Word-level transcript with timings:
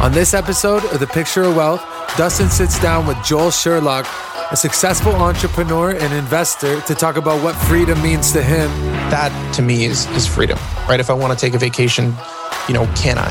On 0.00 0.12
this 0.12 0.32
episode 0.32 0.84
of 0.92 1.00
The 1.00 1.08
Picture 1.08 1.42
of 1.42 1.56
Wealth, 1.56 1.82
Dustin 2.16 2.48
sits 2.48 2.80
down 2.80 3.04
with 3.04 3.16
Joel 3.24 3.50
Sherlock, 3.50 4.06
a 4.52 4.56
successful 4.56 5.12
entrepreneur 5.12 5.90
and 5.90 6.14
investor, 6.14 6.80
to 6.82 6.94
talk 6.94 7.16
about 7.16 7.42
what 7.42 7.56
freedom 7.56 8.00
means 8.00 8.30
to 8.30 8.40
him. 8.40 8.70
That 9.10 9.32
to 9.56 9.62
me 9.62 9.86
is, 9.86 10.06
is 10.10 10.24
freedom, 10.24 10.56
right? 10.88 11.00
If 11.00 11.10
I 11.10 11.14
want 11.14 11.36
to 11.36 11.38
take 11.38 11.54
a 11.54 11.58
vacation, 11.58 12.14
you 12.68 12.74
know, 12.74 12.86
can 12.94 13.18
I? 13.18 13.26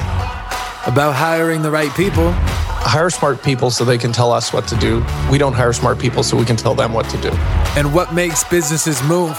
About 0.85 1.15
hiring 1.15 1.61
the 1.61 1.71
right 1.71 1.93
people. 1.95 2.33
Hire 2.33 3.09
smart 3.11 3.41
people 3.41 3.71
so 3.71 3.85
they 3.85 3.97
can 3.97 4.11
tell 4.11 4.33
us 4.33 4.51
what 4.51 4.67
to 4.67 4.75
do. 4.75 5.05
We 5.31 5.37
don't 5.37 5.53
hire 5.53 5.71
smart 5.71 5.99
people 5.99 6.21
so 6.21 6.35
we 6.35 6.43
can 6.43 6.57
tell 6.57 6.75
them 6.75 6.91
what 6.91 7.09
to 7.11 7.21
do. 7.21 7.29
And 7.77 7.93
what 7.93 8.13
makes 8.13 8.43
businesses 8.43 9.01
move. 9.03 9.37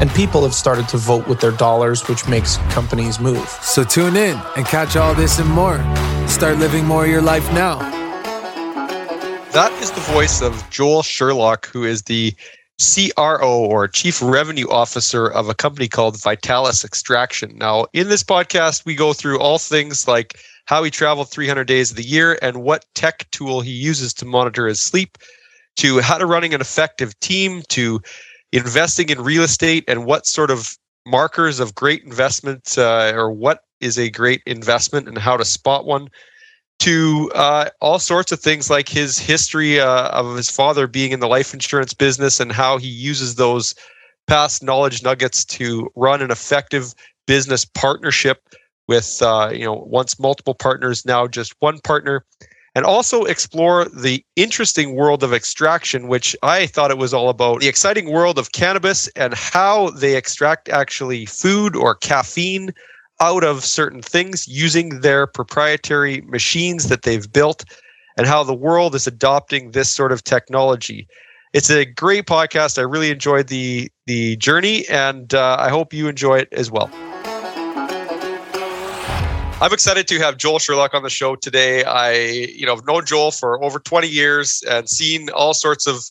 And 0.00 0.10
people 0.12 0.42
have 0.42 0.54
started 0.54 0.88
to 0.88 0.96
vote 0.96 1.28
with 1.28 1.40
their 1.40 1.52
dollars, 1.52 2.08
which 2.08 2.26
makes 2.26 2.56
companies 2.70 3.20
move. 3.20 3.46
So 3.48 3.84
tune 3.84 4.16
in 4.16 4.40
and 4.56 4.64
catch 4.64 4.96
all 4.96 5.14
this 5.14 5.38
and 5.38 5.48
more. 5.50 5.78
Start 6.26 6.58
living 6.58 6.86
more 6.86 7.04
of 7.04 7.10
your 7.10 7.20
life 7.20 7.46
now. 7.52 7.78
That 9.52 9.72
is 9.82 9.90
the 9.90 10.00
voice 10.00 10.40
of 10.40 10.68
Joel 10.70 11.02
Sherlock, 11.02 11.66
who 11.66 11.84
is 11.84 12.02
the 12.02 12.34
CRO 12.80 13.58
or 13.58 13.88
Chief 13.88 14.22
Revenue 14.22 14.68
Officer 14.70 15.26
of 15.26 15.50
a 15.50 15.54
company 15.54 15.86
called 15.86 16.22
Vitalis 16.22 16.82
Extraction. 16.82 17.58
Now, 17.58 17.86
in 17.92 18.08
this 18.08 18.24
podcast, 18.24 18.86
we 18.86 18.94
go 18.94 19.12
through 19.12 19.38
all 19.38 19.58
things 19.58 20.08
like 20.08 20.38
how 20.64 20.82
he 20.82 20.90
traveled 20.90 21.30
300 21.30 21.64
days 21.64 21.90
of 21.90 21.98
the 21.98 22.06
year 22.06 22.38
and 22.40 22.62
what 22.62 22.86
tech 22.94 23.30
tool 23.32 23.60
he 23.60 23.72
uses 23.72 24.14
to 24.14 24.24
monitor 24.24 24.66
his 24.66 24.80
sleep, 24.80 25.18
to 25.76 26.00
how 26.00 26.16
to 26.16 26.24
running 26.24 26.54
an 26.54 26.62
effective 26.62 27.18
team, 27.20 27.62
to 27.68 28.00
investing 28.52 29.08
in 29.08 29.22
real 29.22 29.42
estate 29.42 29.84
and 29.88 30.04
what 30.06 30.26
sort 30.26 30.50
of 30.50 30.76
markers 31.06 31.60
of 31.60 31.74
great 31.74 32.02
investment 32.04 32.76
uh, 32.78 33.12
or 33.14 33.30
what 33.30 33.64
is 33.80 33.98
a 33.98 34.10
great 34.10 34.42
investment 34.46 35.08
and 35.08 35.18
how 35.18 35.36
to 35.36 35.44
spot 35.44 35.86
one 35.86 36.08
to 36.80 37.30
uh, 37.34 37.68
all 37.80 37.98
sorts 37.98 38.32
of 38.32 38.40
things 38.40 38.70
like 38.70 38.88
his 38.88 39.18
history 39.18 39.78
uh, 39.78 40.08
of 40.08 40.36
his 40.36 40.50
father 40.50 40.86
being 40.86 41.12
in 41.12 41.20
the 41.20 41.28
life 41.28 41.52
insurance 41.52 41.94
business 41.94 42.40
and 42.40 42.52
how 42.52 42.78
he 42.78 42.88
uses 42.88 43.34
those 43.34 43.74
past 44.26 44.62
knowledge 44.62 45.02
nuggets 45.02 45.44
to 45.44 45.90
run 45.94 46.22
an 46.22 46.30
effective 46.30 46.94
business 47.26 47.64
partnership 47.64 48.48
with 48.88 49.20
uh, 49.22 49.50
you 49.52 49.64
know 49.64 49.74
once 49.86 50.18
multiple 50.18 50.54
partners 50.54 51.04
now 51.04 51.26
just 51.26 51.54
one 51.60 51.78
partner 51.80 52.24
and 52.74 52.84
also 52.84 53.24
explore 53.24 53.86
the 53.86 54.24
interesting 54.36 54.94
world 54.94 55.22
of 55.22 55.32
extraction 55.32 56.08
which 56.08 56.36
i 56.42 56.66
thought 56.66 56.90
it 56.90 56.98
was 56.98 57.14
all 57.14 57.28
about 57.28 57.60
the 57.60 57.68
exciting 57.68 58.10
world 58.10 58.38
of 58.38 58.52
cannabis 58.52 59.08
and 59.08 59.34
how 59.34 59.90
they 59.90 60.16
extract 60.16 60.68
actually 60.68 61.26
food 61.26 61.74
or 61.76 61.94
caffeine 61.94 62.72
out 63.20 63.44
of 63.44 63.64
certain 63.64 64.02
things 64.02 64.48
using 64.48 65.00
their 65.00 65.26
proprietary 65.26 66.22
machines 66.22 66.88
that 66.88 67.02
they've 67.02 67.30
built 67.32 67.64
and 68.16 68.26
how 68.26 68.42
the 68.42 68.54
world 68.54 68.94
is 68.94 69.06
adopting 69.06 69.70
this 69.70 69.90
sort 69.90 70.12
of 70.12 70.24
technology. 70.24 71.06
It's 71.52 71.70
a 71.70 71.84
great 71.84 72.26
podcast. 72.26 72.78
I 72.78 72.82
really 72.82 73.10
enjoyed 73.10 73.48
the 73.48 73.90
the 74.06 74.36
journey, 74.36 74.86
and 74.88 75.34
uh, 75.34 75.56
I 75.58 75.68
hope 75.68 75.92
you 75.92 76.08
enjoy 76.08 76.38
it 76.38 76.48
as 76.52 76.70
well. 76.70 76.90
I'm 79.60 79.72
excited 79.72 80.08
to 80.08 80.18
have 80.18 80.36
Joel 80.36 80.58
Sherlock 80.58 80.94
on 80.94 81.02
the 81.02 81.10
show 81.10 81.36
today. 81.36 81.84
I, 81.84 82.14
you 82.14 82.66
know, 82.66 82.72
I've 82.72 82.86
known 82.86 83.04
Joel 83.04 83.30
for 83.30 83.62
over 83.62 83.78
20 83.78 84.08
years 84.08 84.62
and 84.68 84.88
seen 84.88 85.28
all 85.30 85.52
sorts 85.52 85.86
of 85.86 86.02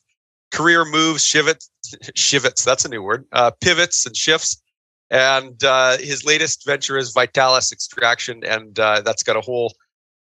career 0.51 0.85
moves, 0.85 1.23
shivets, 1.25 1.69
shivets. 2.15 2.63
That's 2.63 2.85
a 2.85 2.89
new 2.89 3.01
word. 3.01 3.25
Uh, 3.31 3.51
pivots 3.59 4.05
and 4.05 4.15
shifts 4.15 4.61
and 5.09 5.63
uh, 5.63 5.97
his 5.97 6.23
latest 6.25 6.65
venture 6.65 6.97
is 6.97 7.11
Vitalis 7.11 7.71
Extraction, 7.71 8.43
and 8.43 8.77
uh, 8.77 9.01
that's 9.01 9.23
got 9.23 9.35
a 9.35 9.41
whole 9.41 9.73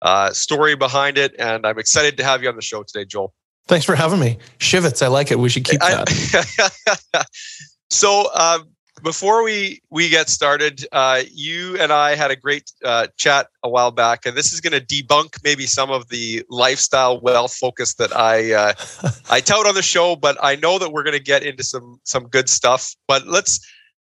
uh, 0.02 0.30
story 0.32 0.74
behind 0.74 1.18
it. 1.18 1.34
And 1.38 1.66
I'm 1.66 1.78
excited 1.78 2.16
to 2.16 2.24
have 2.24 2.42
you 2.42 2.48
on 2.48 2.56
the 2.56 2.62
show 2.62 2.82
today, 2.82 3.04
Joel. 3.04 3.32
Thanks 3.66 3.86
for 3.86 3.94
having 3.94 4.18
me. 4.18 4.38
Shivets, 4.58 5.02
I 5.02 5.06
like 5.06 5.30
it. 5.30 5.38
We 5.38 5.48
should 5.48 5.64
keep 5.64 5.80
that. 5.80 7.26
so 7.90 8.28
um, 8.34 8.70
before 9.02 9.42
we 9.42 9.82
we 9.90 10.08
get 10.08 10.28
started, 10.28 10.86
uh, 10.92 11.22
you 11.32 11.76
and 11.78 11.92
I 11.92 12.14
had 12.14 12.30
a 12.30 12.36
great 12.36 12.70
uh, 12.84 13.08
chat 13.16 13.48
a 13.62 13.68
while 13.68 13.90
back, 13.90 14.24
and 14.26 14.36
this 14.36 14.52
is 14.52 14.60
going 14.60 14.72
to 14.72 14.80
debunk 14.80 15.42
maybe 15.44 15.66
some 15.66 15.90
of 15.90 16.08
the 16.08 16.44
lifestyle 16.48 17.20
wealth 17.20 17.54
focus 17.54 17.94
that 17.94 18.14
I 18.16 18.52
uh, 18.52 18.72
I 19.30 19.40
tout 19.44 19.66
on 19.66 19.74
the 19.74 19.82
show. 19.82 20.16
But 20.16 20.36
I 20.42 20.56
know 20.56 20.78
that 20.78 20.92
we're 20.92 21.02
going 21.02 21.16
to 21.16 21.22
get 21.22 21.42
into 21.42 21.64
some 21.64 22.00
some 22.04 22.28
good 22.28 22.48
stuff. 22.48 22.94
But 23.08 23.26
let's 23.26 23.60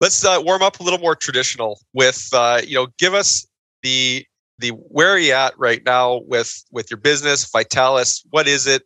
let's 0.01 0.23
uh, 0.23 0.41
warm 0.43 0.61
up 0.61 0.79
a 0.79 0.83
little 0.83 0.99
more 0.99 1.15
traditional 1.15 1.79
with 1.93 2.29
uh, 2.33 2.61
you 2.63 2.75
know 2.75 2.87
give 2.97 3.13
us 3.13 3.45
the 3.83 4.25
the 4.59 4.69
where 4.69 5.09
are 5.09 5.19
you 5.19 5.33
at 5.33 5.57
right 5.57 5.83
now 5.85 6.21
with 6.27 6.63
with 6.71 6.89
your 6.89 6.97
business 6.97 7.49
vitalis 7.51 8.23
what 8.31 8.47
is 8.47 8.65
it 8.65 8.83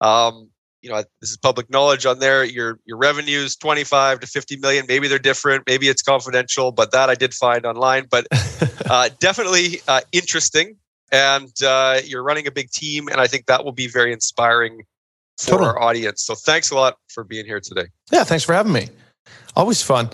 um, 0.00 0.50
you 0.82 0.90
know 0.90 1.02
this 1.20 1.30
is 1.30 1.36
public 1.36 1.70
knowledge 1.70 2.04
on 2.06 2.18
there 2.18 2.44
your 2.44 2.78
your 2.84 2.96
revenues 2.96 3.56
25 3.56 4.20
to 4.20 4.26
50 4.26 4.56
million 4.58 4.84
maybe 4.88 5.08
they're 5.08 5.18
different 5.18 5.64
maybe 5.66 5.88
it's 5.88 6.02
confidential 6.02 6.72
but 6.72 6.92
that 6.92 7.08
i 7.08 7.14
did 7.14 7.32
find 7.32 7.64
online 7.64 8.06
but 8.10 8.26
uh, 8.90 9.08
definitely 9.20 9.80
uh, 9.88 10.00
interesting 10.12 10.76
and 11.10 11.62
uh, 11.62 12.00
you're 12.04 12.22
running 12.22 12.46
a 12.46 12.50
big 12.50 12.70
team 12.70 13.08
and 13.08 13.20
i 13.20 13.26
think 13.26 13.46
that 13.46 13.64
will 13.64 13.72
be 13.72 13.86
very 13.86 14.12
inspiring 14.12 14.82
for 15.38 15.52
totally. 15.52 15.68
our 15.68 15.80
audience 15.80 16.22
so 16.22 16.34
thanks 16.34 16.70
a 16.70 16.74
lot 16.74 16.96
for 17.08 17.24
being 17.24 17.46
here 17.46 17.60
today 17.60 17.86
yeah 18.10 18.24
thanks 18.24 18.44
for 18.44 18.52
having 18.52 18.72
me 18.72 18.88
always 19.56 19.82
fun 19.82 20.10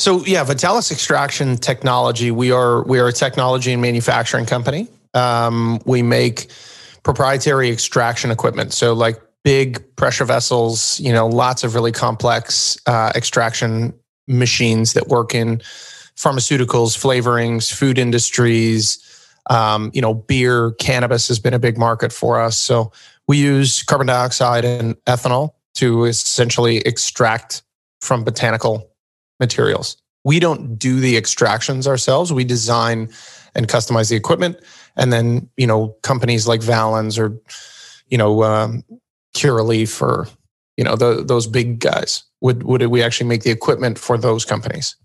so 0.00 0.24
yeah, 0.24 0.42
Vitalis 0.44 0.90
Extraction 0.90 1.58
Technology. 1.58 2.30
We 2.30 2.52
are 2.52 2.82
we 2.84 2.98
are 3.00 3.08
a 3.08 3.12
technology 3.12 3.70
and 3.74 3.82
manufacturing 3.82 4.46
company. 4.46 4.88
Um, 5.12 5.78
we 5.84 6.00
make 6.00 6.50
proprietary 7.02 7.68
extraction 7.68 8.30
equipment. 8.30 8.72
So 8.72 8.94
like 8.94 9.20
big 9.44 9.96
pressure 9.96 10.24
vessels, 10.24 11.00
you 11.00 11.12
know, 11.12 11.26
lots 11.26 11.64
of 11.64 11.74
really 11.74 11.92
complex 11.92 12.78
uh, 12.86 13.12
extraction 13.14 13.94
machines 14.28 14.92
that 14.92 15.08
work 15.08 15.34
in 15.34 15.58
pharmaceuticals, 16.16 16.96
flavorings, 16.96 17.72
food 17.72 17.98
industries. 17.98 19.06
Um, 19.48 19.90
you 19.94 20.02
know, 20.02 20.14
beer, 20.14 20.72
cannabis 20.72 21.26
has 21.28 21.38
been 21.38 21.54
a 21.54 21.58
big 21.58 21.78
market 21.78 22.12
for 22.12 22.40
us. 22.40 22.58
So 22.58 22.92
we 23.26 23.38
use 23.38 23.82
carbon 23.82 24.06
dioxide 24.06 24.64
and 24.64 24.94
ethanol 25.06 25.54
to 25.74 26.04
essentially 26.04 26.78
extract 26.78 27.62
from 28.00 28.22
botanical 28.22 28.90
materials. 29.40 29.96
We 30.24 30.38
don't 30.38 30.78
do 30.78 31.00
the 31.00 31.16
extractions 31.16 31.86
ourselves. 31.86 32.32
We 32.32 32.44
design 32.44 33.08
and 33.54 33.66
customize 33.66 34.10
the 34.10 34.16
equipment. 34.16 34.60
And 34.96 35.12
then, 35.12 35.48
you 35.56 35.66
know, 35.66 35.96
companies 36.02 36.46
like 36.46 36.60
Valens 36.60 37.18
or, 37.18 37.40
you 38.08 38.18
know, 38.18 38.42
um, 38.42 38.84
Curaleaf 39.36 40.00
or, 40.02 40.28
you 40.76 40.84
know, 40.84 40.96
the, 40.96 41.22
those 41.24 41.46
big 41.46 41.78
guys 41.78 42.22
would, 42.40 42.62
would 42.64 42.84
we 42.86 43.02
actually 43.02 43.28
make 43.28 43.42
the 43.42 43.50
equipment 43.50 43.98
for 43.98 44.18
those 44.18 44.44
companies? 44.44 44.96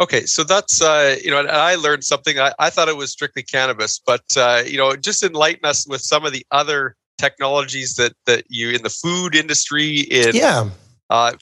Okay, 0.00 0.26
so 0.26 0.42
that's 0.42 0.82
uh, 0.82 1.16
you 1.22 1.30
know, 1.30 1.38
and 1.38 1.48
I 1.48 1.76
learned 1.76 2.02
something. 2.02 2.40
I, 2.40 2.52
I 2.58 2.68
thought 2.68 2.88
it 2.88 2.96
was 2.96 3.12
strictly 3.12 3.44
cannabis, 3.44 4.00
but 4.04 4.24
uh, 4.36 4.64
you 4.66 4.76
know, 4.76 4.96
just 4.96 5.22
enlighten 5.22 5.64
us 5.64 5.86
with 5.86 6.00
some 6.00 6.24
of 6.26 6.32
the 6.32 6.44
other 6.50 6.96
technologies 7.16 7.94
that 7.94 8.12
that 8.26 8.44
you 8.48 8.70
in 8.70 8.82
the 8.82 8.90
food 8.90 9.36
industry 9.36 10.00
in 10.00 10.34
yeah. 10.34 10.68
Uh, 11.10 11.32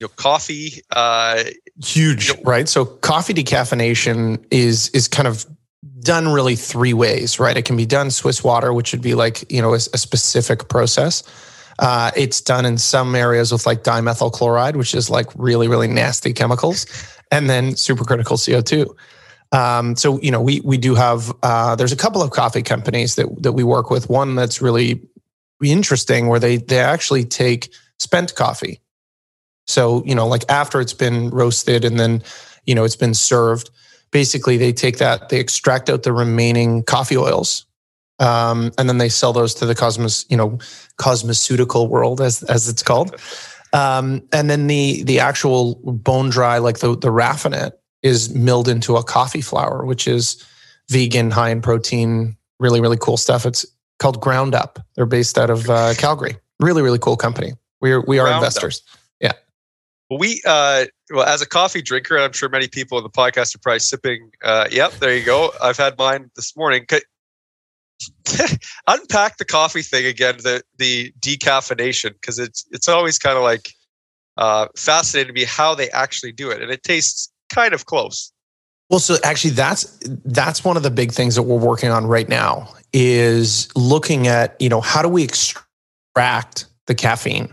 you 0.00 0.06
know, 0.06 0.12
coffee. 0.16 0.82
Uh, 0.90 1.44
Huge, 1.82 2.28
you 2.28 2.34
know, 2.34 2.42
right? 2.44 2.68
So 2.68 2.84
coffee 2.84 3.32
decaffeination 3.32 4.44
is 4.50 4.90
is 4.90 5.08
kind 5.08 5.26
of 5.26 5.46
done 6.00 6.28
really 6.28 6.56
three 6.56 6.92
ways, 6.92 7.38
right? 7.38 7.56
It 7.56 7.64
can 7.64 7.76
be 7.76 7.86
done 7.86 8.10
Swiss 8.10 8.44
water, 8.44 8.72
which 8.72 8.92
would 8.92 9.02
be 9.02 9.14
like 9.14 9.50
you 9.50 9.62
know 9.62 9.72
a, 9.72 9.76
a 9.76 9.98
specific 9.98 10.68
process. 10.68 11.22
Uh, 11.78 12.12
it's 12.16 12.40
done 12.40 12.64
in 12.64 12.78
some 12.78 13.14
areas 13.14 13.50
with 13.50 13.66
like 13.66 13.82
dimethyl 13.82 14.32
chloride, 14.32 14.76
which 14.76 14.94
is 14.94 15.10
like 15.10 15.26
really 15.36 15.68
really 15.68 15.88
nasty 15.88 16.32
chemicals, 16.32 16.86
and 17.30 17.48
then 17.48 17.72
supercritical 17.72 18.38
CO 18.38 18.60
two. 18.60 18.94
Um, 19.52 19.96
so 19.96 20.20
you 20.20 20.30
know 20.30 20.40
we 20.40 20.60
we 20.60 20.76
do 20.76 20.94
have 20.94 21.32
uh, 21.42 21.76
there's 21.76 21.92
a 21.92 21.96
couple 21.96 22.22
of 22.22 22.30
coffee 22.30 22.62
companies 22.62 23.14
that 23.16 23.42
that 23.42 23.52
we 23.52 23.64
work 23.64 23.90
with. 23.90 24.08
One 24.08 24.34
that's 24.34 24.60
really 24.62 25.02
interesting 25.62 26.28
where 26.28 26.40
they 26.40 26.56
they 26.58 26.78
actually 26.78 27.24
take 27.24 27.72
spent 27.98 28.34
coffee 28.34 28.80
so, 29.66 30.04
you 30.04 30.14
know, 30.14 30.26
like 30.26 30.44
after 30.48 30.80
it's 30.80 30.92
been 30.92 31.30
roasted 31.30 31.84
and 31.84 31.98
then, 31.98 32.22
you 32.66 32.74
know, 32.74 32.84
it's 32.84 32.96
been 32.96 33.14
served, 33.14 33.70
basically 34.14 34.56
they 34.56 34.72
take 34.72 34.98
that, 34.98 35.28
they 35.28 35.40
extract 35.40 35.90
out 35.90 36.04
the 36.04 36.12
remaining 36.12 36.84
coffee 36.84 37.16
oils. 37.16 37.66
Um, 38.20 38.70
and 38.78 38.88
then 38.88 38.98
they 38.98 39.08
sell 39.08 39.32
those 39.32 39.54
to 39.54 39.66
the 39.66 39.74
cosmos, 39.74 40.24
you 40.30 40.36
know, 40.36 40.50
cosmeceutical 40.98 41.88
world 41.88 42.20
as 42.20 42.42
as 42.44 42.66
it's 42.68 42.82
called. 42.82 43.20
Um, 43.74 44.22
and 44.32 44.48
then 44.48 44.68
the 44.68 45.02
the 45.02 45.18
actual 45.18 45.74
bone 45.82 46.30
dry, 46.30 46.58
like 46.58 46.78
the 46.78 46.96
the 46.96 47.08
raffinate, 47.08 47.72
is 48.04 48.32
milled 48.32 48.68
into 48.68 48.94
a 48.94 49.02
coffee 49.02 49.40
flour, 49.40 49.84
which 49.84 50.06
is 50.06 50.46
vegan, 50.90 51.32
high 51.32 51.50
in 51.50 51.60
protein, 51.60 52.36
really 52.60 52.80
really 52.80 52.96
cool 52.96 53.16
stuff. 53.16 53.44
It's 53.44 53.66
called 53.98 54.20
Ground 54.20 54.54
Up. 54.54 54.78
They're 54.94 55.06
based 55.06 55.38
out 55.38 55.50
of 55.50 55.68
uh, 55.68 55.94
Calgary. 55.98 56.36
Really 56.60 56.82
really 56.82 57.00
cool 57.00 57.16
company. 57.16 57.54
We 57.80 57.90
are 57.90 58.00
we 58.06 58.20
are 58.20 58.26
Ground 58.26 58.44
investors. 58.44 58.82
Up. 58.86 59.00
Well, 60.10 60.18
we, 60.18 60.40
uh, 60.46 60.84
well, 61.14 61.24
as 61.24 61.40
a 61.40 61.46
coffee 61.46 61.82
drinker, 61.82 62.16
and 62.16 62.24
I'm 62.24 62.32
sure 62.32 62.48
many 62.48 62.68
people 62.68 62.98
in 62.98 63.04
the 63.04 63.10
podcast 63.10 63.54
are 63.54 63.58
probably 63.58 63.78
sipping. 63.78 64.30
Uh, 64.42 64.66
yep, 64.70 64.92
there 64.94 65.16
you 65.16 65.24
go. 65.24 65.52
I've 65.62 65.76
had 65.76 65.96
mine 65.96 66.30
this 66.36 66.56
morning. 66.56 66.86
unpack 68.88 69.38
the 69.38 69.44
coffee 69.44 69.82
thing 69.82 70.04
again, 70.04 70.36
the 70.38 70.62
the 70.78 71.12
decaffeination, 71.20 72.12
because 72.14 72.38
it's 72.38 72.66
it's 72.70 72.88
always 72.88 73.18
kind 73.18 73.36
of 73.36 73.42
like 73.44 73.72
uh, 74.36 74.66
fascinating 74.76 75.34
to 75.34 75.40
me 75.40 75.44
how 75.44 75.74
they 75.74 75.88
actually 75.90 76.32
do 76.32 76.50
it, 76.50 76.60
and 76.60 76.70
it 76.70 76.82
tastes 76.82 77.32
kind 77.50 77.72
of 77.72 77.86
close. 77.86 78.32
Well, 78.90 79.00
so 79.00 79.16
actually, 79.22 79.52
that's 79.52 79.84
that's 80.24 80.64
one 80.64 80.76
of 80.76 80.82
the 80.82 80.90
big 80.90 81.12
things 81.12 81.36
that 81.36 81.44
we're 81.44 81.56
working 81.56 81.90
on 81.90 82.06
right 82.06 82.28
now 82.28 82.68
is 82.92 83.68
looking 83.76 84.26
at 84.26 84.60
you 84.60 84.68
know 84.68 84.80
how 84.80 85.02
do 85.02 85.08
we 85.08 85.22
extract 85.22 86.66
the 86.86 86.94
caffeine 86.94 87.52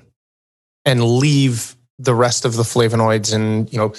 and 0.85 1.03
leave 1.03 1.75
the 2.01 2.15
rest 2.15 2.45
of 2.45 2.56
the 2.56 2.63
flavonoids 2.63 3.33
and 3.33 3.71
you 3.71 3.77
know 3.77 3.94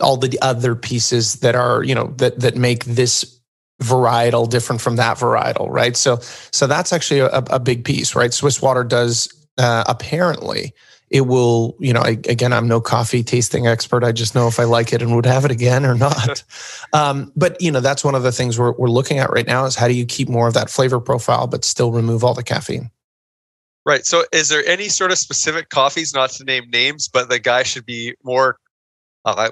all 0.00 0.16
the 0.16 0.38
other 0.42 0.74
pieces 0.74 1.34
that 1.36 1.54
are 1.54 1.82
you 1.82 1.94
know 1.94 2.12
that 2.16 2.38
that 2.40 2.56
make 2.56 2.84
this 2.84 3.38
varietal 3.82 4.48
different 4.48 4.80
from 4.80 4.96
that 4.96 5.16
varietal 5.16 5.68
right? 5.68 5.96
So 5.96 6.18
so 6.50 6.66
that's 6.66 6.92
actually 6.92 7.20
a, 7.20 7.28
a 7.30 7.60
big 7.60 7.84
piece 7.84 8.14
right? 8.14 8.32
Swiss 8.32 8.60
water 8.62 8.84
does 8.84 9.32
uh, 9.58 9.84
apparently 9.86 10.74
it 11.10 11.22
will 11.22 11.76
you 11.78 11.92
know 11.92 12.00
I, 12.00 12.10
again 12.28 12.54
i'm 12.54 12.66
no 12.66 12.80
coffee 12.80 13.22
tasting 13.22 13.66
expert. 13.66 14.02
I 14.02 14.12
just 14.12 14.34
know 14.34 14.48
if 14.48 14.58
i 14.58 14.64
like 14.64 14.92
it 14.92 15.02
and 15.02 15.14
would 15.14 15.26
have 15.26 15.44
it 15.44 15.50
again 15.50 15.84
or 15.84 15.94
not. 15.94 16.42
Um, 16.94 17.32
but 17.34 17.58
you 17.58 17.70
know 17.70 17.80
that's 17.80 18.04
one 18.04 18.14
of 18.14 18.22
the 18.22 18.32
things 18.32 18.58
we're, 18.58 18.72
we're 18.72 18.90
looking 18.90 19.18
at 19.18 19.30
right 19.30 19.46
now 19.46 19.64
is 19.64 19.74
how 19.74 19.88
do 19.88 19.94
you 19.94 20.04
keep 20.04 20.28
more 20.28 20.46
of 20.46 20.52
that 20.52 20.68
flavor 20.68 21.00
profile 21.00 21.46
but 21.46 21.64
still 21.64 21.90
remove 21.90 22.22
all 22.22 22.34
the 22.34 22.42
caffeine 22.42 22.90
right 23.84 24.06
so 24.06 24.24
is 24.32 24.48
there 24.48 24.64
any 24.66 24.88
sort 24.88 25.10
of 25.10 25.18
specific 25.18 25.68
coffees 25.68 26.14
not 26.14 26.30
to 26.30 26.44
name 26.44 26.64
names 26.70 27.08
but 27.08 27.28
the 27.28 27.38
guy 27.38 27.62
should 27.62 27.86
be 27.86 28.14
more 28.24 28.58
uh, 29.24 29.50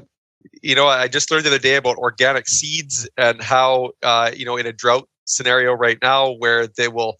you 0.62 0.74
know, 0.74 0.86
I 0.86 1.08
just 1.08 1.30
learned 1.30 1.44
the 1.44 1.50
other 1.50 1.58
day 1.58 1.76
about 1.76 1.96
organic 1.96 2.48
seeds 2.48 3.08
and 3.16 3.42
how, 3.42 3.92
uh, 4.02 4.30
you 4.34 4.44
know, 4.44 4.56
in 4.56 4.66
a 4.66 4.72
drought 4.72 5.08
scenario 5.24 5.72
right 5.72 5.98
now 6.02 6.32
where 6.32 6.66
they 6.66 6.88
will 6.88 7.16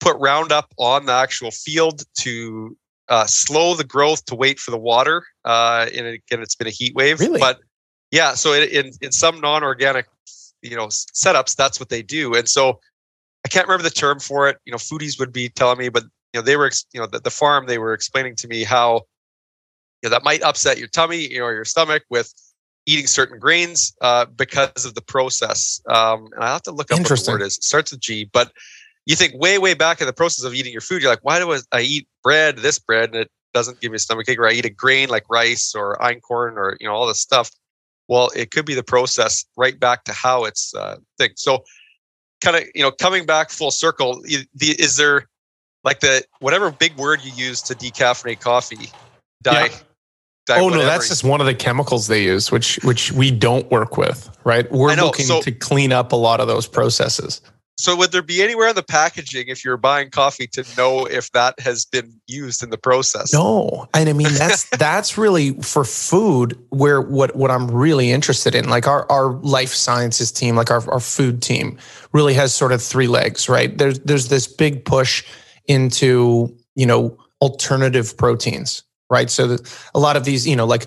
put 0.00 0.16
Roundup 0.18 0.72
on 0.78 1.06
the 1.06 1.12
actual 1.12 1.50
field 1.50 2.02
to 2.18 2.76
uh, 3.08 3.26
slow 3.26 3.74
the 3.74 3.84
growth 3.84 4.24
to 4.26 4.34
wait 4.34 4.58
for 4.58 4.70
the 4.70 4.78
water. 4.78 5.24
Uh, 5.44 5.86
and 5.94 6.06
again, 6.06 6.40
it's 6.42 6.54
been 6.54 6.68
a 6.68 6.70
heat 6.70 6.94
wave. 6.94 7.20
Really? 7.20 7.40
But 7.40 7.60
yeah, 8.10 8.34
so 8.34 8.52
in, 8.52 8.68
in, 8.68 8.92
in 9.00 9.12
some 9.12 9.40
non-organic, 9.40 10.06
you 10.62 10.76
know, 10.76 10.86
setups, 10.86 11.56
that's 11.56 11.80
what 11.80 11.88
they 11.88 12.02
do. 12.02 12.34
And 12.34 12.48
so 12.48 12.80
I 13.44 13.48
can't 13.48 13.66
remember 13.66 13.82
the 13.82 13.90
term 13.90 14.20
for 14.20 14.48
it. 14.48 14.58
You 14.64 14.72
know, 14.72 14.78
foodies 14.78 15.18
would 15.18 15.32
be 15.32 15.48
telling 15.48 15.78
me, 15.78 15.88
but 15.88 16.04
you 16.32 16.40
know, 16.40 16.44
they 16.44 16.56
were, 16.56 16.70
you 16.92 17.00
know, 17.00 17.06
the, 17.06 17.20
the 17.20 17.30
farm, 17.30 17.66
they 17.66 17.78
were 17.78 17.92
explaining 17.92 18.36
to 18.36 18.48
me 18.48 18.62
how, 18.62 19.02
you 20.02 20.08
know, 20.08 20.10
that 20.10 20.24
might 20.24 20.42
upset 20.42 20.78
your 20.78 20.88
tummy, 20.88 21.28
you 21.28 21.38
know, 21.38 21.46
or 21.46 21.54
your 21.54 21.64
stomach 21.64 22.02
with 22.08 22.32
eating 22.86 23.06
certain 23.06 23.38
grains 23.38 23.94
uh, 24.00 24.24
because 24.24 24.84
of 24.84 24.94
the 24.94 25.02
process. 25.02 25.80
Um, 25.88 26.28
and 26.34 26.44
I 26.44 26.48
have 26.48 26.62
to 26.62 26.72
look 26.72 26.90
up 26.92 27.00
what 27.00 27.08
the 27.08 27.30
word 27.30 27.42
is. 27.42 27.58
It 27.58 27.64
starts 27.64 27.90
with 27.90 28.00
G, 28.00 28.24
but 28.24 28.52
you 29.06 29.16
think 29.16 29.34
way, 29.34 29.58
way 29.58 29.74
back 29.74 30.00
in 30.00 30.06
the 30.06 30.12
process 30.12 30.44
of 30.44 30.54
eating 30.54 30.72
your 30.72 30.80
food, 30.80 31.02
you're 31.02 31.10
like, 31.10 31.24
why 31.24 31.38
do 31.38 31.56
I 31.72 31.80
eat 31.80 32.06
bread, 32.22 32.58
this 32.58 32.78
bread, 32.78 33.10
and 33.10 33.22
it 33.22 33.30
doesn't 33.52 33.80
give 33.80 33.90
me 33.92 33.96
a 33.96 33.98
stomach 33.98 34.28
ache, 34.28 34.38
or 34.38 34.48
I 34.48 34.52
eat 34.52 34.64
a 34.64 34.70
grain 34.70 35.08
like 35.08 35.24
rice 35.28 35.74
or 35.74 35.96
einkorn 36.00 36.56
or 36.56 36.76
you 36.80 36.86
know 36.86 36.94
all 36.94 37.06
this 37.06 37.20
stuff. 37.20 37.50
Well, 38.08 38.30
it 38.34 38.50
could 38.50 38.66
be 38.66 38.74
the 38.74 38.82
process 38.82 39.44
right 39.56 39.78
back 39.78 40.04
to 40.04 40.12
how 40.12 40.44
it's 40.44 40.74
uh, 40.74 40.96
thing. 41.18 41.30
So, 41.36 41.64
kind 42.42 42.56
of 42.56 42.64
you 42.74 42.82
know 42.82 42.90
coming 42.90 43.26
back 43.26 43.50
full 43.50 43.70
circle, 43.70 44.22
the 44.22 44.80
is 44.80 44.96
there 44.96 45.28
like 45.84 46.00
the 46.00 46.24
whatever 46.40 46.70
big 46.70 46.96
word 46.96 47.20
you 47.22 47.32
use 47.32 47.62
to 47.62 47.74
decaffeinate 47.74 48.40
coffee? 48.40 48.90
Die. 49.42 49.66
Yeah 49.66 49.76
oh 50.58 50.68
no, 50.68 50.84
that's 50.84 51.08
just 51.08 51.24
one 51.24 51.40
of 51.40 51.46
the 51.46 51.54
chemicals 51.54 52.06
they 52.06 52.24
use, 52.24 52.50
which 52.50 52.76
which 52.82 53.12
we 53.12 53.30
don't 53.30 53.70
work 53.70 53.96
with, 53.96 54.30
right? 54.44 54.70
We're 54.70 54.94
looking 54.94 55.26
so, 55.26 55.40
to 55.42 55.52
clean 55.52 55.92
up 55.92 56.12
a 56.12 56.16
lot 56.16 56.40
of 56.40 56.48
those 56.48 56.66
processes. 56.66 57.40
So 57.78 57.96
would 57.96 58.12
there 58.12 58.20
be 58.20 58.42
anywhere 58.42 58.68
in 58.68 58.74
the 58.74 58.82
packaging 58.82 59.48
if 59.48 59.64
you're 59.64 59.78
buying 59.78 60.10
coffee 60.10 60.46
to 60.48 60.66
know 60.76 61.06
if 61.06 61.32
that 61.32 61.58
has 61.60 61.86
been 61.86 62.20
used 62.26 62.62
in 62.62 62.68
the 62.68 62.76
process? 62.76 63.32
No. 63.32 63.88
And 63.94 64.08
I 64.08 64.12
mean 64.12 64.34
that's 64.34 64.68
that's 64.78 65.16
really 65.16 65.52
for 65.62 65.84
food 65.84 66.58
where 66.68 67.00
what 67.00 67.34
what 67.36 67.50
I'm 67.50 67.70
really 67.70 68.10
interested 68.10 68.54
in. 68.54 68.68
Like 68.68 68.86
our 68.86 69.10
our 69.10 69.32
life 69.32 69.70
sciences 69.70 70.30
team, 70.30 70.56
like 70.56 70.70
our, 70.70 70.88
our 70.90 71.00
food 71.00 71.42
team 71.42 71.78
really 72.12 72.34
has 72.34 72.54
sort 72.54 72.72
of 72.72 72.82
three 72.82 73.06
legs, 73.06 73.48
right? 73.48 73.76
There's 73.76 73.98
there's 74.00 74.28
this 74.28 74.46
big 74.46 74.84
push 74.84 75.24
into, 75.66 76.54
you 76.74 76.86
know, 76.86 77.16
alternative 77.40 78.16
proteins 78.16 78.82
right? 79.10 79.28
So 79.28 79.58
a 79.94 79.98
lot 79.98 80.16
of 80.16 80.24
these, 80.24 80.46
you 80.46 80.56
know, 80.56 80.64
like 80.64 80.86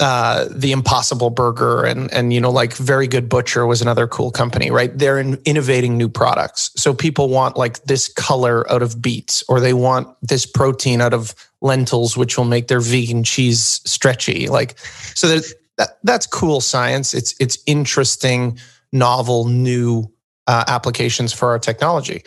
uh, 0.00 0.48
the 0.50 0.72
Impossible 0.72 1.30
Burger 1.30 1.84
and 1.84 2.12
and 2.12 2.32
you 2.32 2.40
know, 2.40 2.50
like 2.50 2.74
Very 2.74 3.06
Good 3.06 3.28
Butcher 3.28 3.64
was 3.64 3.80
another 3.80 4.08
cool 4.08 4.32
company, 4.32 4.70
right? 4.70 4.96
They're 4.96 5.20
in, 5.20 5.40
innovating 5.44 5.96
new 5.96 6.08
products. 6.08 6.72
So 6.76 6.92
people 6.92 7.28
want 7.28 7.56
like 7.56 7.84
this 7.84 8.12
color 8.12 8.70
out 8.70 8.82
of 8.82 9.00
beets, 9.00 9.44
or 9.48 9.60
they 9.60 9.72
want 9.72 10.08
this 10.20 10.44
protein 10.44 11.00
out 11.00 11.14
of 11.14 11.34
lentils, 11.60 12.16
which 12.16 12.36
will 12.36 12.44
make 12.44 12.66
their 12.66 12.80
vegan 12.80 13.22
cheese 13.22 13.80
stretchy. 13.86 14.48
Like, 14.48 14.76
so 15.14 15.28
that 15.28 15.98
that's 16.02 16.26
cool 16.26 16.60
science. 16.60 17.14
It's 17.14 17.34
it's 17.38 17.56
interesting, 17.66 18.58
novel, 18.92 19.46
new 19.46 20.10
uh, 20.48 20.64
applications 20.66 21.32
for 21.32 21.50
our 21.50 21.60
technology. 21.60 22.24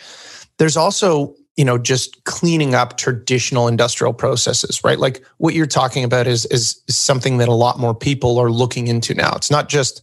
There's 0.56 0.76
also 0.76 1.36
you 1.58 1.64
know 1.64 1.76
just 1.76 2.24
cleaning 2.24 2.74
up 2.74 2.96
traditional 2.96 3.68
industrial 3.68 4.14
processes 4.14 4.82
right? 4.84 4.98
Like 4.98 5.22
what 5.36 5.54
you're 5.54 5.66
talking 5.66 6.04
about 6.04 6.26
is 6.26 6.46
is 6.46 6.80
something 6.88 7.38
that 7.38 7.48
a 7.48 7.54
lot 7.54 7.78
more 7.78 7.94
people 7.94 8.38
are 8.38 8.50
looking 8.50 8.86
into 8.86 9.12
now. 9.12 9.32
It's 9.34 9.50
not 9.50 9.68
just 9.68 10.00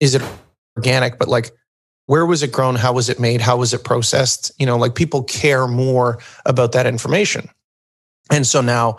is 0.00 0.16
it 0.16 0.22
organic 0.76 1.18
but 1.18 1.28
like 1.28 1.52
where 2.06 2.24
was 2.24 2.42
it 2.42 2.52
grown? 2.52 2.76
How 2.76 2.92
was 2.92 3.08
it 3.08 3.18
made? 3.20 3.40
How 3.40 3.56
was 3.56 3.74
it 3.74 3.84
processed? 3.84 4.50
You 4.58 4.66
know 4.66 4.78
like 4.78 4.94
people 4.94 5.22
care 5.22 5.68
more 5.68 6.18
about 6.46 6.72
that 6.72 6.86
information. 6.86 7.50
And 8.32 8.46
so 8.46 8.62
now 8.62 8.96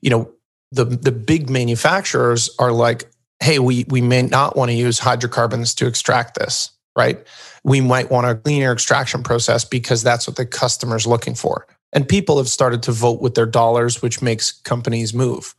you 0.00 0.10
know 0.10 0.30
the 0.70 0.84
the 0.84 1.12
big 1.12 1.50
manufacturers 1.50 2.50
are 2.60 2.72
like 2.72 3.10
hey 3.40 3.58
we 3.58 3.84
we 3.88 4.00
may 4.00 4.22
not 4.22 4.56
want 4.56 4.70
to 4.70 4.76
use 4.76 5.00
hydrocarbons 5.00 5.74
to 5.74 5.88
extract 5.88 6.38
this 6.38 6.70
right 6.96 7.26
we 7.64 7.80
might 7.80 8.10
want 8.10 8.26
a 8.26 8.34
cleaner 8.34 8.72
extraction 8.72 9.22
process 9.22 9.64
because 9.64 10.02
that's 10.02 10.26
what 10.26 10.36
the 10.36 10.46
customer's 10.46 11.06
looking 11.06 11.34
for. 11.34 11.66
And 11.92 12.08
people 12.08 12.38
have 12.38 12.48
started 12.48 12.82
to 12.84 12.92
vote 12.92 13.20
with 13.20 13.34
their 13.34 13.46
dollars, 13.46 14.02
which 14.02 14.22
makes 14.22 14.52
companies 14.52 15.12
move. 15.12 15.54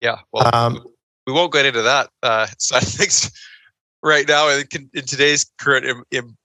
Yeah. 0.00 0.18
Well, 0.32 0.54
um, 0.54 0.86
we 1.26 1.32
won't 1.32 1.52
get 1.52 1.66
into 1.66 1.82
that 1.82 2.10
uh, 2.22 2.46
side 2.58 2.82
of 2.82 2.88
things 2.88 3.30
right 4.02 4.26
now 4.28 4.48
in, 4.48 4.64
in 4.94 5.04
today's 5.04 5.50
current, 5.58 5.84
in, 5.86 6.02
in, 6.10 6.36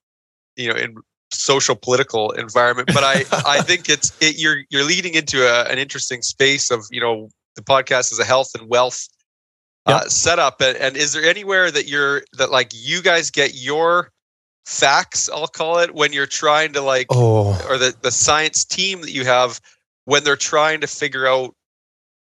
you 0.55 0.69
know, 0.69 0.75
in 0.75 0.95
social 1.31 1.75
political 1.75 2.31
environment. 2.31 2.89
But 2.93 3.03
I, 3.03 3.23
I 3.45 3.61
think 3.61 3.89
it's 3.89 4.17
it, 4.21 4.39
you're 4.39 4.63
you're 4.69 4.83
leading 4.83 5.13
into 5.13 5.43
a, 5.43 5.63
an 5.65 5.77
interesting 5.77 6.21
space 6.21 6.71
of 6.71 6.85
you 6.91 6.99
know 6.99 7.29
the 7.55 7.61
podcast 7.61 8.11
is 8.11 8.19
a 8.19 8.25
health 8.25 8.51
and 8.57 8.69
wealth 8.69 9.07
uh, 9.85 10.01
setup. 10.07 10.61
And, 10.61 10.77
and 10.77 10.97
is 10.97 11.13
there 11.13 11.23
anywhere 11.23 11.71
that 11.71 11.87
you're 11.87 12.23
that 12.37 12.51
like 12.51 12.71
you 12.73 13.01
guys 13.01 13.29
get 13.29 13.55
your 13.55 14.11
facts 14.69 15.29
i'll 15.29 15.47
call 15.47 15.79
it 15.79 15.95
when 15.95 16.13
you're 16.13 16.27
trying 16.27 16.73
to 16.73 16.81
like 16.81 17.07
oh. 17.09 17.59
or 17.67 17.79
the, 17.79 17.95
the 18.01 18.11
science 18.11 18.63
team 18.63 19.01
that 19.01 19.11
you 19.11 19.25
have 19.25 19.59
when 20.05 20.23
they're 20.23 20.35
trying 20.35 20.79
to 20.81 20.87
figure 20.87 21.25
out 21.25 21.55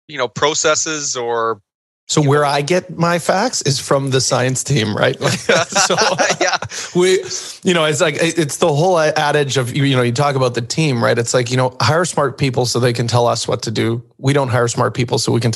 you 0.09 0.17
know 0.17 0.29
processes 0.29 1.15
or 1.15 1.61
so 2.09 2.23
where 2.23 2.41
know. 2.41 2.49
I 2.49 2.63
get 2.63 2.97
my 2.97 3.19
facts 3.19 3.61
is 3.63 3.79
from 3.79 4.11
the 4.11 4.21
science 4.23 4.65
team, 4.65 4.97
right? 4.97 5.15
so 5.69 5.95
yeah, 6.41 6.57
we, 6.97 7.23
you 7.63 7.75
know, 7.75 7.85
it's 7.85 8.01
like 8.01 8.17
it's 8.19 8.57
the 8.57 8.73
whole 8.73 8.99
adage 8.99 9.59
of 9.59 9.77
you 9.77 9.95
know 9.95 10.03
you 10.03 10.13
talk 10.13 10.35
about 10.35 10.55
the 10.55 10.63
team, 10.63 11.05
right? 11.05 11.19
It's 11.19 11.35
like 11.35 11.51
you 11.51 11.59
know 11.59 11.77
hire 11.83 12.07
smart 12.07 12.39
people 12.39 12.65
so 12.65 12.81
they 12.81 12.95
can 12.95 13.07
tell 13.07 13.27
us 13.27 13.47
what 13.47 13.63
to 13.65 13.71
do. 13.71 14.03
We 14.17 14.33
don't 14.33 14.49
hire 14.49 14.69
smart 14.69 14.95
people 14.95 15.19
so 15.19 15.33
we 15.33 15.41
can 15.41 15.53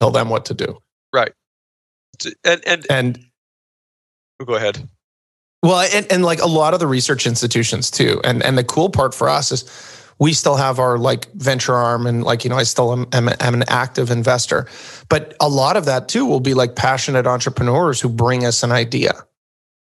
tell 0.00 0.10
them 0.10 0.28
what 0.28 0.44
to 0.46 0.54
do. 0.54 0.76
Right. 1.12 1.32
And 2.44 2.60
and 2.66 2.86
and 2.90 3.24
oh, 4.40 4.44
go 4.44 4.56
ahead. 4.56 4.88
Well, 5.62 5.88
and, 5.94 6.10
and 6.10 6.24
like 6.24 6.40
a 6.40 6.46
lot 6.46 6.74
of 6.74 6.80
the 6.80 6.88
research 6.88 7.26
institutions 7.26 7.90
too. 7.90 8.20
And 8.24 8.42
and 8.42 8.58
the 8.58 8.64
cool 8.64 8.90
part 8.90 9.14
for 9.14 9.28
us 9.28 9.52
is 9.52 9.64
we 10.18 10.32
still 10.32 10.56
have 10.56 10.78
our 10.78 10.98
like 10.98 11.30
venture 11.32 11.74
arm 11.74 12.06
and 12.06 12.24
like 12.24 12.44
you 12.44 12.50
know 12.50 12.56
I 12.56 12.64
still 12.64 12.92
am, 12.92 13.06
am, 13.12 13.28
am 13.40 13.54
an 13.54 13.64
active 13.68 14.10
investor, 14.10 14.66
but 15.08 15.36
a 15.40 15.48
lot 15.48 15.76
of 15.76 15.84
that 15.84 16.08
too 16.08 16.26
will 16.26 16.40
be 16.40 16.54
like 16.54 16.74
passionate 16.74 17.26
entrepreneurs 17.26 18.00
who 18.00 18.08
bring 18.08 18.44
us 18.44 18.62
an 18.62 18.72
idea, 18.72 19.12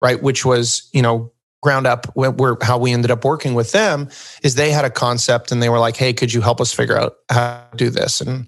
right? 0.01 0.21
Which 0.23 0.45
was 0.45 0.89
you 0.93 1.01
know 1.01 1.31
ground 1.61 1.85
up 1.85 2.05
where 2.15 2.55
how 2.61 2.77
we 2.77 2.93
ended 2.93 3.11
up 3.11 3.25
working 3.25 3.53
with 3.53 3.73
them 3.73 4.07
is 4.43 4.55
they 4.55 4.71
had 4.71 4.85
a 4.85 4.89
concept 4.89 5.51
and 5.51 5.61
they 5.61 5.69
were 5.69 5.79
like, 5.79 5.97
hey, 5.97 6.13
could 6.13 6.31
you 6.31 6.39
help 6.39 6.61
us 6.61 6.71
figure 6.71 6.97
out 6.97 7.17
how 7.29 7.65
to 7.71 7.77
do 7.77 7.89
this 7.89 8.21
and 8.21 8.47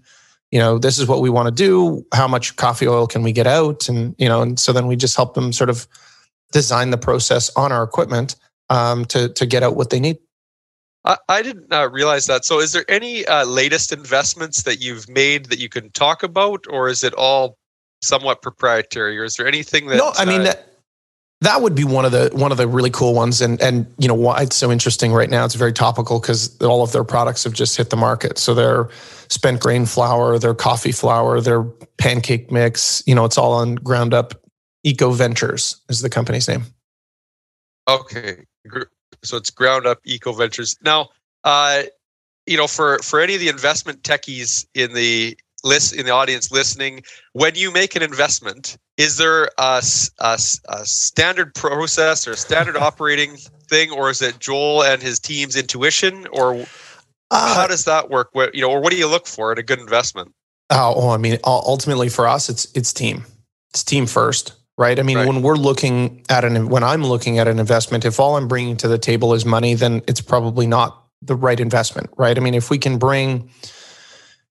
you 0.51 0.59
know 0.59 0.77
this 0.79 0.97
is 0.97 1.05
what 1.05 1.21
we 1.21 1.29
want 1.29 1.47
to 1.47 1.53
do 1.53 2.05
how 2.13 2.27
much 2.27 2.55
coffee 2.55 2.87
oil 2.87 3.05
can 3.07 3.23
we 3.23 3.31
get 3.31 3.45
out 3.45 3.89
and 3.89 4.15
you 4.17 4.27
know 4.27 4.41
and 4.41 4.59
so 4.59 4.71
then 4.71 4.87
we 4.87 4.95
just 4.95 5.15
help 5.15 5.33
them 5.33 5.51
sort 5.51 5.69
of 5.69 5.85
design 6.51 6.91
the 6.91 6.97
process 6.97 7.49
on 7.55 7.71
our 7.71 7.83
equipment 7.83 8.35
um, 8.69 9.05
to 9.05 9.29
to 9.29 9.45
get 9.45 9.63
out 9.63 9.75
what 9.75 9.89
they 9.89 9.99
need. 9.99 10.17
I, 11.05 11.17
I 11.29 11.41
didn't 11.41 11.71
uh, 11.73 11.89
realize 11.89 12.25
that. 12.27 12.45
So, 12.45 12.59
is 12.59 12.73
there 12.73 12.85
any 12.89 13.25
uh, 13.25 13.45
latest 13.45 13.91
investments 13.91 14.63
that 14.63 14.81
you've 14.81 15.09
made 15.09 15.45
that 15.45 15.59
you 15.59 15.69
can 15.69 15.91
talk 15.91 16.23
about, 16.23 16.65
or 16.69 16.89
is 16.89 17.03
it 17.03 17.13
all 17.13 17.57
somewhat 18.01 18.41
proprietary, 18.41 19.17
or 19.17 19.23
is 19.23 19.35
there 19.35 19.47
anything 19.47 19.87
that? 19.87 19.97
No, 19.97 20.11
I 20.17 20.25
mean 20.25 20.41
uh, 20.41 20.45
that 20.45 20.69
that 21.41 21.61
would 21.61 21.73
be 21.73 21.83
one 21.83 22.05
of 22.05 22.11
the 22.11 22.29
one 22.33 22.51
of 22.51 22.57
the 22.57 22.67
really 22.67 22.89
cool 22.89 23.13
ones 23.13 23.41
and 23.41 23.61
and 23.61 23.91
you 23.97 24.07
know 24.07 24.13
why 24.13 24.41
it's 24.41 24.55
so 24.55 24.71
interesting 24.71 25.13
right 25.13 25.29
now 25.29 25.45
it's 25.45 25.55
very 25.55 25.71
topical 25.71 26.19
because 26.19 26.59
all 26.61 26.83
of 26.83 26.91
their 26.91 27.03
products 27.03 27.43
have 27.43 27.53
just 27.53 27.77
hit 27.77 27.89
the 27.89 27.95
market 27.95 28.37
so 28.37 28.53
their 28.53 28.89
spent 29.29 29.61
grain 29.61 29.85
flour 29.85 30.37
their 30.37 30.53
coffee 30.53 30.91
flour 30.91 31.39
their 31.39 31.63
pancake 31.97 32.51
mix 32.51 33.01
you 33.05 33.15
know 33.15 33.23
it's 33.23 33.37
all 33.37 33.53
on 33.53 33.75
ground 33.75 34.13
up 34.13 34.38
eco 34.83 35.11
ventures 35.11 35.77
is 35.89 36.01
the 36.01 36.09
company's 36.09 36.47
name. 36.47 36.63
Okay. 37.87 38.43
So 39.23 39.37
it's 39.37 39.49
ground 39.49 39.85
up 39.85 39.99
eco 40.05 40.33
ventures. 40.33 40.75
Now 40.83 41.09
uh 41.43 41.83
you 42.45 42.57
know 42.57 42.67
for 42.67 42.99
for 42.99 43.19
any 43.19 43.35
of 43.35 43.39
the 43.39 43.49
investment 43.49 44.03
techies 44.03 44.65
in 44.73 44.93
the 44.93 45.37
list 45.63 45.93
in 45.93 46.05
the 46.05 46.11
audience 46.11 46.51
listening 46.51 47.01
when 47.33 47.53
you 47.53 47.71
make 47.71 47.93
an 47.95 48.01
investment 48.01 48.77
is 48.95 49.17
there 49.17 49.49
a, 49.57 49.83
a, 50.19 50.39
a 50.69 50.85
standard 50.85 51.53
process 51.53 52.25
or 52.25 52.31
a 52.31 52.37
standard 52.37 52.77
operating 52.77 53.35
thing 53.67 53.91
or 53.91 54.09
is 54.09 54.21
it 54.21 54.39
joel 54.39 54.83
and 54.83 55.01
his 55.01 55.19
team's 55.19 55.57
intuition 55.57 56.27
or 56.31 56.65
uh, 57.31 57.55
how 57.55 57.67
does 57.67 57.85
that 57.85 58.09
work? 58.09 58.29
What 58.33 58.55
you 58.55 58.61
know 58.61 58.71
or 58.71 58.81
what 58.81 58.91
do 58.91 58.97
you 58.97 59.07
look 59.07 59.27
for 59.27 59.51
in 59.51 59.59
a 59.59 59.63
good 59.63 59.79
investment? 59.79 60.33
Oh, 60.69 60.93
oh 60.95 61.09
i 61.09 61.17
mean 61.17 61.37
ultimately 61.43 62.09
for 62.09 62.27
us 62.27 62.49
it's 62.49 62.67
it's 62.73 62.93
team. 62.93 63.25
It's 63.69 63.83
team 63.83 64.07
first 64.07 64.53
right 64.79 64.97
i 64.97 65.03
mean 65.03 65.17
right. 65.17 65.27
when 65.27 65.43
we're 65.43 65.55
looking 65.55 66.23
at 66.29 66.43
an 66.43 66.69
when 66.69 66.83
i'm 66.83 67.03
looking 67.03 67.37
at 67.37 67.47
an 67.47 67.59
investment 67.59 68.03
if 68.05 68.19
all 68.19 68.35
i'm 68.35 68.47
bringing 68.47 68.75
to 68.75 68.87
the 68.87 68.97
table 68.97 69.35
is 69.35 69.45
money 69.45 69.75
then 69.75 70.01
it's 70.07 70.21
probably 70.21 70.65
not 70.65 71.05
the 71.21 71.35
right 71.35 71.59
investment 71.59 72.09
right 72.17 72.35
i 72.37 72.41
mean 72.41 72.55
if 72.55 72.71
we 72.71 72.79
can 72.79 72.97
bring 72.97 73.47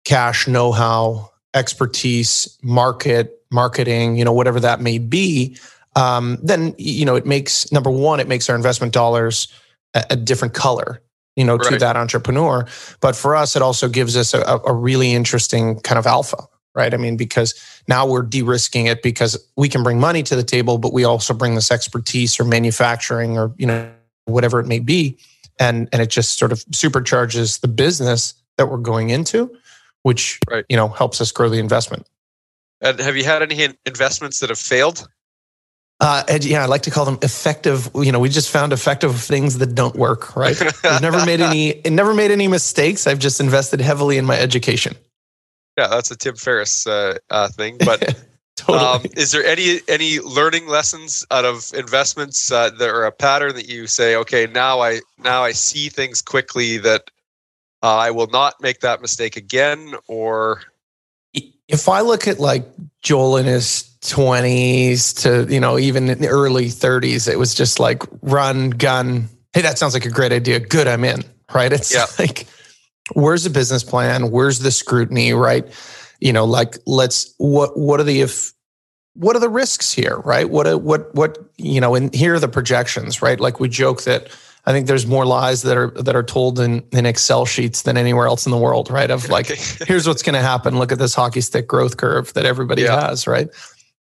cash, 0.04 0.48
know 0.48 0.72
how, 0.72 1.32
expertise, 1.54 2.58
market, 2.62 3.42
marketing, 3.52 4.18
you 4.18 4.26
know, 4.26 4.34
whatever 4.34 4.60
that 4.60 4.82
may 4.82 4.98
be, 4.98 5.58
um, 5.96 6.38
then, 6.42 6.74
you 6.78 7.06
know, 7.06 7.16
it 7.16 7.26
makes 7.26 7.72
number 7.72 7.90
one, 7.90 8.20
it 8.20 8.28
makes 8.28 8.50
our 8.50 8.56
investment 8.56 8.94
dollars 8.94 9.48
a, 9.94 10.04
a 10.12 10.16
different 10.16 10.54
color, 10.54 11.02
you 11.36 11.46
know, 11.46 11.56
right. 11.56 11.74
to 11.74 11.78
that 11.78 11.96
entrepreneur. 11.96 12.66
But 13.00 13.16
for 13.16 13.36
us, 13.36 13.56
it 13.56 13.62
also 13.62 13.88
gives 13.88 14.18
us 14.18 14.34
a, 14.34 14.60
a 14.66 14.74
really 14.74 15.14
interesting 15.14 15.80
kind 15.82 16.00
of 16.00 16.08
alpha, 16.08 16.48
right? 16.76 16.94
I 16.94 16.98
mean, 16.98 17.18
because 17.18 17.54
now 17.88 18.06
we're 18.06 18.24
de 18.24 18.42
risking 18.42 18.88
it 18.88 19.04
because 19.04 19.38
we 19.56 19.70
can 19.70 19.84
bring 19.84 20.00
money 20.00 20.24
to 20.24 20.36
the 20.36 20.44
table, 20.44 20.78
but 20.78 20.94
we 20.94 21.04
also 21.04 21.34
bring 21.34 21.56
this 21.56 21.72
expertise 21.72 22.40
or 22.40 22.44
manufacturing 22.44 23.38
or, 23.38 23.54
you 23.58 23.66
know, 23.66 23.92
whatever 24.26 24.60
it 24.60 24.68
may 24.68 24.80
be. 24.80 25.18
And, 25.60 25.88
and 25.92 26.02
it 26.02 26.10
just 26.10 26.38
sort 26.40 26.52
of 26.52 26.60
supercharges 26.66 27.62
the 27.62 27.68
business 27.68 28.34
that 28.58 28.68
we're 28.68 28.78
going 28.78 29.10
into 29.10 29.56
which 30.04 30.40
right. 30.50 30.66
you 30.70 30.78
know 30.78 30.88
helps 30.88 31.20
us 31.20 31.32
grow 31.32 31.50
the 31.50 31.58
investment. 31.58 32.06
And 32.82 33.00
have 33.00 33.16
you 33.16 33.24
had 33.24 33.42
any 33.42 33.70
investments 33.86 34.40
that 34.42 34.50
have 34.50 34.60
failed? 34.60 35.08
Uh, 36.00 36.24
yeah, 36.42 36.64
I 36.64 36.66
like 36.66 36.82
to 36.84 36.92
call 36.92 37.06
them 37.06 37.18
effective. 37.22 37.90
You 37.96 38.12
know, 38.12 38.20
we 38.20 38.28
just 38.28 38.50
found 38.50 38.74
effective 38.74 39.16
things 39.16 39.58
that 39.60 39.74
don't 39.74 39.96
work. 39.96 40.36
Right? 40.36 40.62
I've 40.84 41.02
never 41.02 41.26
made 41.26 41.40
any. 41.40 41.82
Never 41.90 42.14
made 42.14 42.30
any 42.30 42.48
mistakes. 42.48 43.08
I've 43.08 43.20
just 43.20 43.40
invested 43.40 43.80
heavily 43.80 44.18
in 44.18 44.26
my 44.26 44.38
education. 44.38 44.96
Yeah, 45.78 45.88
that's 45.88 46.12
a 46.12 46.16
Tim 46.16 46.36
Ferriss 46.36 46.86
uh, 46.86 47.18
uh, 47.30 47.48
thing. 47.50 47.78
But 47.80 48.16
totally. 48.56 48.78
um, 48.80 49.02
is 49.18 49.32
there 49.32 49.44
any 49.44 49.80
any 49.88 50.20
learning 50.20 50.68
lessons 50.68 51.26
out 51.32 51.46
of 51.46 51.72
investments 51.74 52.52
uh, 52.52 52.70
that 52.70 52.90
are 52.90 53.06
a 53.06 53.12
pattern 53.12 53.56
that 53.56 53.68
you 53.68 53.88
say, 53.88 54.16
okay, 54.18 54.48
now 54.48 54.82
I 54.82 55.02
now 55.18 55.44
I 55.44 55.52
see 55.52 55.90
things 55.90 56.22
quickly 56.22 56.78
that 56.78 57.10
uh, 57.82 57.98
I 57.98 58.12
will 58.12 58.28
not 58.28 58.56
make 58.62 58.80
that 58.80 59.02
mistake 59.02 59.36
again. 59.36 59.96
Or 60.08 60.62
if 61.68 61.90
I 61.90 62.02
look 62.02 62.28
at 62.28 62.40
like 62.40 62.66
Joel 63.02 63.38
in 63.38 63.46
his 63.46 63.90
20s 64.02 65.22
to, 65.22 65.52
you 65.52 65.60
know, 65.60 65.80
even 65.80 66.10
in 66.10 66.20
the 66.20 66.28
early 66.28 66.68
30s, 66.68 67.30
it 67.30 67.38
was 67.38 67.54
just 67.54 67.80
like 67.80 68.04
run, 68.22 68.70
gun. 68.72 69.28
Hey, 69.54 69.62
that 69.62 69.78
sounds 69.78 69.94
like 69.94 70.06
a 70.06 70.10
great 70.10 70.32
idea. 70.32 70.60
Good, 70.60 70.88
I'm 70.88 71.04
in. 71.04 71.24
Right. 71.54 71.72
It's 71.72 71.94
yeah. 71.94 72.06
like, 72.20 72.48
where's 73.12 73.44
the 73.44 73.50
business 73.50 73.84
plan? 73.84 74.32
Where's 74.32 74.60
the 74.60 74.72
scrutiny? 74.72 75.34
Right. 75.34 75.68
You 76.20 76.34
know, 76.34 76.46
like 76.46 76.78
let's 76.86 77.34
what 77.38 77.78
what 77.78 78.00
are 78.00 78.04
the 78.04 78.22
if 78.22 78.54
what 79.16 79.36
are 79.36 79.40
the 79.40 79.50
risks 79.50 79.92
here? 79.92 80.18
Right. 80.18 80.50
What 80.50 80.82
what 80.82 81.14
what 81.14 81.38
you 81.58 81.82
know, 81.82 81.96
and 81.96 82.14
here 82.14 82.36
are 82.36 82.40
the 82.40 82.48
projections, 82.48 83.22
right? 83.22 83.40
Like 83.40 83.60
we 83.60 83.70
joke 83.70 84.04
that 84.04 84.30
I 84.66 84.72
think 84.72 84.88
there's 84.88 85.06
more 85.06 85.26
lies 85.26 85.64
that 85.64 85.76
are 85.76 85.92
that 85.92 86.16
are 86.16 86.24
told 86.24 86.60
in, 86.60 86.84
in 86.92 87.06
Excel 87.06 87.46
sheets 87.46 87.82
than 87.82 87.98
anywhere 87.98 88.28
else 88.28 88.46
in 88.46 88.52
the 88.52 88.58
world, 88.58 88.90
right? 88.90 89.12
Of 89.12 89.30
like, 89.30 89.48
here's 89.88 90.08
what's 90.08 90.24
going 90.24 90.36
to 90.36 90.42
happen. 90.42 90.80
Look 90.80 90.92
at 90.92 91.00
this 91.00 91.14
hockey 91.14 91.42
stick 91.42 91.68
growth 91.68 91.98
curve 91.98 92.34
that 92.34 92.46
everybody 92.46 92.84
yeah. 92.84 93.10
has, 93.10 93.28
right? 93.28 93.50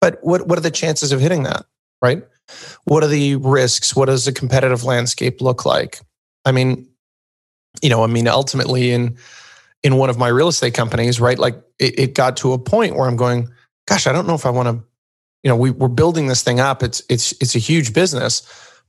But 0.01 0.19
what 0.23 0.49
what 0.49 0.59
are 0.59 0.63
the 0.63 0.71
chances 0.71 1.13
of 1.13 1.21
hitting 1.21 1.45
that, 1.45 1.65
right? 2.03 2.23
What 2.85 3.05
are 3.05 3.09
the 3.09 3.37
risks? 3.37 3.95
What 3.95 4.07
does 4.07 4.25
the 4.25 4.33
competitive 4.33 4.83
landscape 4.83 5.41
look 5.41 5.65
like? 5.65 6.01
I 6.45 6.51
mean, 6.53 6.88
you 7.83 7.91
know, 7.91 8.03
I 8.03 8.07
mean, 8.07 8.29
ultimately 8.29 8.91
in 8.91 9.17
in 9.83 9.97
one 9.97 10.11
of 10.11 10.19
my 10.19 10.29
real 10.29 10.49
estate 10.49 10.75
companies, 10.75 11.21
right? 11.21 11.39
Like 11.39 11.55
it, 11.79 11.99
it 11.99 12.15
got 12.15 12.37
to 12.39 12.53
a 12.53 12.59
point 12.59 12.97
where 12.97 13.09
I'm 13.09 13.17
going, 13.17 13.49
gosh, 13.87 14.07
I 14.07 14.13
don't 14.13 14.27
know 14.27 14.35
if 14.35 14.45
I 14.45 14.51
want 14.51 14.69
to, 14.69 14.85
you 15.43 15.49
know, 15.49 15.57
we, 15.57 15.71
we're 15.71 15.89
building 15.89 16.27
this 16.27 16.43
thing 16.43 16.61
up. 16.61 16.83
It's 16.83 17.03
it's 17.09 17.33
it's 17.41 17.55
a 17.55 17.61
huge 17.61 17.95
business, 17.95 18.43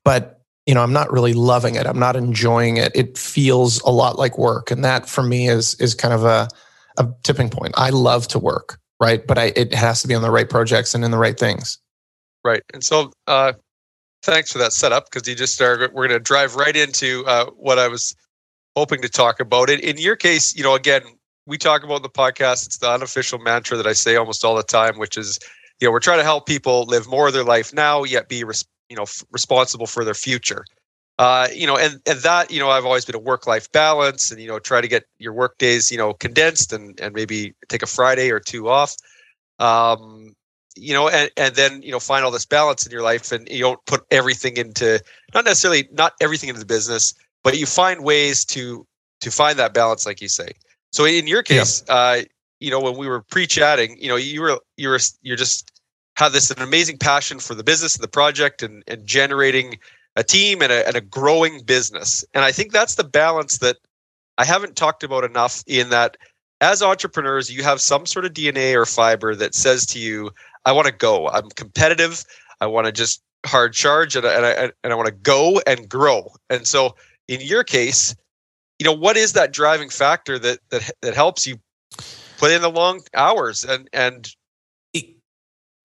but 0.04 0.42
you 0.66 0.76
know, 0.76 0.84
I'm 0.84 0.94
not 0.94 1.12
really 1.12 1.34
loving 1.34 1.76
it. 1.76 1.88
I'm 1.88 2.00
not 2.00 2.16
enjoying 2.16 2.78
it. 2.78 2.92
It 2.96 3.18
feels 3.18 3.82
a 3.82 3.90
lot 3.90 4.18
like 4.18 4.38
work. 4.38 4.72
And 4.72 4.84
that 4.84 5.08
for 5.08 5.24
me 5.24 5.48
is 5.48 5.76
is 5.76 5.96
kind 5.96 6.14
of 6.14 6.26
a, 6.26 6.48
a 6.98 7.08
tipping 7.24 7.50
point. 7.50 7.74
I 7.78 7.90
love 7.90 8.28
to 8.30 8.40
work, 8.40 8.80
right? 9.00 9.26
But 9.26 9.38
I, 9.38 9.46
it 9.56 9.74
has 9.74 10.02
to 10.02 10.08
be 10.08 10.16
on 10.16 10.22
the 10.22 10.32
right 10.32 10.50
projects 10.50 10.94
and 10.94 11.04
in 11.04 11.12
the 11.12 11.18
right 11.18 11.40
things. 11.40 11.80
Right. 12.44 12.62
And 12.74 12.84
so 12.84 13.12
uh, 13.28 13.54
thanks 14.24 14.52
for 14.52 14.60
that 14.60 14.74
setup 14.74 15.10
because 15.10 15.28
you 15.28 15.36
just 15.36 15.54
started, 15.54 15.92
we're 15.94 16.08
going 16.08 16.20
to 16.20 16.24
drive 16.24 16.56
right 16.56 16.76
into 16.76 17.24
uh, 17.26 17.46
what 17.52 17.80
I 17.80 17.88
was 17.88 18.16
hoping 18.80 19.02
to 19.02 19.10
talk 19.10 19.40
about. 19.40 19.70
It 19.70 19.80
in 19.82 19.98
your 19.98 20.16
case, 20.16 20.56
you 20.56 20.64
know, 20.64 20.76
again, 20.76 21.04
we 21.46 21.58
talk 21.58 21.84
about 21.84 22.02
the 22.04 22.10
podcast. 22.10 22.66
It's 22.66 22.78
the 22.78 22.90
unofficial 22.90 23.40
mantra 23.40 23.78
that 23.78 23.88
I 23.88 23.94
say 23.94 24.16
almost 24.16 24.46
all 24.46 24.56
the 24.56 24.64
time, 24.64 24.98
which 24.98 25.18
is, 25.18 25.40
you 25.80 25.88
know, 25.88 25.92
we're 25.92 26.00
trying 26.00 26.20
to 26.20 26.24
help 26.24 26.46
people 26.46 26.86
live 26.86 27.08
more 27.08 27.28
of 27.28 27.34
their 27.34 27.44
life 27.44 27.74
now, 27.74 28.04
yet 28.04 28.30
be 28.30 28.44
res- 28.44 28.66
you 28.90 28.96
know 28.96 29.04
f- 29.04 29.24
responsible 29.32 29.86
for 29.86 30.04
their 30.04 30.14
future 30.14 30.66
uh, 31.20 31.48
you 31.54 31.68
know 31.68 31.78
and 31.78 32.00
and 32.08 32.20
that 32.22 32.50
you 32.52 32.60
know 32.60 32.70
i've 32.70 32.86
always 32.86 33.06
been 33.06 33.16
a 33.16 33.20
work 33.20 33.46
life 33.46 33.72
balance 33.72 34.32
and 34.32 34.42
you 34.42 34.48
know 34.48 34.60
try 34.60 34.82
to 34.82 34.88
get 34.88 35.04
your 35.20 35.34
work 35.34 35.58
days 35.58 35.92
you 35.92 35.98
know 35.98 36.14
condensed 36.14 36.74
and 36.74 37.00
and 37.00 37.14
maybe 37.14 37.54
take 37.68 37.84
a 37.84 37.88
friday 37.88 38.32
or 38.32 38.40
two 38.40 38.70
off 38.70 38.96
um 39.60 40.34
you 40.76 40.94
know 40.94 41.10
and 41.10 41.30
and 41.38 41.56
then 41.56 41.82
you 41.82 41.92
know 41.92 42.00
find 42.00 42.26
all 42.26 42.32
this 42.32 42.46
balance 42.46 42.86
in 42.86 42.92
your 42.92 43.02
life 43.02 43.32
and 43.32 43.48
you 43.50 43.62
don't 43.62 43.86
put 43.86 44.02
everything 44.12 44.58
into 44.58 45.02
not 45.34 45.46
necessarily 45.46 45.88
not 45.92 46.14
everything 46.22 46.50
into 46.50 46.60
the 46.60 46.66
business 46.66 47.14
but 47.44 47.58
you 47.58 47.66
find 47.66 48.04
ways 48.04 48.46
to 48.46 48.86
to 49.22 49.32
find 49.32 49.60
that 49.60 49.74
balance 49.74 50.06
like 50.06 50.22
you 50.22 50.30
say 50.30 50.52
so 50.92 51.06
in 51.06 51.28
your 51.28 51.44
case 51.44 51.84
yeah. 51.88 51.94
uh 51.94 52.22
you 52.60 52.70
know 52.70 52.80
when 52.80 52.98
we 52.98 53.08
were 53.08 53.22
pre-chatting 53.22 53.98
you 54.00 54.08
know 54.08 54.16
you 54.16 54.42
were 54.42 54.60
you 54.78 54.90
were 54.90 55.00
you're 55.22 55.38
just 55.38 55.72
have 56.20 56.34
this 56.34 56.52
an 56.52 56.62
amazing 56.62 56.98
passion 56.98 57.40
for 57.40 57.56
the 57.56 57.64
business 57.64 57.96
and 57.96 58.04
the 58.04 58.10
project 58.10 58.62
and, 58.62 58.84
and 58.88 59.08
generating 59.08 59.80
a 60.18 60.24
team 60.24 60.62
and 60.62 60.70
a, 60.70 60.86
and 60.86 60.98
a 60.98 61.02
growing 61.02 61.64
business. 61.64 62.26
And 62.34 62.44
I 62.44 62.52
think 62.52 62.74
that's 62.74 62.96
the 62.96 63.06
balance 63.06 63.60
that 63.60 63.78
I 64.38 64.44
haven't 64.44 64.76
talked 64.76 65.04
about 65.04 65.24
enough 65.24 65.64
in 65.66 65.90
that 65.92 66.18
as 66.60 66.84
entrepreneurs, 66.84 67.50
you 67.50 67.64
have 67.64 67.80
some 67.80 68.06
sort 68.06 68.26
of 68.26 68.34
DNA 68.34 68.76
or 68.76 68.86
fiber 68.86 69.34
that 69.34 69.56
says 69.56 69.86
to 69.88 70.00
you, 70.00 70.32
I 70.66 70.74
want 70.74 70.88
to 70.88 70.94
go. 70.94 71.30
I'm 71.30 71.48
competitive. 71.52 72.26
I 72.60 72.68
want 72.68 72.86
to 72.86 72.92
just 72.92 73.24
hard 73.46 73.74
charge 73.74 74.18
and, 74.18 74.26
and 74.26 74.46
I, 74.46 74.72
and 74.84 74.92
I 74.92 74.96
want 74.96 75.08
to 75.08 75.14
go 75.14 75.62
and 75.66 75.88
grow. 75.88 76.34
And 76.50 76.68
so 76.68 76.96
in 77.30 77.42
your 77.42 77.64
case, 77.64 78.16
you 78.80 78.86
know, 78.86 78.94
what 78.94 79.16
is 79.16 79.34
that 79.34 79.54
driving 79.54 79.90
factor 79.90 80.40
that, 80.40 80.60
that, 80.70 80.90
that 81.02 81.14
helps 81.14 81.46
you 81.46 81.60
put 82.38 82.52
in 82.52 82.62
the 82.62 82.70
long 82.70 83.02
hours 83.14 83.64
and, 83.64 83.90
and 83.94 84.36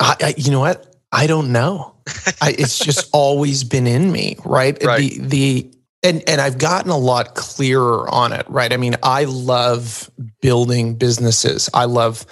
I, 0.00 0.16
I, 0.20 0.34
you 0.36 0.50
know 0.50 0.60
what? 0.60 0.96
I 1.12 1.26
don't 1.26 1.52
know. 1.52 1.94
I, 2.40 2.54
it's 2.58 2.78
just 2.78 3.08
always 3.12 3.62
been 3.62 3.86
in 3.86 4.10
me, 4.10 4.36
right? 4.44 4.82
right? 4.82 4.98
The 4.98 5.18
the 5.20 5.74
and 6.02 6.22
and 6.28 6.40
I've 6.40 6.58
gotten 6.58 6.90
a 6.90 6.98
lot 6.98 7.36
clearer 7.36 8.08
on 8.12 8.32
it, 8.32 8.44
right? 8.48 8.72
I 8.72 8.76
mean, 8.76 8.96
I 9.02 9.24
love 9.24 10.10
building 10.40 10.96
businesses. 10.96 11.70
I 11.72 11.84
love 11.84 12.26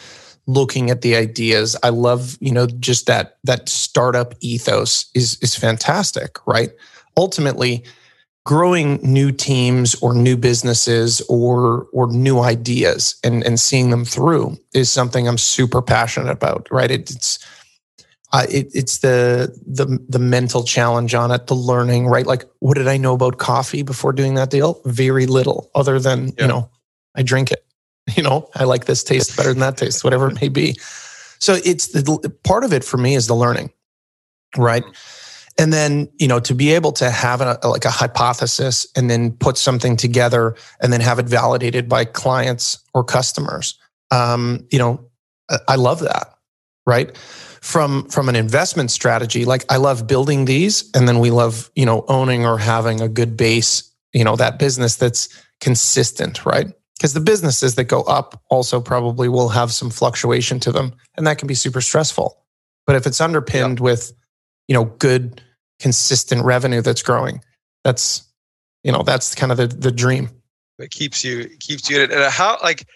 looking 0.47 0.91
at 0.91 1.03
the 1.03 1.15
ideas. 1.15 1.77
I 1.85 1.91
love, 1.91 2.37
you 2.41 2.51
know, 2.51 2.67
just 2.67 3.07
that 3.07 3.39
that 3.45 3.69
startup 3.69 4.35
ethos 4.41 5.07
is 5.15 5.39
is 5.41 5.55
fantastic, 5.55 6.45
right? 6.47 6.73
Ultimately, 7.17 7.85
growing 8.45 8.99
new 9.03 9.31
teams 9.31 9.95
or 9.97 10.15
new 10.15 10.37
businesses 10.37 11.21
or 11.29 11.87
or 11.93 12.09
new 12.09 12.41
ideas 12.41 13.17
and 13.23 13.45
and 13.45 13.61
seeing 13.61 13.91
them 13.91 14.05
through 14.05 14.59
is 14.75 14.91
something 14.91 15.29
I'm 15.29 15.39
super 15.39 15.83
passionate 15.83 16.31
about. 16.31 16.69
Right? 16.71 16.91
It, 16.91 17.11
it's 17.11 17.39
uh, 18.33 18.47
it, 18.49 18.69
it's 18.75 18.99
the 18.99 19.55
the 19.67 19.99
the 20.09 20.19
mental 20.19 20.65
challenge 20.65 21.15
on 21.15 21.31
it, 21.31 21.47
the 21.47 21.55
learning. 21.55 22.07
Right? 22.07 22.27
Like, 22.27 22.45
what 22.61 22.77
did 22.77 22.89
I 22.89 22.97
know 22.97 23.15
about 23.15 23.39
coffee 23.39 23.83
before 23.83 24.13
doing 24.13 24.35
that 24.35 24.51
deal? 24.51 24.81
Very 24.85 25.27
little, 25.27 25.71
other 25.75 25.99
than 25.99 26.29
yeah. 26.29 26.33
you 26.39 26.47
know, 26.47 26.71
I 27.15 27.23
drink 27.23 27.51
it. 27.51 27.65
You 28.17 28.25
know, 28.25 28.51
I 28.57 28.65
like 28.65 28.87
this 28.87 29.05
taste 29.05 29.37
better 29.37 29.51
than 29.51 29.61
that 29.61 29.77
taste, 29.77 30.03
whatever 30.03 30.29
it 30.29 30.41
may 30.41 30.49
be. 30.49 30.77
So 31.39 31.57
it's 31.65 31.87
the 31.87 32.35
part 32.43 32.65
of 32.65 32.73
it 32.73 32.83
for 32.83 32.97
me 32.97 33.15
is 33.15 33.29
the 33.29 33.35
learning, 33.35 33.71
right? 34.57 34.83
And 35.59 35.73
then 35.73 36.09
you 36.19 36.29
know 36.29 36.41
to 36.41 36.55
be 36.55 36.73
able 36.73 36.93
to 36.93 37.11
have 37.11 37.41
a, 37.41 37.59
like 37.65 37.85
a 37.85 37.91
hypothesis 37.91 38.87
and 38.97 39.11
then 39.11 39.33
put 39.33 39.57
something 39.57 39.97
together 39.97 40.55
and 40.81 40.93
then 40.93 41.01
have 41.01 41.19
it 41.19 41.27
validated 41.27 41.89
by 41.89 42.05
clients 42.05 42.83
or 42.95 43.05
customers 43.05 43.79
um, 44.11 44.67
you 44.71 44.79
know 44.79 45.09
i 45.69 45.77
love 45.77 46.01
that 46.01 46.33
right? 46.87 47.17
From 47.17 48.09
from 48.09 48.29
an 48.29 48.35
investment 48.35 48.91
strategy 48.91 49.45
like 49.45 49.65
i 49.71 49.77
love 49.77 50.09
building 50.09 50.47
these 50.47 50.91
and 50.95 51.07
then 51.07 51.21
we 51.21 51.31
love 51.31 51.71
you 51.77 51.87
know 51.87 52.05
owning 52.09 52.45
or 52.45 52.59
having 52.59 53.01
a 53.01 53.09
good 53.09 53.37
base 53.37 53.89
you 54.13 54.25
know 54.25 54.35
that 54.35 54.59
business 54.59 54.97
that's 54.97 55.29
consistent 55.61 56.45
right? 56.45 56.67
Because 56.99 57.15
the 57.15 57.21
businesses 57.21 57.77
that 57.77 57.85
go 57.85 58.03
up 58.03 58.41
also 58.51 58.81
probably 58.81 59.29
will 59.29 59.49
have 59.49 59.73
some 59.73 59.91
fluctuation 59.91 60.59
to 60.61 60.73
them 60.73 60.93
and 61.17 61.27
that 61.27 61.39
can 61.39 61.47
be 61.47 61.55
super 61.55 61.81
stressful. 61.81 62.37
But 62.85 62.97
if 62.97 63.07
it's 63.07 63.21
underpinned 63.21 63.79
yeah. 63.79 63.85
with 63.85 64.13
you 64.73 64.79
know 64.79 64.87
good 64.99 65.43
consistent 65.79 66.43
revenue 66.47 66.81
that's 66.81 67.03
growing. 67.03 67.43
That's 67.85 68.23
you 68.85 68.91
know 68.91 69.03
that's 69.03 69.35
kind 69.35 69.53
of 69.53 69.59
the 69.59 69.67
the 69.67 69.93
dream. 69.93 70.31
It 70.79 70.91
keeps 70.91 71.23
you 71.23 71.51
keeps 71.61 71.91
you 71.91 71.97
in 71.97 72.03
it. 72.05 72.11
And 72.11 72.33
how 72.33 72.57
like 72.63 72.87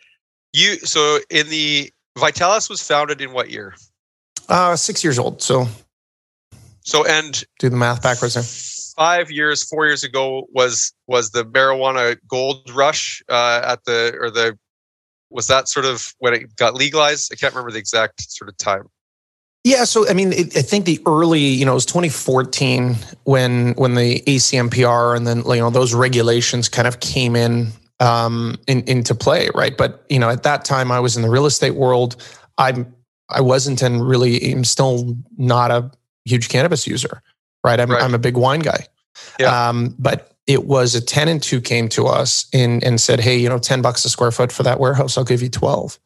you 0.54 0.76
so 0.78 1.18
in 1.28 1.50
the 1.50 1.92
vitalis 2.18 2.70
was 2.70 2.80
founded 2.80 3.20
in 3.20 3.34
what 3.34 3.50
year? 3.50 3.74
Uh 4.48 4.74
six 4.74 5.04
years 5.04 5.18
old 5.18 5.42
so. 5.42 5.66
So 6.80 7.04
and 7.04 7.44
do 7.58 7.68
the 7.68 7.76
math 7.76 8.02
backwards 8.02 8.32
there. 8.32 8.42
five 8.96 9.30
years 9.30 9.62
four 9.62 9.84
years 9.84 10.02
ago 10.02 10.46
was 10.54 10.94
was 11.06 11.32
the 11.32 11.44
marijuana 11.44 12.16
gold 12.26 12.70
rush 12.72 13.22
uh 13.28 13.60
at 13.62 13.84
the 13.84 14.16
or 14.18 14.30
the 14.30 14.58
was 15.28 15.46
that 15.48 15.68
sort 15.68 15.84
of 15.84 16.14
when 16.20 16.32
it 16.32 16.56
got 16.56 16.74
legalized? 16.74 17.30
I 17.30 17.36
can't 17.36 17.52
remember 17.52 17.70
the 17.70 17.80
exact 17.80 18.32
sort 18.32 18.48
of 18.48 18.56
time 18.56 18.88
yeah, 19.66 19.82
so 19.82 20.08
I 20.08 20.12
mean, 20.12 20.32
it, 20.32 20.56
I 20.56 20.62
think 20.62 20.84
the 20.84 21.00
early, 21.06 21.40
you 21.40 21.64
know, 21.64 21.72
it 21.72 21.74
was 21.74 21.86
2014 21.86 22.94
when 23.24 23.72
when 23.72 23.96
the 23.96 24.20
ACMPR 24.20 25.16
and 25.16 25.26
then 25.26 25.38
you 25.38 25.56
know 25.56 25.70
those 25.70 25.92
regulations 25.92 26.68
kind 26.68 26.86
of 26.86 27.00
came 27.00 27.34
in 27.34 27.72
um, 27.98 28.60
in, 28.68 28.82
into 28.82 29.12
play, 29.12 29.50
right? 29.56 29.76
But 29.76 30.06
you 30.08 30.20
know, 30.20 30.30
at 30.30 30.44
that 30.44 30.64
time, 30.64 30.92
I 30.92 31.00
was 31.00 31.16
in 31.16 31.22
the 31.22 31.28
real 31.28 31.46
estate 31.46 31.74
world. 31.74 32.14
I'm 32.58 32.94
I 33.28 33.40
wasn't 33.40 33.82
and 33.82 34.06
really 34.06 34.40
am 34.52 34.62
still 34.62 35.16
not 35.36 35.72
a 35.72 35.90
huge 36.24 36.48
cannabis 36.48 36.86
user, 36.86 37.20
right? 37.64 37.80
I'm 37.80 37.90
right. 37.90 38.00
I'm 38.00 38.14
a 38.14 38.20
big 38.20 38.36
wine 38.36 38.60
guy. 38.60 38.86
Yeah. 39.40 39.68
Um, 39.68 39.96
but 39.98 40.30
it 40.46 40.66
was 40.66 40.94
a 40.94 41.00
tenant 41.00 41.44
who 41.44 41.60
came 41.60 41.88
to 41.88 42.06
us 42.06 42.46
and 42.52 42.84
and 42.84 43.00
said, 43.00 43.18
"Hey, 43.18 43.36
you 43.36 43.48
know, 43.48 43.58
ten 43.58 43.82
bucks 43.82 44.04
a 44.04 44.10
square 44.10 44.30
foot 44.30 44.52
for 44.52 44.62
that 44.62 44.78
warehouse, 44.78 45.18
I'll 45.18 45.24
give 45.24 45.42
you 45.42 45.48
12. 45.48 45.98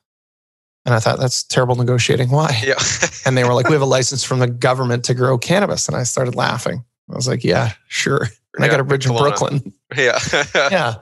And 0.87 0.95
I 0.95 0.99
thought 0.99 1.19
that's 1.19 1.43
terrible 1.43 1.75
negotiating. 1.75 2.31
Why? 2.31 2.59
Yeah. 2.65 2.75
and 3.27 3.37
they 3.37 3.45
were 3.45 3.53
like, 3.53 3.69
we 3.69 3.75
have 3.75 3.83
a 3.83 3.87
license 3.87 4.25
from 4.25 4.39
the 4.39 4.47
government 4.47 5.05
to 5.07 5.15
grow 5.15 5.37
cannabis. 5.37 5.87
And 5.89 5.97
I 5.97 6.05
started 6.05 6.35
laughing. 6.35 6.85
I 7.11 7.17
was 7.17 7.29
like, 7.29 7.45
yeah, 7.45 7.73
sure. 7.89 8.23
And 8.23 8.61
yeah, 8.61 8.67
I 8.67 8.69
got 8.69 8.81
a 8.81 8.85
bridge 8.85 9.07
in 9.07 9.17
Brooklyn. 9.17 9.73
Yeah. 9.97 10.19
yeah. 10.55 10.95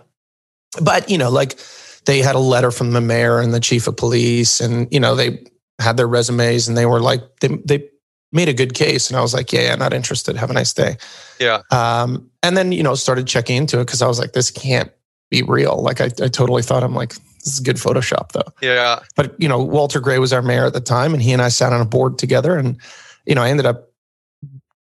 But, 0.81 1.09
you 1.11 1.19
know, 1.19 1.31
like 1.31 1.59
they 2.07 2.21
had 2.21 2.35
a 2.35 2.41
letter 2.41 2.71
from 2.71 2.93
the 2.93 3.01
mayor 3.01 3.41
and 3.41 3.55
the 3.55 3.61
chief 3.61 3.87
of 3.87 3.97
police 3.97 4.61
and, 4.61 4.89
you 4.93 5.01
know, 5.01 5.15
they 5.15 5.45
had 5.79 5.97
their 5.97 6.09
resumes 6.09 6.67
and 6.67 6.77
they 6.77 6.87
were 6.87 7.01
like, 7.01 7.23
they, 7.41 7.49
they 7.65 7.89
made 8.33 8.49
a 8.49 8.55
good 8.55 8.75
case. 8.75 9.09
And 9.09 9.17
I 9.17 9.23
was 9.23 9.33
like, 9.33 9.53
yeah, 9.53 9.63
yeah, 9.63 9.75
not 9.77 9.95
interested. 9.95 10.37
Have 10.37 10.51
a 10.51 10.55
nice 10.55 10.73
day. 10.73 10.97
Yeah. 11.39 11.63
Um, 11.71 12.31
and 12.43 12.57
then, 12.57 12.73
you 12.73 12.83
know, 12.83 12.95
started 12.95 13.27
checking 13.27 13.57
into 13.57 13.81
it 13.81 13.87
because 13.87 14.03
I 14.03 14.09
was 14.09 14.19
like, 14.19 14.33
this 14.33 14.51
can't 14.51 14.91
be 15.31 15.43
real. 15.43 15.81
Like 15.83 16.01
I, 16.01 16.07
I 16.07 16.29
totally 16.29 16.63
thought 16.63 16.83
I'm 16.83 16.95
like, 16.95 17.15
this 17.45 17.55
is 17.55 17.61
good 17.61 17.77
Photoshop 17.77 18.33
though. 18.33 18.53
Yeah. 18.61 19.01
But 19.17 19.35
you 19.41 19.49
know, 19.49 19.63
Walter 19.63 20.01
Gray 20.01 20.19
was 20.19 20.33
our 20.33 20.43
mayor 20.43 20.67
at 20.67 20.73
the 20.73 20.81
time, 20.81 21.15
and 21.15 21.23
he 21.23 21.33
and 21.33 21.43
I 21.43 21.49
sat 21.49 21.73
on 21.73 21.81
a 21.81 21.85
board 21.85 22.19
together, 22.19 22.57
and 22.57 22.79
you 23.27 23.35
know, 23.35 23.43
I 23.43 23.51
ended 23.51 23.67
up, 23.67 23.91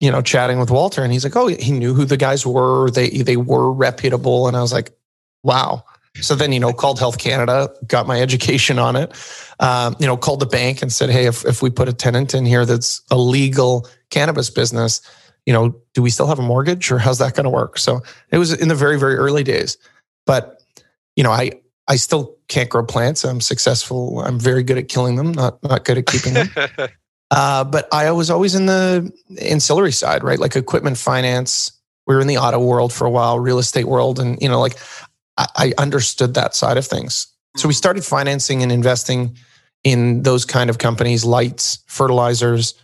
you 0.00 0.10
know, 0.10 0.22
chatting 0.22 0.58
with 0.58 0.70
Walter, 0.70 1.02
and 1.02 1.12
he's 1.12 1.24
like, 1.24 1.36
"Oh, 1.36 1.48
he 1.48 1.72
knew 1.72 1.94
who 1.94 2.04
the 2.04 2.16
guys 2.16 2.46
were. 2.46 2.90
They 2.90 3.08
they 3.10 3.36
were 3.36 3.72
reputable," 3.72 4.48
and 4.48 4.56
I 4.56 4.62
was 4.62 4.72
like, 4.72 4.92
"Wow." 5.42 5.84
So 6.20 6.36
then, 6.36 6.52
you 6.52 6.60
know, 6.60 6.72
called 6.72 7.00
Health 7.00 7.18
Canada, 7.18 7.74
got 7.88 8.06
my 8.06 8.20
education 8.22 8.78
on 8.78 8.96
it. 8.96 9.12
Um, 9.60 9.96
you 9.98 10.06
know, 10.06 10.16
called 10.16 10.40
the 10.40 10.46
bank 10.46 10.82
and 10.82 10.92
said, 10.92 11.10
"Hey, 11.10 11.26
if 11.26 11.44
if 11.44 11.62
we 11.62 11.70
put 11.70 11.88
a 11.88 11.92
tenant 11.92 12.34
in 12.34 12.44
here 12.44 12.64
that's 12.64 13.02
a 13.10 13.16
legal 13.16 13.88
cannabis 14.10 14.50
business, 14.50 15.00
you 15.46 15.52
know, 15.52 15.74
do 15.92 16.02
we 16.02 16.10
still 16.10 16.26
have 16.26 16.38
a 16.38 16.42
mortgage, 16.42 16.90
or 16.90 16.98
how's 16.98 17.18
that 17.18 17.34
going 17.34 17.44
to 17.44 17.50
work?" 17.50 17.78
So 17.78 18.02
it 18.30 18.38
was 18.38 18.52
in 18.52 18.68
the 18.68 18.74
very 18.74 18.98
very 18.98 19.16
early 19.16 19.42
days, 19.42 19.76
but 20.26 20.60
you 21.16 21.22
know, 21.22 21.30
I 21.30 21.52
I 21.86 21.96
still 21.96 22.36
can't 22.48 22.70
grow 22.70 22.84
plants. 22.84 23.24
I'm 23.24 23.40
successful. 23.40 24.20
I'm 24.20 24.38
very 24.38 24.62
good 24.62 24.78
at 24.78 24.88
killing 24.88 25.16
them, 25.16 25.32
not 25.32 25.62
not 25.62 25.84
good 25.84 25.98
at 25.98 26.06
keeping 26.06 26.34
them. 26.34 26.50
uh, 27.30 27.64
but 27.64 27.88
I 27.92 28.10
was 28.12 28.30
always 28.30 28.54
in 28.54 28.66
the 28.66 29.12
ancillary 29.40 29.92
side, 29.92 30.24
right? 30.24 30.38
Like 30.38 30.56
equipment 30.56 30.98
finance. 30.98 31.72
We 32.06 32.14
were 32.14 32.20
in 32.20 32.26
the 32.26 32.38
auto 32.38 32.58
world 32.58 32.92
for 32.92 33.06
a 33.06 33.10
while, 33.10 33.38
real 33.38 33.58
estate 33.58 33.86
world, 33.86 34.18
and 34.18 34.40
you 34.40 34.48
know, 34.48 34.60
like 34.60 34.76
I, 35.36 35.46
I 35.56 35.72
understood 35.78 36.34
that 36.34 36.54
side 36.54 36.76
of 36.76 36.86
things. 36.86 37.26
So 37.56 37.68
we 37.68 37.72
mm-hmm. 37.72 37.78
started 37.78 38.04
financing 38.04 38.62
and 38.62 38.72
investing 38.72 39.36
in 39.84 40.22
those 40.22 40.44
kind 40.44 40.70
of 40.70 40.78
companies, 40.78 41.24
lights, 41.24 41.78
fertilizers, 41.86 42.74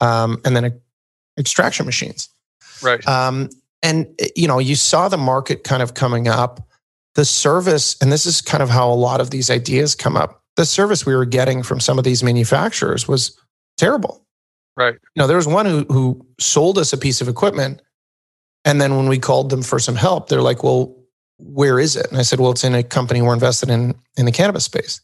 um, 0.00 0.40
and 0.44 0.54
then 0.54 0.80
extraction 1.38 1.86
machines. 1.86 2.28
Right. 2.82 3.06
Um, 3.08 3.48
and 3.82 4.06
you 4.36 4.46
know, 4.46 4.58
you 4.58 4.76
saw 4.76 5.08
the 5.08 5.18
market 5.18 5.64
kind 5.64 5.82
of 5.82 5.94
coming 5.94 6.28
up 6.28 6.66
the 7.14 7.24
service, 7.24 7.96
and 8.00 8.12
this 8.12 8.26
is 8.26 8.40
kind 8.40 8.62
of 8.62 8.68
how 8.68 8.90
a 8.90 8.94
lot 8.94 9.20
of 9.20 9.30
these 9.30 9.50
ideas 9.50 9.94
come 9.94 10.16
up, 10.16 10.42
the 10.56 10.64
service 10.64 11.06
we 11.06 11.14
were 11.14 11.24
getting 11.24 11.62
from 11.62 11.80
some 11.80 11.98
of 11.98 12.04
these 12.04 12.22
manufacturers 12.22 13.08
was 13.08 13.38
terrible. 13.76 14.24
Right. 14.76 14.94
You 14.94 15.20
know, 15.20 15.26
there 15.26 15.36
was 15.36 15.46
one 15.46 15.66
who, 15.66 15.84
who 15.84 16.26
sold 16.38 16.78
us 16.78 16.92
a 16.92 16.98
piece 16.98 17.20
of 17.20 17.28
equipment. 17.28 17.82
And 18.64 18.80
then 18.80 18.96
when 18.96 19.08
we 19.08 19.18
called 19.18 19.50
them 19.50 19.62
for 19.62 19.78
some 19.78 19.96
help, 19.96 20.28
they're 20.28 20.42
like, 20.42 20.62
well, 20.62 20.96
where 21.38 21.80
is 21.80 21.96
it? 21.96 22.08
And 22.10 22.18
I 22.18 22.22
said, 22.22 22.40
well, 22.40 22.50
it's 22.50 22.64
in 22.64 22.74
a 22.74 22.82
company 22.82 23.22
we're 23.22 23.32
invested 23.32 23.70
in 23.70 23.94
in 24.16 24.26
the 24.26 24.32
cannabis 24.32 24.64
space. 24.64 25.00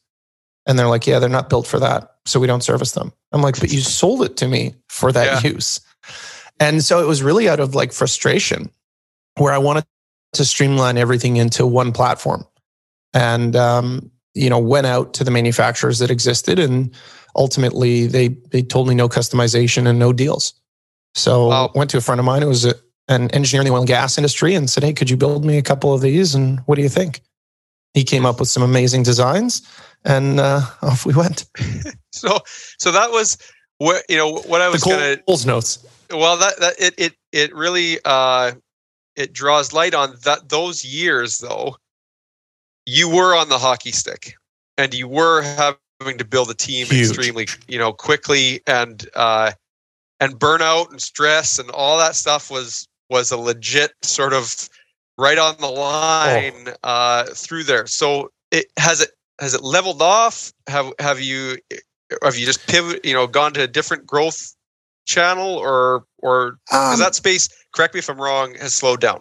And 0.67 0.79
they're 0.79 0.89
like, 0.89 1.07
yeah, 1.07 1.19
they're 1.19 1.29
not 1.29 1.49
built 1.49 1.67
for 1.67 1.79
that. 1.81 2.17
So 2.27 2.41
we 2.41 2.47
don't 2.47 2.63
service 2.63 2.93
them. 2.93 3.13
I'm 3.33 3.41
like, 3.41 3.59
but 3.59 3.73
you 3.73 3.81
sold 3.81 4.23
it 4.23 4.37
to 4.39 4.49
me 4.49 4.75
for 4.89 5.13
that 5.13 5.45
yeah. 5.45 5.51
use. 5.51 5.81
And 6.61 6.83
so 6.83 7.03
it 7.03 7.07
was 7.07 7.23
really 7.23 7.49
out 7.49 7.61
of 7.61 7.75
like 7.75 7.93
frustration 7.93 8.71
where 9.37 9.53
I 9.53 9.59
wanted 9.59 9.85
to 10.37 10.45
streamline 10.45 10.99
everything 10.99 11.37
into 11.37 11.67
one 11.67 11.93
platform. 11.93 12.45
And 13.15 13.57
um, 13.57 14.11
you 14.35 14.51
know, 14.51 14.59
went 14.59 14.87
out 14.87 15.15
to 15.15 15.25
the 15.25 15.31
manufacturers 15.31 15.99
that 15.99 16.11
existed, 16.11 16.59
and 16.59 16.95
ultimately 17.35 18.07
they 18.07 18.29
they 18.29 18.63
told 18.63 18.89
me 18.89 18.95
no 18.95 19.09
customization 19.09 19.89
and 19.89 19.99
no 19.99 20.13
deals. 20.13 20.53
So 21.15 21.49
wow. 21.49 21.73
went 21.75 21.91
to 21.91 21.97
a 21.97 22.03
friend 22.03 22.19
of 22.19 22.27
mine 22.27 22.43
who 22.43 22.49
was 22.49 22.67
a, 22.67 22.75
an 23.09 23.31
engineer 23.31 23.63
in 23.63 23.67
the 23.67 23.73
oil 23.73 23.81
and 23.81 23.89
gas 23.89 24.19
industry 24.19 24.55
and 24.55 24.69
said, 24.69 24.85
"Hey, 24.85 24.93
could 24.93 25.09
you 25.09 25.17
build 25.17 25.45
me 25.45 25.57
a 25.57 25.63
couple 25.63 25.95
of 25.95 26.03
these? 26.03 26.35
And 26.35 26.61
what 26.67 26.77
do 26.77 26.83
you 26.83 26.91
think?" 26.91 27.23
He 27.95 28.05
came 28.05 28.27
up 28.27 28.39
with 28.39 28.51
some 28.51 28.63
amazing 28.63 29.05
designs, 29.05 29.63
and 30.05 30.39
uh, 30.39 30.61
off 30.83 31.07
we 31.07 31.15
went. 31.15 31.47
so, 32.13 32.39
so 32.79 32.93
that 32.93 33.11
was 33.11 33.39
what 33.79 34.05
you 34.11 34.19
know. 34.19 34.33
What 34.33 34.61
I 34.61 34.69
was 34.69 34.85
going 34.85 35.19
to 35.27 35.47
notes. 35.47 35.85
Well, 36.11 36.37
that 36.37 36.61
that 36.61 36.75
it 36.79 36.95
it 36.99 37.15
it 37.33 37.55
really 37.55 37.99
uh, 38.05 38.53
it 39.17 39.33
draws 39.33 39.73
light 39.73 39.95
on 39.95 40.15
that 40.25 40.49
those 40.49 40.85
years 40.85 41.39
though 41.39 41.77
you 42.85 43.09
were 43.09 43.35
on 43.35 43.49
the 43.49 43.59
hockey 43.59 43.93
stick 43.93 44.35
and 44.79 44.95
you 44.95 45.09
were 45.09 45.43
having 45.43 46.19
to 46.19 46.25
build 46.25 46.51
a 46.51 46.55
team 46.55 46.87
Huge. 46.87 47.09
extremely 47.09 47.47
you 47.69 47.79
know 47.79 47.93
quickly 47.93 48.61
and 48.67 49.09
uh 49.15 49.53
and 50.21 50.39
burnout 50.39 50.91
and 50.91 51.01
stress 51.01 51.59
and 51.59 51.71
all 51.71 51.99
that 51.99 52.15
stuff 52.15 52.51
was 52.51 52.87
was 53.11 53.31
a 53.31 53.37
legit 53.37 53.93
sort 54.03 54.33
of 54.33 54.69
right 55.19 55.39
on 55.39 55.57
the 55.59 55.69
line 55.69 56.69
oh. 56.69 56.75
uh 56.83 57.25
through 57.35 57.65
there 57.65 57.87
so 57.87 58.31
it 58.51 58.67
has 58.79 59.01
it 59.01 59.11
has 59.41 59.55
it 59.55 59.63
leveled 59.63 60.03
off 60.03 60.53
have 60.69 60.93
have 60.99 61.21
you 61.21 61.57
have 62.23 62.37
you 62.37 62.47
just 62.47 62.67
pivot 62.67 63.05
you 63.05 63.13
know 63.13 63.27
gone 63.27 63.53
to 63.53 63.63
a 63.63 63.67
different 63.67 64.07
growth 64.07 64.55
channel 65.07 65.57
or 65.57 66.05
or 66.19 66.59
um, 66.73 66.99
that 66.99 67.15
space 67.15 67.49
correct 67.77 67.95
me 67.95 67.99
if 67.99 68.09
i'm 68.09 68.21
wrong 68.21 68.55
has 68.55 68.75
slowed 68.75 69.01
down. 69.01 69.21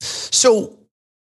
So 0.00 0.78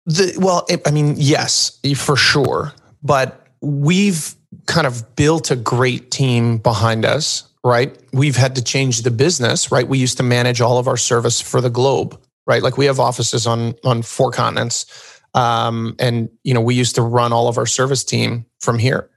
the 0.05 0.35
well 0.39 0.65
i 0.87 0.91
mean 0.91 1.15
yes 1.17 1.79
for 1.95 2.15
sure 2.15 2.73
but 3.03 3.47
we've 3.61 4.33
kind 4.65 4.87
of 4.87 5.15
built 5.15 5.51
a 5.51 5.55
great 5.55 6.09
team 6.09 6.57
behind 6.57 7.05
us 7.05 7.47
right? 7.63 7.95
We've 8.11 8.35
had 8.35 8.55
to 8.55 8.63
change 8.63 9.03
the 9.03 9.11
business 9.11 9.71
right? 9.71 9.87
We 9.87 9.99
used 9.99 10.17
to 10.17 10.23
manage 10.23 10.61
all 10.61 10.79
of 10.79 10.87
our 10.87 10.97
service 10.97 11.39
for 11.39 11.61
the 11.61 11.69
globe 11.69 12.19
right? 12.47 12.63
Like 12.63 12.77
we 12.77 12.85
have 12.85 12.99
offices 12.99 13.45
on 13.45 13.75
on 13.83 14.01
four 14.01 14.31
continents 14.31 14.85
um, 15.33 15.95
and 15.99 16.29
you 16.43 16.53
know 16.53 16.61
we 16.61 16.75
used 16.75 16.95
to 16.95 17.01
run 17.01 17.31
all 17.33 17.47
of 17.47 17.57
our 17.57 17.67
service 17.67 18.03
team 18.03 18.45
from 18.59 18.79
here 18.79 19.09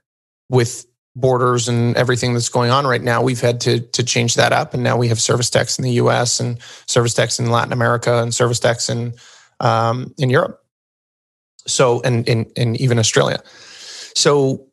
with 0.49 0.85
borders 1.15 1.67
and 1.67 1.95
everything 1.95 2.33
that's 2.33 2.49
going 2.49 2.71
on 2.71 2.85
right 2.85 3.01
now, 3.01 3.21
we've 3.21 3.41
had 3.41 3.61
to 3.61 3.79
to 3.79 4.03
change 4.03 4.35
that 4.35 4.51
up, 4.51 4.73
and 4.73 4.83
now 4.83 4.97
we 4.97 5.07
have 5.07 5.19
service 5.19 5.49
techs 5.49 5.77
in 5.77 5.83
the 5.83 5.93
U.S. 5.93 6.39
and 6.39 6.57
service 6.85 7.13
techs 7.13 7.39
in 7.39 7.49
Latin 7.49 7.73
America 7.73 8.21
and 8.21 8.33
service 8.33 8.59
techs 8.59 8.89
in 8.89 9.13
um, 9.59 10.13
in 10.17 10.29
Europe. 10.29 10.61
So 11.67 12.01
and 12.03 12.27
in 12.27 12.75
even 12.75 12.99
Australia. 12.99 13.41
So 14.15 14.67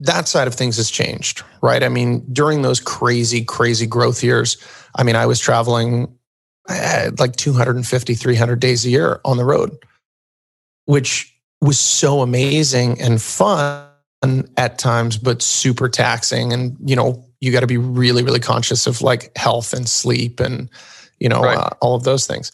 that 0.00 0.28
side 0.28 0.48
of 0.48 0.54
things 0.54 0.76
has 0.76 0.90
changed, 0.90 1.42
right? 1.60 1.82
I 1.82 1.88
mean, 1.88 2.24
during 2.32 2.62
those 2.62 2.80
crazy, 2.80 3.44
crazy 3.44 3.86
growth 3.86 4.22
years, 4.22 4.56
I 4.94 5.02
mean, 5.02 5.16
I 5.16 5.26
was 5.26 5.40
traveling 5.40 6.16
uh, 6.68 7.10
like 7.18 7.34
250, 7.36 8.14
300 8.14 8.60
days 8.60 8.84
a 8.84 8.90
year 8.90 9.20
on 9.24 9.36
the 9.36 9.44
road, 9.44 9.76
which 10.84 11.34
was 11.60 11.80
so 11.80 12.20
amazing 12.20 13.00
and 13.00 13.20
fun 13.20 13.87
at 14.56 14.78
times, 14.78 15.16
but 15.16 15.42
super 15.42 15.88
taxing. 15.88 16.52
And, 16.52 16.76
you 16.84 16.96
know, 16.96 17.24
you 17.40 17.52
got 17.52 17.60
to 17.60 17.66
be 17.66 17.78
really, 17.78 18.22
really 18.22 18.40
conscious 18.40 18.86
of 18.86 19.00
like 19.00 19.36
health 19.36 19.72
and 19.72 19.88
sleep 19.88 20.40
and, 20.40 20.68
you 21.20 21.28
know, 21.28 21.42
right. 21.42 21.56
uh, 21.56 21.70
all 21.80 21.94
of 21.94 22.04
those 22.04 22.26
things. 22.26 22.52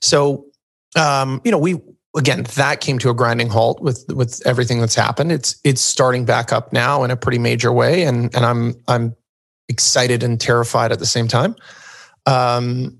So, 0.00 0.46
um, 0.96 1.40
you 1.44 1.50
know, 1.50 1.58
we, 1.58 1.80
again, 2.16 2.44
that 2.56 2.80
came 2.80 2.98
to 2.98 3.10
a 3.10 3.14
grinding 3.14 3.48
halt 3.48 3.80
with 3.80 4.04
with 4.08 4.44
everything 4.46 4.80
that's 4.80 4.94
happened. 4.94 5.32
It's 5.32 5.60
it's 5.64 5.80
starting 5.80 6.24
back 6.24 6.52
up 6.52 6.72
now 6.72 7.04
in 7.04 7.10
a 7.10 7.16
pretty 7.16 7.38
major 7.38 7.72
way, 7.72 8.04
and 8.04 8.34
and 8.34 8.44
I'm 8.44 8.74
I'm 8.88 9.14
excited 9.68 10.22
and 10.22 10.40
terrified 10.40 10.92
at 10.92 10.98
the 10.98 11.06
same 11.06 11.28
time. 11.28 11.54
Um, 12.26 12.98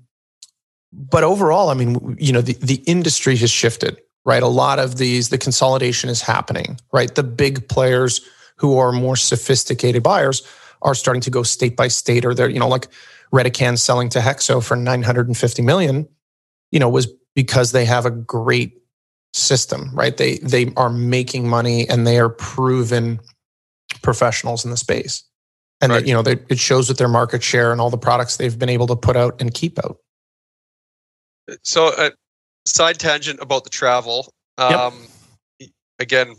but 0.93 1.23
overall, 1.23 1.69
I 1.69 1.73
mean, 1.73 2.17
you 2.19 2.31
know, 2.31 2.41
the 2.41 2.53
the 2.53 2.81
industry 2.85 3.35
has 3.37 3.51
shifted, 3.51 3.99
right? 4.25 4.43
A 4.43 4.47
lot 4.47 4.79
of 4.79 4.97
these, 4.97 5.29
the 5.29 5.37
consolidation 5.37 6.09
is 6.09 6.21
happening, 6.21 6.79
right? 6.91 7.13
The 7.13 7.23
big 7.23 7.67
players 7.69 8.21
who 8.57 8.77
are 8.77 8.91
more 8.91 9.15
sophisticated 9.15 10.03
buyers 10.03 10.43
are 10.81 10.95
starting 10.95 11.21
to 11.21 11.29
go 11.29 11.43
state 11.43 11.75
by 11.75 11.87
state, 11.87 12.25
or 12.25 12.33
they're 12.33 12.49
you 12.49 12.59
know 12.59 12.67
like 12.67 12.87
Redecan 13.33 13.77
selling 13.77 14.09
to 14.09 14.19
Hexo 14.19 14.63
for 14.63 14.75
950 14.75 15.61
million, 15.61 16.07
you 16.71 16.79
know, 16.79 16.89
was 16.89 17.07
because 17.35 17.71
they 17.71 17.85
have 17.85 18.05
a 18.05 18.11
great 18.11 18.81
system, 19.33 19.91
right? 19.93 20.15
They 20.15 20.37
they 20.39 20.71
are 20.75 20.89
making 20.89 21.47
money 21.47 21.87
and 21.87 22.05
they 22.05 22.19
are 22.19 22.29
proven 22.29 23.19
professionals 24.01 24.65
in 24.65 24.71
the 24.71 24.77
space. 24.77 25.23
And 25.81 25.91
right. 25.91 25.99
that, 25.99 26.07
you 26.07 26.13
know, 26.13 26.21
they, 26.21 26.37
it 26.49 26.59
shows 26.59 26.89
with 26.89 26.97
their 26.97 27.07
market 27.07 27.41
share 27.41 27.71
and 27.71 27.79
all 27.79 27.89
the 27.89 27.97
products 27.97 28.37
they've 28.37 28.57
been 28.57 28.69
able 28.69 28.87
to 28.87 28.95
put 28.95 29.15
out 29.15 29.41
and 29.41 29.53
keep 29.53 29.79
out. 29.79 29.97
So, 31.63 31.87
uh, 31.87 32.09
side 32.69 32.99
tangent 32.99 33.39
about 33.41 33.63
the 33.63 33.69
travel. 33.69 34.33
Um, 34.57 35.07
yep. 35.59 35.69
Again, 35.99 36.35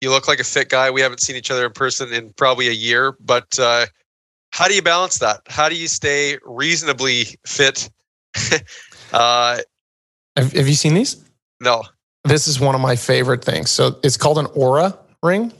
you 0.00 0.10
look 0.10 0.28
like 0.28 0.40
a 0.40 0.44
fit 0.44 0.68
guy. 0.68 0.90
We 0.90 1.00
haven't 1.00 1.20
seen 1.20 1.36
each 1.36 1.50
other 1.50 1.66
in 1.66 1.72
person 1.72 2.12
in 2.12 2.32
probably 2.32 2.68
a 2.68 2.72
year, 2.72 3.16
but 3.20 3.58
uh, 3.58 3.86
how 4.50 4.68
do 4.68 4.74
you 4.74 4.82
balance 4.82 5.18
that? 5.18 5.40
How 5.48 5.68
do 5.68 5.76
you 5.76 5.88
stay 5.88 6.38
reasonably 6.44 7.26
fit? 7.46 7.90
uh, 9.12 9.58
have, 10.36 10.52
have 10.52 10.68
you 10.68 10.74
seen 10.74 10.94
these? 10.94 11.22
No. 11.60 11.84
This 12.24 12.48
is 12.48 12.58
one 12.58 12.74
of 12.74 12.80
my 12.80 12.96
favorite 12.96 13.44
things. 13.44 13.70
So 13.70 13.98
it's 14.02 14.16
called 14.16 14.38
an 14.38 14.46
Oura 14.46 14.96
ring. 15.22 15.52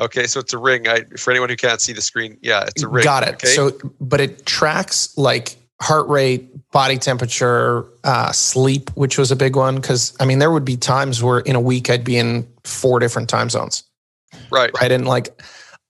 Okay, 0.00 0.26
so 0.26 0.40
it's 0.40 0.52
a 0.52 0.58
ring. 0.58 0.88
I, 0.88 1.04
for 1.16 1.30
anyone 1.30 1.48
who 1.48 1.56
can't 1.56 1.80
see 1.80 1.92
the 1.92 2.00
screen, 2.00 2.36
yeah, 2.42 2.64
it's 2.66 2.82
a 2.82 2.88
ring. 2.88 3.04
Got 3.04 3.22
it. 3.22 3.34
Okay? 3.34 3.48
So, 3.48 3.72
but 4.00 4.20
it 4.20 4.44
tracks 4.46 5.16
like 5.16 5.56
heart 5.82 6.08
rate, 6.08 6.70
body 6.70 6.96
temperature, 6.96 7.84
uh, 8.04 8.32
sleep, 8.32 8.90
which 8.94 9.18
was 9.18 9.30
a 9.30 9.36
big 9.36 9.56
one. 9.56 9.76
Because 9.76 10.16
I 10.20 10.24
mean, 10.24 10.38
there 10.38 10.50
would 10.50 10.64
be 10.64 10.76
times 10.76 11.22
where 11.22 11.40
in 11.40 11.56
a 11.56 11.60
week 11.60 11.90
I'd 11.90 12.04
be 12.04 12.16
in 12.16 12.46
four 12.64 13.00
different 13.00 13.28
time 13.28 13.50
zones. 13.50 13.84
Right. 14.50 14.70
Right. 14.80 14.92
And 14.92 15.06
like, 15.06 15.42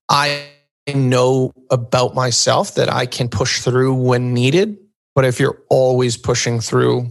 I 0.08 0.46
know 0.94 1.52
about 1.70 2.14
myself 2.14 2.74
that 2.74 2.92
I 2.92 3.06
can 3.06 3.28
push 3.28 3.60
through 3.60 3.94
when 3.94 4.34
needed. 4.34 4.78
But 5.14 5.26
if 5.26 5.38
you're 5.38 5.60
always 5.68 6.16
pushing 6.16 6.60
through, 6.60 7.10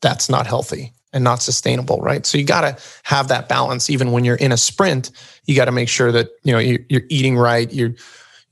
that's 0.00 0.28
not 0.28 0.46
healthy 0.46 0.92
and 1.12 1.24
not 1.24 1.42
sustainable, 1.42 1.98
right? 1.98 2.24
So 2.26 2.38
you 2.38 2.44
got 2.44 2.60
to 2.62 2.82
have 3.04 3.28
that 3.28 3.48
balance. 3.48 3.90
Even 3.90 4.12
when 4.12 4.24
you're 4.24 4.36
in 4.36 4.52
a 4.52 4.56
sprint, 4.56 5.10
you 5.46 5.56
got 5.56 5.64
to 5.66 5.72
make 5.72 5.88
sure 5.88 6.12
that 6.12 6.30
you 6.44 6.52
know 6.52 6.58
you're, 6.58 6.80
you're, 6.88 7.02
eating 7.08 7.36
right. 7.36 7.72
You're 7.72 7.94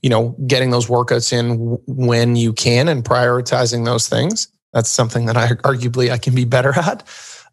you 0.03 0.09
know 0.09 0.35
getting 0.45 0.69
those 0.69 0.87
workouts 0.87 1.33
in 1.33 1.79
when 1.87 2.35
you 2.35 2.53
can 2.53 2.87
and 2.87 3.03
prioritizing 3.03 3.85
those 3.85 4.07
things. 4.07 4.47
That's 4.73 4.89
something 4.89 5.25
that 5.25 5.37
I 5.37 5.47
arguably 5.63 6.11
I 6.11 6.19
can 6.19 6.35
be 6.35 6.45
better 6.45 6.73
at. 6.77 7.03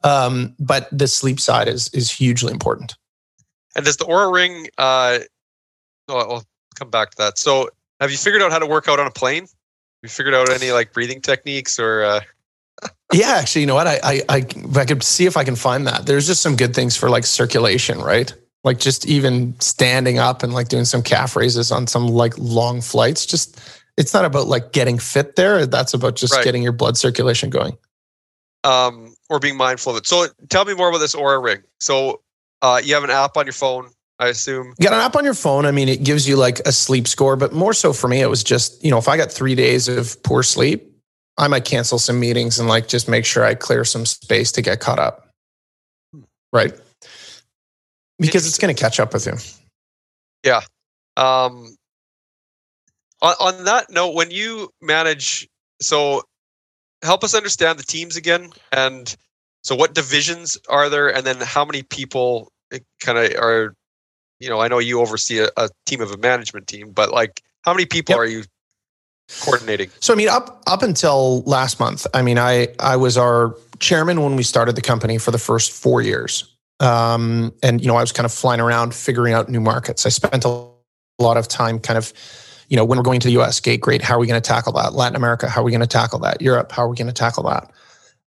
Um, 0.03 0.55
but 0.59 0.89
the 0.93 1.09
sleep 1.09 1.41
side 1.41 1.69
is 1.69 1.89
is 1.95 2.11
hugely 2.11 2.53
important. 2.53 2.97
And 3.77 3.85
does 3.85 3.97
the 3.97 4.05
Oura 4.05 4.33
Ring? 4.33 4.67
Uh, 4.77 5.21
oh, 6.09 6.19
I'll 6.19 6.45
come 6.75 6.91
back 6.91 7.11
to 7.11 7.17
that. 7.19 7.39
So, 7.39 7.71
have 8.01 8.11
you 8.11 8.19
figured 8.19 8.43
out 8.43 8.51
how 8.51 8.59
to 8.59 8.67
work 8.67 8.89
out 8.89 8.99
on 8.99 9.07
a 9.07 9.13
plane? 9.13 9.43
Have 9.43 9.49
you 10.03 10.09
figured 10.09 10.35
out 10.35 10.51
any 10.51 10.73
like 10.73 10.93
breathing 10.93 11.23
techniques 11.23 11.79
or? 11.79 12.03
Uh 12.03 12.21
yeah, 13.13 13.33
actually, 13.33 13.63
you 13.63 13.67
know 13.67 13.75
what? 13.75 13.87
I, 13.87 14.01
I, 14.03 14.23
I, 14.29 14.37
I 14.77 14.85
could 14.85 15.03
see 15.03 15.27
if 15.27 15.37
I 15.37 15.45
can 15.45 15.57
find 15.57 15.87
that. 15.87 16.07
There's 16.07 16.27
just 16.27 16.43
some 16.43 16.57
good 16.57 16.75
things 16.75 16.97
for 16.97 17.11
like 17.11 17.27
circulation, 17.27 17.99
right? 17.99 18.33
Like 18.63 18.79
just 18.79 19.07
even 19.07 19.59
standing 19.61 20.19
up 20.19 20.43
and 20.43 20.53
like 20.53 20.69
doing 20.69 20.85
some 20.85 21.03
calf 21.03 21.35
raises 21.35 21.73
on 21.73 21.87
some 21.87 22.09
like 22.09 22.35
long 22.37 22.81
flights. 22.81 23.25
Just 23.25 23.59
it's 23.97 24.13
not 24.13 24.25
about 24.25 24.49
like 24.49 24.73
getting 24.73 24.99
fit 24.99 25.37
there. 25.37 25.67
That's 25.67 25.95
about 25.95 26.17
just 26.17 26.35
right. 26.35 26.45
getting 26.45 26.63
your 26.63 26.73
blood 26.73 26.97
circulation 26.97 27.51
going. 27.51 27.77
Um, 28.65 29.15
or 29.31 29.39
being 29.39 29.57
mindful 29.57 29.93
of 29.93 29.99
it. 29.99 30.07
So 30.07 30.27
tell 30.51 30.65
me 30.65 30.75
more 30.75 30.91
about 30.91 30.99
this 30.99 31.15
Oura 31.15 31.43
Ring. 31.43 31.63
So 31.79 32.21
uh, 32.61 32.81
you 32.85 32.95
have 32.95 33.05
an 33.05 33.11
app 33.11 33.37
on 33.37 33.47
your 33.47 33.55
phone, 33.55 33.89
I 34.19 34.29
assume. 34.29 34.75
You 34.79 34.85
got 34.85 34.93
an 34.93 35.01
app 35.01 35.17
on 35.17 35.25
your 35.25 35.35
phone. 35.35 35.65
I 35.65 35.71
mean, 35.71 35.89
it 35.89 36.05
gives 36.05 36.29
you 36.29 36.37
like 36.37 36.59
a 36.61 36.73
sleep 36.73 37.09
score, 37.09 37.37
but 37.37 37.55
more 37.55 37.73
so 37.73 37.95
for 37.95 38.09
me, 38.09 38.21
it 38.21 38.29
was 38.29 38.45
just 38.45 38.85
you 38.85 38.91
know 38.91 38.99
if 38.99 39.09
I 39.09 39.17
got 39.17 39.33
three 39.33 39.55
days 39.55 39.89
of 39.89 40.23
poor 40.23 40.43
sleep, 40.43 40.91
I 41.39 41.49
might 41.49 41.65
cancel 41.65 41.99
some 41.99 42.21
meetings 42.21 42.59
and 42.59 42.69
like 42.69 42.87
just 42.87 43.09
make 43.09 43.25
sure 43.25 43.45
I 43.45 43.55
clear 43.55 43.85
some 43.85 44.05
space 44.05 44.53
to 44.53 44.63
get 44.63 44.81
caught 44.81 44.99
up. 44.99 45.29
Right. 46.53 46.75
Because 48.21 48.47
it's 48.47 48.59
going 48.59 48.75
to 48.75 48.81
catch 48.81 49.01
up 49.01 49.13
with 49.13 49.27
you. 49.27 49.35
Yeah. 50.45 50.61
Um, 51.17 51.77
on, 53.23 53.35
on 53.41 53.65
that 53.65 53.91
note, 53.91 54.15
when 54.15 54.31
you 54.31 54.71
manage, 54.81 55.49
so 55.81 56.23
help 57.03 57.25
us 57.25 57.35
understand 57.35 57.79
the 57.79 57.83
teams 57.83 58.17
again. 58.17 58.51
And 58.73 59.15
so 59.63 59.75
what 59.75 59.95
divisions 59.95 60.59
are 60.69 60.89
there? 60.89 61.15
And 61.15 61.27
then 61.27 61.37
how 61.41 61.65
many 61.65 61.83
people 61.83 62.51
kind 63.01 63.19
of 63.19 63.33
are, 63.39 63.75
you 64.39 64.49
know, 64.49 64.61
I 64.61 64.69
know 64.69 64.79
you 64.79 65.01
oversee 65.01 65.39
a, 65.39 65.49
a, 65.57 65.69
team 65.87 66.01
of 66.01 66.11
a 66.11 66.17
management 66.17 66.67
team, 66.67 66.93
but 66.93 67.11
like 67.11 67.43
how 67.63 67.73
many 67.73 67.85
people 67.85 68.15
yep. 68.15 68.19
are 68.21 68.27
you 68.27 68.45
coordinating? 69.43 69.91
So 70.01 70.13
I 70.13 70.17
mean, 70.17 70.29
up 70.29 70.63
up 70.67 70.83
until 70.83 71.43
last 71.43 71.81
month, 71.81 72.07
I 72.15 72.23
mean, 72.23 72.39
I 72.39 72.69
I 72.79 72.97
was 72.97 73.19
our 73.19 73.55
chairman 73.81 74.23
when 74.23 74.37
we 74.37 74.43
started 74.43 74.77
the 74.77 74.83
company 74.83 75.19
for 75.19 75.31
the 75.31 75.39
first 75.39 75.73
four 75.73 76.01
years, 76.01 76.55
um, 76.81 77.53
and 77.63 77.81
you 77.81 77.87
know, 77.87 77.97
I 77.97 78.01
was 78.01 78.13
kind 78.13 78.25
of 78.25 78.33
flying 78.33 78.61
around 78.61 78.95
figuring 78.95 79.35
out 79.35 79.49
new 79.49 79.61
markets. 79.61 80.07
I 80.07 80.09
spent 80.09 80.45
a 80.45 80.69
lot 81.19 81.37
of 81.37 81.49
time 81.49 81.79
kind 81.79 81.99
of. 81.99 82.13
You 82.69 82.77
know, 82.77 82.85
when 82.85 82.99
we're 82.99 83.03
going 83.03 83.19
to 83.19 83.27
the 83.27 83.41
US, 83.41 83.59
gate 83.59 83.81
great. 83.81 84.01
How 84.01 84.15
are 84.15 84.21
we 84.21 84.29
going 84.29 84.41
to 84.41 84.49
tackle 84.49 84.73
that? 84.75 84.93
Latin 84.93 85.17
America, 85.17 85.49
how 85.49 85.61
are 85.61 85.65
we 85.65 85.73
going 85.73 85.81
to 85.81 85.89
tackle 85.89 86.21
that? 86.21 86.41
Europe, 86.41 86.71
how 86.71 86.85
are 86.85 86.89
we 86.89 86.97
going 86.97 87.09
to 87.09 87.13
tackle 87.13 87.43
that? 87.43 87.69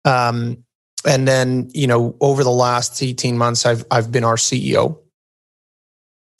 Um, 0.06 0.64
and 1.06 1.28
then, 1.28 1.70
you 1.74 1.86
know, 1.86 2.16
over 2.18 2.42
the 2.42 2.50
last 2.50 3.02
18 3.02 3.36
months, 3.36 3.66
I've 3.66 3.84
I've 3.90 4.10
been 4.10 4.24
our 4.24 4.36
CEO 4.36 5.02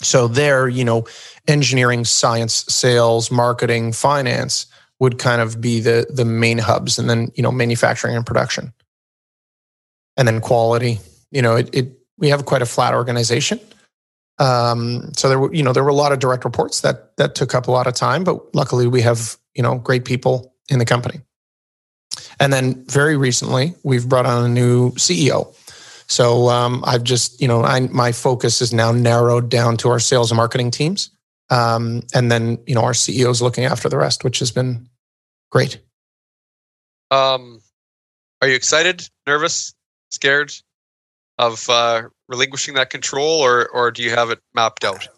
so 0.02 0.28
there, 0.28 0.68
you 0.68 0.84
know, 0.84 1.06
engineering, 1.46 2.04
science, 2.04 2.64
sales, 2.68 3.30
marketing, 3.30 3.92
finance 3.92 4.66
would 4.98 5.18
kind 5.18 5.40
of 5.40 5.60
be 5.60 5.80
the 5.80 6.06
the 6.10 6.24
main 6.24 6.58
hubs, 6.58 6.98
and 6.98 7.08
then 7.08 7.30
you 7.34 7.42
know, 7.42 7.52
manufacturing 7.52 8.16
and 8.16 8.26
production, 8.26 8.72
and 10.16 10.28
then 10.28 10.40
quality. 10.40 10.98
You 11.32 11.42
know, 11.42 11.56
it, 11.56 11.70
it 11.72 11.98
we 12.18 12.28
have 12.28 12.44
quite 12.44 12.62
a 12.62 12.66
flat 12.66 12.94
organization. 12.94 13.58
Um, 14.38 15.12
so 15.16 15.28
there 15.28 15.38
were, 15.38 15.52
you 15.52 15.62
know, 15.62 15.72
there 15.72 15.84
were 15.84 15.90
a 15.90 15.94
lot 15.94 16.12
of 16.12 16.18
direct 16.18 16.44
reports 16.44 16.82
that 16.82 17.16
that 17.16 17.34
took 17.34 17.54
up 17.54 17.66
a 17.66 17.70
lot 17.70 17.86
of 17.86 17.94
time, 17.94 18.24
but 18.24 18.54
luckily 18.54 18.86
we 18.86 19.02
have, 19.02 19.36
you 19.54 19.62
know, 19.62 19.76
great 19.76 20.04
people 20.04 20.54
in 20.68 20.78
the 20.78 20.84
company. 20.84 21.20
And 22.38 22.52
then 22.52 22.84
very 22.86 23.16
recently, 23.16 23.74
we've 23.82 24.08
brought 24.08 24.26
on 24.26 24.44
a 24.44 24.48
new 24.48 24.90
CEO. 24.92 25.54
So 26.08 26.48
um, 26.48 26.84
I've 26.86 27.04
just, 27.04 27.40
you 27.40 27.48
know, 27.48 27.62
I, 27.62 27.80
my 27.80 28.12
focus 28.12 28.60
is 28.60 28.72
now 28.72 28.92
narrowed 28.92 29.48
down 29.48 29.76
to 29.78 29.88
our 29.88 29.98
sales 29.98 30.30
and 30.30 30.36
marketing 30.36 30.70
teams. 30.70 31.10
Um, 31.50 32.02
and 32.14 32.30
then, 32.30 32.58
you 32.66 32.74
know, 32.74 32.82
our 32.82 32.92
CEO 32.92 33.30
is 33.30 33.40
looking 33.42 33.64
after 33.64 33.88
the 33.88 33.96
rest, 33.96 34.24
which 34.24 34.38
has 34.40 34.50
been 34.50 34.88
great. 35.50 35.78
Um, 37.10 37.60
are 38.40 38.48
you 38.48 38.54
excited, 38.54 39.08
nervous, 39.26 39.74
scared 40.10 40.52
of 41.38 41.68
uh, 41.68 42.02
relinquishing 42.28 42.74
that 42.74 42.90
control, 42.90 43.40
or 43.40 43.68
or 43.68 43.90
do 43.90 44.02
you 44.02 44.10
have 44.10 44.30
it 44.30 44.40
mapped 44.54 44.84
out? 44.84 45.08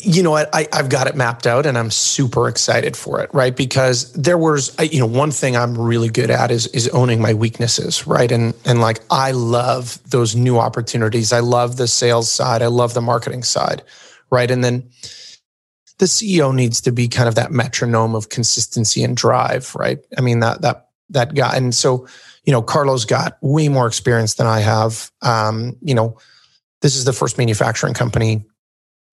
you 0.00 0.22
know 0.22 0.30
what? 0.30 0.48
I, 0.54 0.66
i've 0.72 0.88
got 0.88 1.06
it 1.06 1.14
mapped 1.14 1.46
out 1.46 1.66
and 1.66 1.76
i'm 1.76 1.90
super 1.90 2.48
excited 2.48 2.96
for 2.96 3.20
it 3.20 3.30
right? 3.32 3.54
Because 3.54 4.12
there 4.14 4.38
was 4.38 4.74
you 4.80 4.98
know 4.98 5.06
one 5.06 5.30
thing 5.30 5.56
i'm 5.56 5.76
really 5.78 6.08
good 6.08 6.30
at 6.30 6.50
is 6.50 6.66
is 6.68 6.88
owning 6.88 7.20
my 7.20 7.34
weaknesses 7.34 8.06
right? 8.06 8.30
And 8.32 8.54
and 8.64 8.80
like 8.80 9.00
i 9.10 9.30
love 9.32 9.98
those 10.10 10.34
new 10.34 10.58
opportunities. 10.58 11.32
I 11.32 11.40
love 11.40 11.76
the 11.76 11.86
sales 11.86 12.30
side. 12.30 12.62
I 12.62 12.66
love 12.66 12.94
the 12.94 13.02
marketing 13.02 13.42
side 13.42 13.82
right? 14.30 14.50
And 14.50 14.64
then 14.64 14.88
the 15.98 16.06
ceo 16.06 16.52
needs 16.52 16.80
to 16.80 16.90
be 16.90 17.06
kind 17.06 17.28
of 17.28 17.34
that 17.36 17.52
metronome 17.52 18.14
of 18.14 18.30
consistency 18.30 19.04
and 19.04 19.16
drive 19.16 19.74
right? 19.76 19.98
I 20.16 20.22
mean 20.22 20.40
that 20.40 20.62
that 20.62 20.83
that 21.10 21.34
guy 21.34 21.56
and 21.56 21.74
so 21.74 22.06
you 22.44 22.52
know 22.52 22.62
carlos 22.62 23.04
got 23.04 23.36
way 23.42 23.68
more 23.68 23.86
experience 23.86 24.34
than 24.34 24.46
i 24.46 24.60
have 24.60 25.10
um 25.22 25.76
you 25.80 25.94
know 25.94 26.16
this 26.80 26.96
is 26.96 27.04
the 27.04 27.12
first 27.12 27.38
manufacturing 27.38 27.94
company 27.94 28.44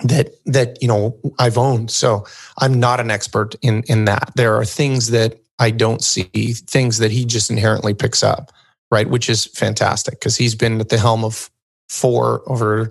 that 0.04 0.32
that 0.46 0.82
you 0.82 0.88
know 0.88 1.18
I've 1.40 1.58
owned. 1.58 1.92
So 1.92 2.26
I'm 2.58 2.80
not 2.80 3.00
an 3.00 3.12
expert 3.12 3.56
in 3.62 3.84
in 3.84 4.06
that. 4.06 4.32
There 4.36 4.56
are 4.56 4.66
things 4.66 5.12
that 5.12 5.40
I 5.60 5.72
don't 5.72 6.04
see, 6.04 6.24
things 6.54 6.98
that 6.98 7.12
he 7.12 7.26
just 7.26 7.50
inherently 7.50 7.94
picks 7.94 8.24
up, 8.24 8.52
right? 8.90 9.10
Which 9.10 9.30
is 9.30 9.46
fantastic 9.46 10.16
because 10.16 10.36
he's 10.36 10.56
been 10.56 10.80
at 10.80 10.90
the 10.90 10.98
helm 10.98 11.24
of 11.24 11.50
four 11.90 12.42
over 12.50 12.90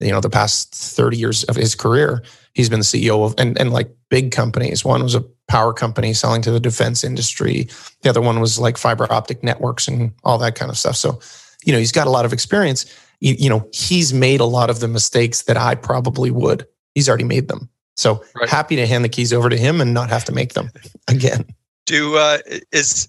you 0.00 0.10
know 0.10 0.20
the 0.20 0.30
past 0.30 0.74
30 0.74 1.16
years 1.16 1.44
of 1.44 1.56
his 1.56 1.74
career. 1.74 2.22
He's 2.54 2.68
been 2.68 2.80
the 2.80 2.84
CEO 2.84 3.24
of 3.24 3.34
and 3.38 3.58
and 3.58 3.72
like 3.72 3.90
big 4.08 4.32
companies. 4.32 4.84
One 4.84 5.02
was 5.02 5.14
a 5.14 5.24
power 5.48 5.72
company 5.72 6.14
selling 6.14 6.42
to 6.42 6.50
the 6.50 6.60
defense 6.60 7.04
industry. 7.04 7.68
The 8.02 8.10
other 8.10 8.22
one 8.22 8.40
was 8.40 8.58
like 8.58 8.78
fiber 8.78 9.12
optic 9.12 9.42
networks 9.42 9.86
and 9.88 10.12
all 10.24 10.38
that 10.38 10.54
kind 10.54 10.70
of 10.70 10.78
stuff. 10.78 10.96
So, 10.96 11.20
you 11.64 11.72
know, 11.72 11.78
he's 11.78 11.92
got 11.92 12.06
a 12.06 12.10
lot 12.10 12.24
of 12.24 12.32
experience 12.32 12.86
you, 13.24 13.34
you 13.38 13.48
know, 13.48 13.66
he's 13.72 14.12
made 14.12 14.40
a 14.40 14.44
lot 14.44 14.68
of 14.68 14.80
the 14.80 14.88
mistakes 14.88 15.42
that 15.42 15.56
I 15.56 15.74
probably 15.74 16.30
would. 16.30 16.66
He's 16.94 17.08
already 17.08 17.24
made 17.24 17.48
them. 17.48 17.70
So 17.96 18.22
right. 18.34 18.48
happy 18.48 18.76
to 18.76 18.86
hand 18.86 19.02
the 19.02 19.08
keys 19.08 19.32
over 19.32 19.48
to 19.48 19.56
him 19.56 19.80
and 19.80 19.94
not 19.94 20.10
have 20.10 20.24
to 20.26 20.32
make 20.32 20.52
them 20.52 20.70
again. 21.08 21.46
Do 21.86 22.16
uh, 22.16 22.38
is 22.70 23.08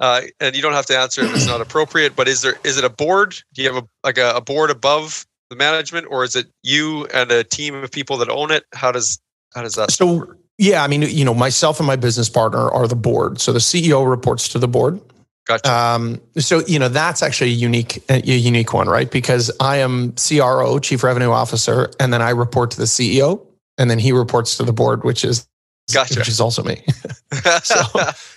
uh, 0.00 0.22
and 0.38 0.54
you 0.54 0.62
don't 0.62 0.74
have 0.74 0.86
to 0.86 0.98
answer 0.98 1.22
if 1.22 1.34
it's 1.34 1.46
not 1.46 1.60
appropriate, 1.60 2.14
but 2.14 2.28
is 2.28 2.42
there 2.42 2.58
is 2.62 2.76
it 2.76 2.84
a 2.84 2.90
board? 2.90 3.36
Do 3.54 3.62
you 3.62 3.72
have 3.72 3.82
a 3.82 3.88
like 4.04 4.18
a, 4.18 4.32
a 4.36 4.40
board 4.40 4.70
above 4.70 5.26
the 5.50 5.56
management, 5.56 6.06
or 6.10 6.24
is 6.24 6.36
it 6.36 6.46
you 6.62 7.06
and 7.06 7.30
a 7.30 7.44
team 7.44 7.74
of 7.74 7.90
people 7.90 8.18
that 8.18 8.28
own 8.28 8.50
it? 8.50 8.64
How 8.74 8.92
does 8.92 9.20
how 9.54 9.62
does 9.62 9.74
that? 9.74 9.90
So 9.90 10.18
work? 10.18 10.38
yeah, 10.58 10.82
I 10.82 10.88
mean, 10.88 11.02
you 11.02 11.24
know, 11.24 11.34
myself 11.34 11.80
and 11.80 11.86
my 11.86 11.96
business 11.96 12.28
partner 12.28 12.70
are 12.70 12.86
the 12.86 12.96
board. 12.96 13.40
So 13.40 13.52
the 13.52 13.58
CEO 13.58 14.08
reports 14.08 14.48
to 14.50 14.58
the 14.58 14.68
board. 14.68 15.00
Gotcha. 15.46 15.72
Um, 15.72 16.20
so 16.36 16.62
you 16.66 16.78
know 16.78 16.88
that's 16.88 17.22
actually 17.22 17.50
a 17.50 17.54
unique 17.54 18.02
a 18.10 18.20
unique 18.20 18.74
one, 18.74 18.86
right? 18.86 19.10
Because 19.10 19.50
I 19.60 19.78
am 19.78 20.12
CRO, 20.12 20.78
Chief 20.78 21.02
Revenue 21.02 21.30
Officer, 21.30 21.90
and 21.98 22.12
then 22.12 22.20
I 22.20 22.30
report 22.30 22.70
to 22.72 22.76
the 22.76 22.84
CEO, 22.84 23.46
and 23.78 23.90
then 23.90 23.98
he 23.98 24.12
reports 24.12 24.58
to 24.58 24.62
the 24.62 24.74
board, 24.74 25.04
which 25.04 25.24
is 25.24 25.48
gotcha. 25.90 26.18
which 26.18 26.28
is 26.28 26.38
also 26.38 26.62
me. 26.62 26.84
so 27.62 27.82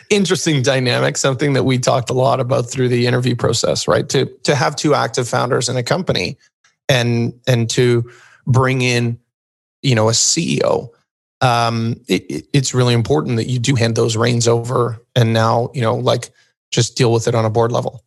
interesting 0.10 0.62
dynamic, 0.62 1.18
something 1.18 1.52
that 1.54 1.64
we 1.64 1.80
talked 1.80 2.10
a 2.10 2.14
lot 2.14 2.40
about 2.40 2.70
through 2.70 2.88
the 2.88 3.08
interview 3.08 3.36
process, 3.36 3.90
right? 3.90 4.08
To 4.08 4.28
to 4.44 4.56
have 4.56 4.78
two 4.78 4.94
active 4.94 5.28
founders 5.28 5.68
in 5.68 5.76
a 5.76 5.84
company, 5.84 6.38
and 6.90 7.34
and 7.48 7.70
to 7.72 8.10
bring 8.48 8.82
in, 8.82 9.20
you 9.82 9.96
know, 9.96 10.10
a 10.10 10.14
CEO. 10.14 10.90
Um, 11.42 12.00
it, 12.08 12.48
it's 12.54 12.74
really 12.74 12.94
important 12.94 13.38
that 13.38 13.50
you 13.50 13.58
do 13.58 13.76
hand 13.76 13.96
those 13.96 14.16
reins 14.16 14.48
over, 14.48 15.04
and 15.16 15.34
now 15.34 15.72
you 15.74 15.82
know, 15.82 15.96
like 15.96 16.32
just 16.72 16.96
deal 16.96 17.12
with 17.12 17.28
it 17.28 17.36
on 17.36 17.46
a 17.46 17.50
board 17.50 17.72
level. 17.72 18.04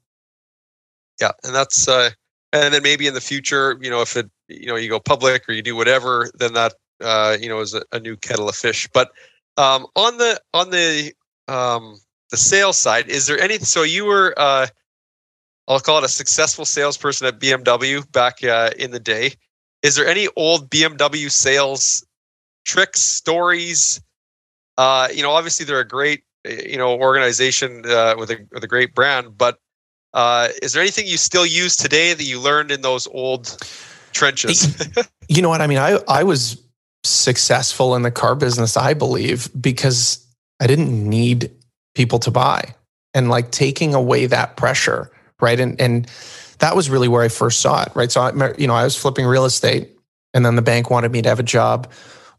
Yeah, 1.21 1.33
and 1.43 1.55
that's 1.55 1.89
uh, 1.89 2.11
and 2.53 2.73
then 2.73 2.83
maybe 2.83 3.07
in 3.07 3.15
the 3.15 3.21
future, 3.21 3.79
you 3.81 3.91
know, 3.91 4.01
if 4.01 4.17
it 4.17 4.31
you 4.49 4.67
know 4.67 4.77
you 4.77 4.89
go 4.89 5.01
public 5.01 5.49
or 5.49 5.53
you 5.53 5.63
do 5.63 5.77
whatever, 5.77 6.31
then 6.35 6.55
that 6.55 6.75
uh, 7.03 7.37
you 7.41 7.49
know 7.49 7.61
is 7.61 7.75
a, 7.75 7.83
a 7.93 8.01
new 8.01 8.17
kettle 8.17 8.49
of 8.49 8.55
fish. 8.55 8.89
But 8.93 9.11
um, 9.57 9.87
on 9.97 10.19
the 10.19 10.41
on 10.53 10.71
the 10.71 11.13
um, 11.49 11.99
the 12.31 12.37
sales 12.37 12.79
side, 12.79 13.09
is 13.09 13.27
there 13.27 13.39
any? 13.39 13.59
So 13.59 13.83
you 13.83 14.05
were 14.05 14.35
uh, 14.37 14.67
I'll 15.69 15.81
call 15.81 15.99
it 15.99 16.05
a 16.05 16.09
successful 16.09 16.65
salesperson 16.65 17.27
at 17.27 17.41
BMW 17.41 18.11
back 18.13 18.45
uh, 18.45 18.71
in 18.79 18.91
the 18.91 19.01
day. 19.01 19.33
Is 19.83 19.97
there 19.97 20.07
any 20.07 20.29
old 20.37 20.71
BMW 20.71 21.31
sales 21.31 22.05
tricks, 22.65 23.01
stories? 23.01 24.01
Uh, 24.77 25.09
you 25.13 25.23
know, 25.23 25.31
obviously 25.31 25.65
they're 25.65 25.81
a 25.81 25.89
great 25.89 26.25
you 26.45 26.77
know 26.77 26.99
organization 26.99 27.85
uh, 27.87 28.15
with 28.19 28.31
a 28.31 28.47
with 28.53 28.65
a 28.65 28.67
great 28.67 28.95
brand. 28.95 29.37
But 29.37 29.59
uh, 30.13 30.49
is 30.63 30.73
there 30.73 30.83
anything 30.83 31.07
you 31.07 31.17
still 31.17 31.47
use 31.47 31.77
today 31.77 32.15
that 32.15 32.25
you 32.25 32.41
learned 32.41 32.71
in 32.71 32.83
those 32.83 33.07
old 33.09 33.57
trenches? 34.13 34.77
you 35.29 35.43
know 35.43 35.49
what 35.49 35.61
I 35.61 35.67
mean. 35.67 35.79
I 35.79 35.99
I 36.09 36.23
was 36.23 36.63
successful 37.03 37.95
in 37.95 38.03
the 38.03 38.11
car 38.11 38.35
business, 38.35 38.77
I 38.77 38.95
believe, 38.95 39.51
because 39.61 40.27
I 40.61 40.67
didn't 40.67 41.09
need 41.09 41.51
people 41.95 42.19
to 42.21 42.31
buy, 42.31 42.75
and 43.13 43.29
like 43.29 43.51
taking 43.51 43.95
away 43.95 44.27
that 44.27 44.57
pressure, 44.57 45.11
right? 45.45 45.61
And 45.61 45.81
and 45.81 46.09
that 46.59 46.75
was 46.75 46.91
really 46.91 47.09
where 47.09 47.23
I 47.23 47.29
first 47.29 47.61
saw 47.61 47.83
it, 47.83 47.93
right? 47.95 48.11
So 48.11 48.21
I, 48.23 48.55
you 48.59 48.67
know, 48.67 48.75
I 48.75 48.85
was 48.85 48.97
flipping 48.97 49.27
real 49.27 49.45
estate, 49.45 49.91
and 50.33 50.45
then 50.45 50.57
the 50.57 50.63
bank 50.63 50.91
wanted 50.91 51.13
me 51.13 51.23
to 51.23 51.29
have 51.29 51.39
a 51.39 51.45
job 51.45 51.93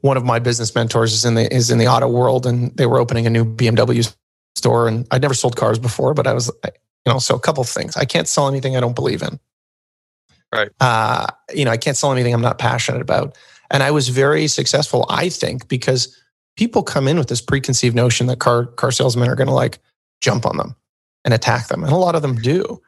one 0.06 0.18
of 0.18 0.24
my 0.24 0.38
business 0.38 0.76
mentors 0.76 1.14
is 1.14 1.26
in 1.26 1.34
the 1.34 1.52
is 1.54 1.72
in 1.72 1.80
the 1.80 1.88
auto 1.88 2.08
world, 2.08 2.46
and 2.46 2.76
they 2.78 2.86
were 2.86 3.00
opening 3.00 3.26
a 3.26 3.30
new 3.30 3.44
BMW 3.44 4.16
store, 4.56 4.88
and 4.88 5.08
I'd 5.10 5.24
never 5.24 5.34
sold 5.34 5.56
cars 5.56 5.80
before, 5.80 6.14
but 6.14 6.28
I 6.28 6.34
was, 6.34 6.52
you 6.64 6.72
know, 7.12 7.18
so 7.18 7.36
a 7.36 7.40
couple 7.40 7.62
of 7.62 7.70
things. 7.70 7.98
I 7.98 8.06
can't 8.06 8.28
sell 8.28 8.48
anything 8.48 8.78
I 8.78 8.80
don't 8.80 8.96
believe 8.96 9.24
in. 9.24 9.40
Right. 10.54 10.70
Uh, 10.80 11.26
you 11.56 11.66
know, 11.66 11.72
I 11.72 11.78
can't 11.78 11.98
sell 11.98 12.12
anything 12.12 12.36
I'm 12.36 12.42
not 12.42 12.60
passionate 12.60 13.02
about, 13.02 13.36
and 13.72 13.82
I 13.82 13.90
was 13.90 14.10
very 14.10 14.48
successful, 14.48 15.08
I 15.10 15.28
think, 15.30 15.68
because 15.68 16.16
people 16.56 16.84
come 16.84 17.08
in 17.08 17.18
with 17.18 17.28
this 17.28 17.42
preconceived 17.42 17.96
notion 17.96 18.28
that 18.28 18.40
car 18.40 18.68
car 18.68 18.92
salesmen 18.92 19.28
are 19.28 19.36
going 19.36 19.48
to 19.48 19.54
like 19.54 19.80
jump 20.22 20.46
on 20.46 20.58
them 20.58 20.76
and 21.24 21.34
attack 21.34 21.68
them, 21.68 21.84
and 21.84 21.92
a 21.92 21.98
lot 21.98 22.14
of 22.14 22.22
them 22.22 22.36
do. 22.36 22.80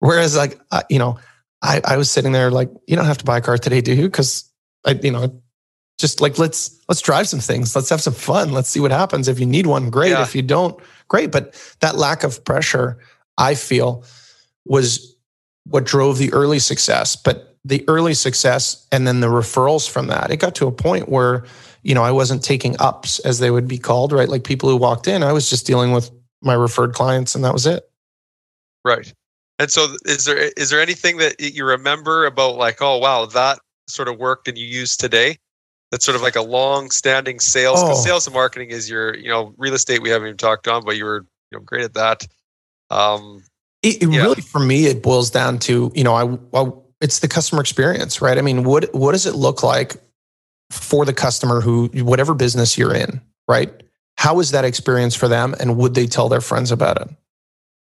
Whereas, 0.00 0.36
like, 0.36 0.60
uh, 0.70 0.82
you 0.90 0.98
know, 0.98 1.18
I, 1.62 1.80
I 1.84 1.96
was 1.96 2.10
sitting 2.10 2.32
there 2.32 2.50
like, 2.50 2.70
you 2.86 2.96
don't 2.96 3.06
have 3.06 3.18
to 3.18 3.24
buy 3.24 3.38
a 3.38 3.40
car 3.40 3.58
today, 3.58 3.80
do 3.80 3.94
you? 3.94 4.04
Because 4.04 4.50
I, 4.84 4.92
you 5.02 5.10
know, 5.10 5.40
just 5.98 6.20
like 6.20 6.38
let's 6.38 6.78
let's 6.88 7.00
drive 7.00 7.28
some 7.28 7.40
things. 7.40 7.74
Let's 7.74 7.88
have 7.88 8.02
some 8.02 8.12
fun. 8.12 8.52
Let's 8.52 8.68
see 8.68 8.80
what 8.80 8.90
happens. 8.90 9.28
If 9.28 9.40
you 9.40 9.46
need 9.46 9.66
one 9.66 9.90
great. 9.90 10.10
Yeah. 10.10 10.22
if 10.22 10.34
you 10.34 10.42
don't 10.42 10.78
great. 11.08 11.30
But 11.32 11.54
that 11.80 11.96
lack 11.96 12.24
of 12.24 12.44
pressure 12.44 12.98
i 13.38 13.54
feel 13.54 14.04
was 14.64 15.14
what 15.64 15.84
drove 15.84 16.18
the 16.18 16.32
early 16.32 16.58
success. 16.58 17.16
But 17.16 17.56
the 17.64 17.84
early 17.88 18.14
success 18.14 18.86
and 18.92 19.06
then 19.06 19.20
the 19.20 19.26
referrals 19.26 19.88
from 19.88 20.06
that 20.06 20.30
it 20.30 20.36
got 20.36 20.54
to 20.54 20.68
a 20.68 20.72
point 20.72 21.08
where 21.08 21.44
you 21.82 21.96
know 21.96 22.02
i 22.04 22.12
wasn't 22.12 22.44
taking 22.44 22.76
ups 22.78 23.18
as 23.20 23.40
they 23.40 23.50
would 23.50 23.66
be 23.66 23.78
called 23.78 24.12
right? 24.12 24.28
Like 24.28 24.44
people 24.44 24.68
who 24.68 24.76
walked 24.76 25.08
in 25.08 25.24
i 25.24 25.32
was 25.32 25.50
just 25.50 25.66
dealing 25.66 25.90
with 25.90 26.10
my 26.42 26.54
referred 26.54 26.94
clients 26.94 27.34
and 27.34 27.44
that 27.44 27.52
was 27.52 27.66
it. 27.66 27.90
Right 28.84 29.12
and 29.58 29.70
so 29.70 29.96
is 30.04 30.24
there 30.24 30.36
is 30.36 30.70
there 30.70 30.80
anything 30.80 31.16
that 31.18 31.40
you 31.40 31.64
remember 31.64 32.26
about 32.26 32.56
like 32.56 32.82
oh 32.82 32.98
wow 32.98 33.26
that 33.26 33.58
sort 33.88 34.08
of 34.08 34.18
worked 34.18 34.48
and 34.48 34.58
you 34.58 34.66
use 34.66 34.96
today? 34.96 35.38
That's 35.90 36.04
sort 36.04 36.16
of 36.16 36.22
like 36.22 36.36
a 36.36 36.42
long 36.42 36.90
standing 36.90 37.40
sales 37.40 37.80
oh. 37.82 37.94
sales 37.94 38.26
and 38.26 38.34
marketing 38.34 38.70
is 38.70 38.90
your 38.90 39.16
you 39.16 39.28
know 39.28 39.54
real 39.56 39.74
estate 39.74 40.02
we 40.02 40.10
haven't 40.10 40.28
even 40.28 40.36
talked 40.36 40.68
on 40.68 40.84
but 40.84 40.96
you 40.96 41.04
were 41.04 41.26
you 41.50 41.58
know 41.58 41.64
great 41.64 41.84
at 41.84 41.94
that. 41.94 42.26
Um 42.90 43.44
it, 43.82 44.02
it 44.02 44.10
yeah. 44.10 44.22
really 44.22 44.42
for 44.42 44.58
me 44.58 44.86
it 44.86 45.02
boils 45.02 45.30
down 45.30 45.58
to 45.60 45.90
you 45.94 46.04
know 46.04 46.14
I, 46.14 46.58
I 46.58 46.70
it's 47.00 47.20
the 47.20 47.28
customer 47.28 47.60
experience 47.60 48.20
right? 48.20 48.36
I 48.36 48.42
mean 48.42 48.64
what 48.64 48.92
what 48.94 49.12
does 49.12 49.26
it 49.26 49.34
look 49.34 49.62
like 49.62 49.96
for 50.70 51.04
the 51.04 51.14
customer 51.14 51.60
who 51.60 51.88
whatever 51.94 52.34
business 52.34 52.76
you're 52.76 52.94
in 52.94 53.22
right? 53.48 53.72
How 54.18 54.40
is 54.40 54.50
that 54.50 54.64
experience 54.64 55.14
for 55.14 55.28
them 55.28 55.54
and 55.60 55.78
would 55.78 55.94
they 55.94 56.06
tell 56.06 56.28
their 56.28 56.40
friends 56.40 56.70
about 56.70 57.00
it 57.00 57.08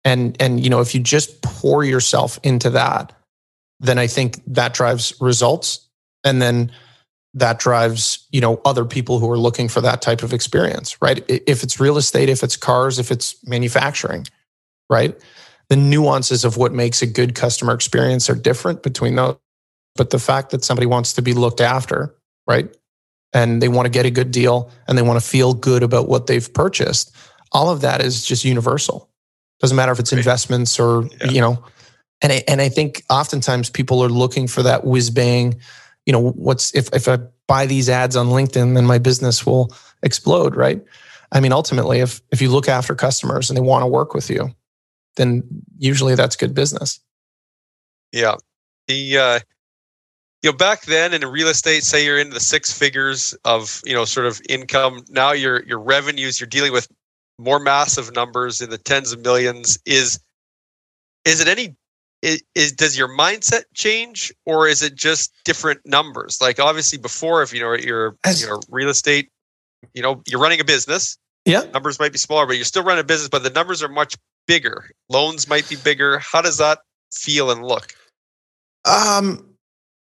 and 0.04 0.36
and 0.40 0.62
you 0.62 0.70
know 0.70 0.80
if 0.80 0.94
you 0.94 1.00
just 1.00 1.42
pour 1.42 1.84
yourself 1.84 2.38
into 2.42 2.70
that 2.70 3.12
then 3.80 3.98
i 3.98 4.06
think 4.06 4.40
that 4.46 4.74
drives 4.74 5.12
results. 5.20 5.88
And 6.24 6.40
then 6.40 6.70
that 7.34 7.58
drives 7.58 8.28
you 8.30 8.40
know 8.40 8.60
other 8.64 8.84
people 8.84 9.18
who 9.18 9.30
are 9.30 9.38
looking 9.38 9.68
for 9.68 9.80
that 9.80 10.02
type 10.02 10.22
of 10.22 10.32
experience 10.32 11.00
right? 11.02 11.24
If 11.28 11.62
it's 11.62 11.80
real 11.80 11.96
estate 11.96 12.28
if 12.28 12.42
it's 12.42 12.56
cars 12.56 12.98
if 12.98 13.10
it's 13.10 13.36
manufacturing 13.46 14.26
right? 14.90 15.18
The 15.68 15.76
nuances 15.76 16.44
of 16.44 16.56
what 16.58 16.72
makes 16.72 17.02
a 17.02 17.06
good 17.06 17.34
customer 17.34 17.72
experience 17.72 18.28
are 18.28 18.34
different 18.34 18.82
between 18.82 19.14
those. 19.14 19.36
But 19.96 20.10
the 20.10 20.18
fact 20.18 20.50
that 20.50 20.64
somebody 20.64 20.86
wants 20.86 21.14
to 21.14 21.22
be 21.22 21.32
looked 21.32 21.60
after 21.60 22.14
right? 22.46 22.68
And 23.32 23.62
they 23.62 23.68
want 23.68 23.86
to 23.86 23.90
get 23.90 24.06
a 24.06 24.10
good 24.10 24.30
deal 24.30 24.70
and 24.86 24.98
they 24.98 25.02
want 25.02 25.18
to 25.20 25.26
feel 25.26 25.54
good 25.54 25.82
about 25.82 26.08
what 26.08 26.26
they've 26.26 26.52
purchased 26.52 27.14
all 27.52 27.70
of 27.70 27.80
that 27.82 28.00
is 28.00 28.24
just 28.24 28.44
universal 28.44 29.08
doesn't 29.62 29.76
matter 29.76 29.92
if 29.92 29.98
it's 29.98 30.12
investments 30.12 30.78
or 30.78 31.08
yeah. 31.20 31.30
you 31.30 31.40
know 31.40 31.64
and 32.20 32.32
I, 32.32 32.44
and 32.46 32.60
I 32.60 32.68
think 32.68 33.02
oftentimes 33.08 33.70
people 33.70 34.04
are 34.04 34.08
looking 34.10 34.46
for 34.46 34.62
that 34.62 34.84
whiz 34.84 35.08
bang 35.08 35.58
you 36.06 36.12
know, 36.12 36.30
what's 36.30 36.74
if 36.74 36.88
if 36.92 37.08
I 37.08 37.18
buy 37.46 37.66
these 37.66 37.88
ads 37.88 38.16
on 38.16 38.28
LinkedIn, 38.28 38.74
then 38.74 38.84
my 38.84 38.98
business 38.98 39.46
will 39.46 39.74
explode, 40.02 40.56
right? 40.56 40.82
I 41.30 41.40
mean, 41.40 41.52
ultimately, 41.52 42.00
if 42.00 42.20
if 42.30 42.42
you 42.42 42.50
look 42.50 42.68
after 42.68 42.94
customers 42.94 43.50
and 43.50 43.56
they 43.56 43.62
want 43.62 43.82
to 43.82 43.86
work 43.86 44.14
with 44.14 44.28
you, 44.28 44.54
then 45.16 45.44
usually 45.78 46.14
that's 46.14 46.36
good 46.36 46.54
business. 46.54 47.00
Yeah. 48.10 48.36
The 48.88 49.18
uh 49.18 49.40
you 50.42 50.50
know 50.50 50.56
back 50.56 50.82
then 50.82 51.14
in 51.14 51.24
real 51.24 51.48
estate 51.48 51.84
say 51.84 52.04
you're 52.04 52.18
in 52.18 52.30
the 52.30 52.40
six 52.40 52.76
figures 52.76 53.32
of 53.44 53.80
you 53.84 53.94
know 53.94 54.04
sort 54.04 54.26
of 54.26 54.40
income 54.48 55.04
now 55.08 55.30
your 55.30 55.62
your 55.64 55.78
revenues 55.78 56.40
you're 56.40 56.48
dealing 56.48 56.72
with 56.72 56.88
more 57.42 57.58
massive 57.58 58.14
numbers 58.14 58.60
in 58.60 58.70
the 58.70 58.78
tens 58.78 59.12
of 59.12 59.20
millions 59.20 59.78
is 59.86 60.20
is 61.24 61.40
it 61.40 61.48
any 61.48 61.76
is, 62.22 62.42
is, 62.54 62.72
does 62.72 62.96
your 62.96 63.08
mindset 63.08 63.62
change 63.74 64.32
or 64.46 64.68
is 64.68 64.80
it 64.82 64.94
just 64.94 65.32
different 65.44 65.80
numbers? 65.84 66.38
Like 66.40 66.60
obviously 66.60 66.98
before 66.98 67.42
if 67.42 67.52
you 67.52 67.60
know 67.60 67.74
you're 67.74 68.16
you 68.36 68.46
know 68.46 68.60
real 68.68 68.88
estate 68.88 69.30
you 69.94 70.02
know 70.02 70.22
you're 70.26 70.40
running 70.40 70.60
a 70.60 70.64
business. 70.64 71.18
Yeah. 71.44 71.64
Numbers 71.72 71.98
might 71.98 72.12
be 72.12 72.18
smaller 72.18 72.46
but 72.46 72.56
you're 72.56 72.64
still 72.64 72.84
running 72.84 73.00
a 73.00 73.04
business 73.04 73.28
but 73.28 73.42
the 73.42 73.50
numbers 73.50 73.82
are 73.82 73.88
much 73.88 74.16
bigger. 74.46 74.90
Loans 75.08 75.48
might 75.48 75.68
be 75.68 75.76
bigger. 75.76 76.18
How 76.18 76.42
does 76.42 76.58
that 76.58 76.80
feel 77.12 77.50
and 77.50 77.64
look? 77.64 77.94
Um 78.84 79.51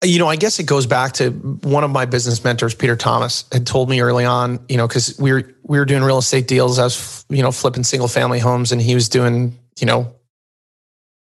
you 0.03 0.17
know, 0.17 0.27
I 0.27 0.35
guess 0.35 0.59
it 0.59 0.63
goes 0.63 0.87
back 0.87 1.13
to 1.13 1.29
one 1.29 1.83
of 1.83 1.91
my 1.91 2.05
business 2.05 2.43
mentors, 2.43 2.73
Peter 2.73 2.95
Thomas, 2.95 3.45
had 3.51 3.67
told 3.67 3.89
me 3.89 4.01
early 4.01 4.25
on, 4.25 4.63
you 4.67 4.77
know, 4.77 4.87
because 4.87 5.17
we 5.19 5.31
were 5.31 5.55
we 5.63 5.77
were 5.77 5.85
doing 5.85 6.03
real 6.03 6.17
estate 6.17 6.47
deals. 6.47 6.79
I 6.79 6.83
was, 6.85 7.25
you 7.29 7.43
know, 7.43 7.51
flipping 7.51 7.83
single 7.83 8.07
family 8.07 8.39
homes, 8.39 8.71
and 8.71 8.81
he 8.81 8.95
was 8.95 9.09
doing, 9.09 9.57
you 9.79 9.85
know, 9.85 10.13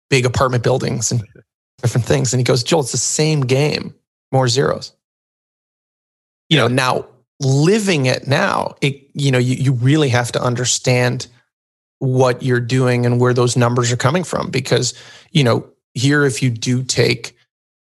big 0.10 0.26
apartment 0.26 0.64
buildings 0.64 1.12
and 1.12 1.24
different 1.82 2.06
things. 2.06 2.34
And 2.34 2.40
he 2.40 2.44
goes, 2.44 2.64
Joel, 2.64 2.82
it's 2.82 2.92
the 2.92 2.98
same 2.98 3.42
game, 3.42 3.94
more 4.32 4.48
zeros. 4.48 4.94
You 6.50 6.58
know, 6.58 6.68
now 6.68 7.06
living 7.40 8.08
it 8.08 8.28
now, 8.28 8.76
it 8.82 9.08
you 9.14 9.32
know, 9.32 9.38
you 9.40 9.56
you 9.56 9.74
really 9.74 10.10
have 10.10 10.32
to 10.32 10.42
understand 10.42 11.28
what 12.00 12.42
you're 12.42 12.60
doing 12.60 13.06
and 13.06 13.20
where 13.20 13.34
those 13.34 13.56
numbers 13.56 13.92
are 13.92 13.98
coming 13.98 14.24
from 14.24 14.50
because 14.50 14.94
you 15.32 15.44
know 15.44 15.70
here 15.94 16.26
if 16.26 16.42
you 16.42 16.50
do 16.50 16.84
take 16.84 17.33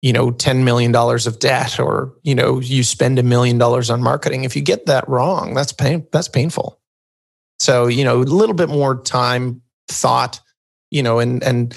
you 0.06 0.12
know, 0.12 0.30
$10 0.30 0.62
million 0.62 0.94
of 0.94 1.38
debt 1.40 1.80
or, 1.80 2.14
you 2.22 2.32
know, 2.32 2.60
you 2.60 2.84
spend 2.84 3.18
a 3.18 3.24
million 3.24 3.58
dollars 3.58 3.90
on 3.90 4.00
marketing. 4.00 4.44
If 4.44 4.54
you 4.54 4.62
get 4.62 4.86
that 4.86 5.08
wrong, 5.08 5.52
that's 5.52 5.72
pain, 5.72 6.06
that's 6.12 6.28
painful. 6.28 6.78
So, 7.58 7.88
you 7.88 8.04
know, 8.04 8.18
a 8.18 8.22
little 8.22 8.54
bit 8.54 8.68
more 8.68 9.02
time, 9.02 9.62
thought, 9.88 10.38
you 10.92 11.02
know, 11.02 11.18
and, 11.18 11.42
and 11.42 11.76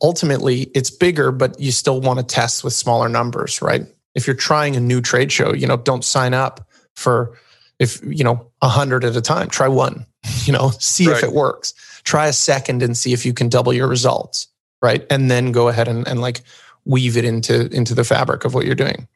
ultimately 0.00 0.70
it's 0.72 0.88
bigger, 0.88 1.32
but 1.32 1.58
you 1.58 1.72
still 1.72 2.00
want 2.00 2.20
to 2.20 2.24
test 2.24 2.62
with 2.62 2.74
smaller 2.74 3.08
numbers, 3.08 3.60
right? 3.60 3.82
If 4.14 4.28
you're 4.28 4.36
trying 4.36 4.76
a 4.76 4.80
new 4.80 5.00
trade 5.00 5.32
show, 5.32 5.52
you 5.52 5.66
know, 5.66 5.76
don't 5.76 6.04
sign 6.04 6.32
up 6.32 6.68
for 6.94 7.36
if, 7.80 8.00
you 8.06 8.22
know, 8.22 8.52
a 8.62 8.68
hundred 8.68 9.04
at 9.04 9.16
a 9.16 9.20
time, 9.20 9.48
try 9.48 9.66
one, 9.66 10.06
you 10.44 10.52
know, 10.52 10.70
see 10.78 11.08
right. 11.08 11.16
if 11.16 11.24
it 11.24 11.32
works. 11.32 11.74
Try 12.04 12.28
a 12.28 12.32
second 12.32 12.84
and 12.84 12.96
see 12.96 13.12
if 13.12 13.26
you 13.26 13.34
can 13.34 13.48
double 13.48 13.72
your 13.72 13.88
results. 13.88 14.46
Right. 14.80 15.04
And 15.10 15.28
then 15.28 15.50
go 15.50 15.68
ahead 15.68 15.88
and, 15.88 16.06
and 16.06 16.20
like 16.20 16.42
weave 16.84 17.16
it 17.16 17.24
into 17.24 17.66
into 17.74 17.94
the 17.94 18.04
fabric 18.04 18.44
of 18.44 18.54
what 18.54 18.66
you're 18.66 18.74
doing. 18.74 19.08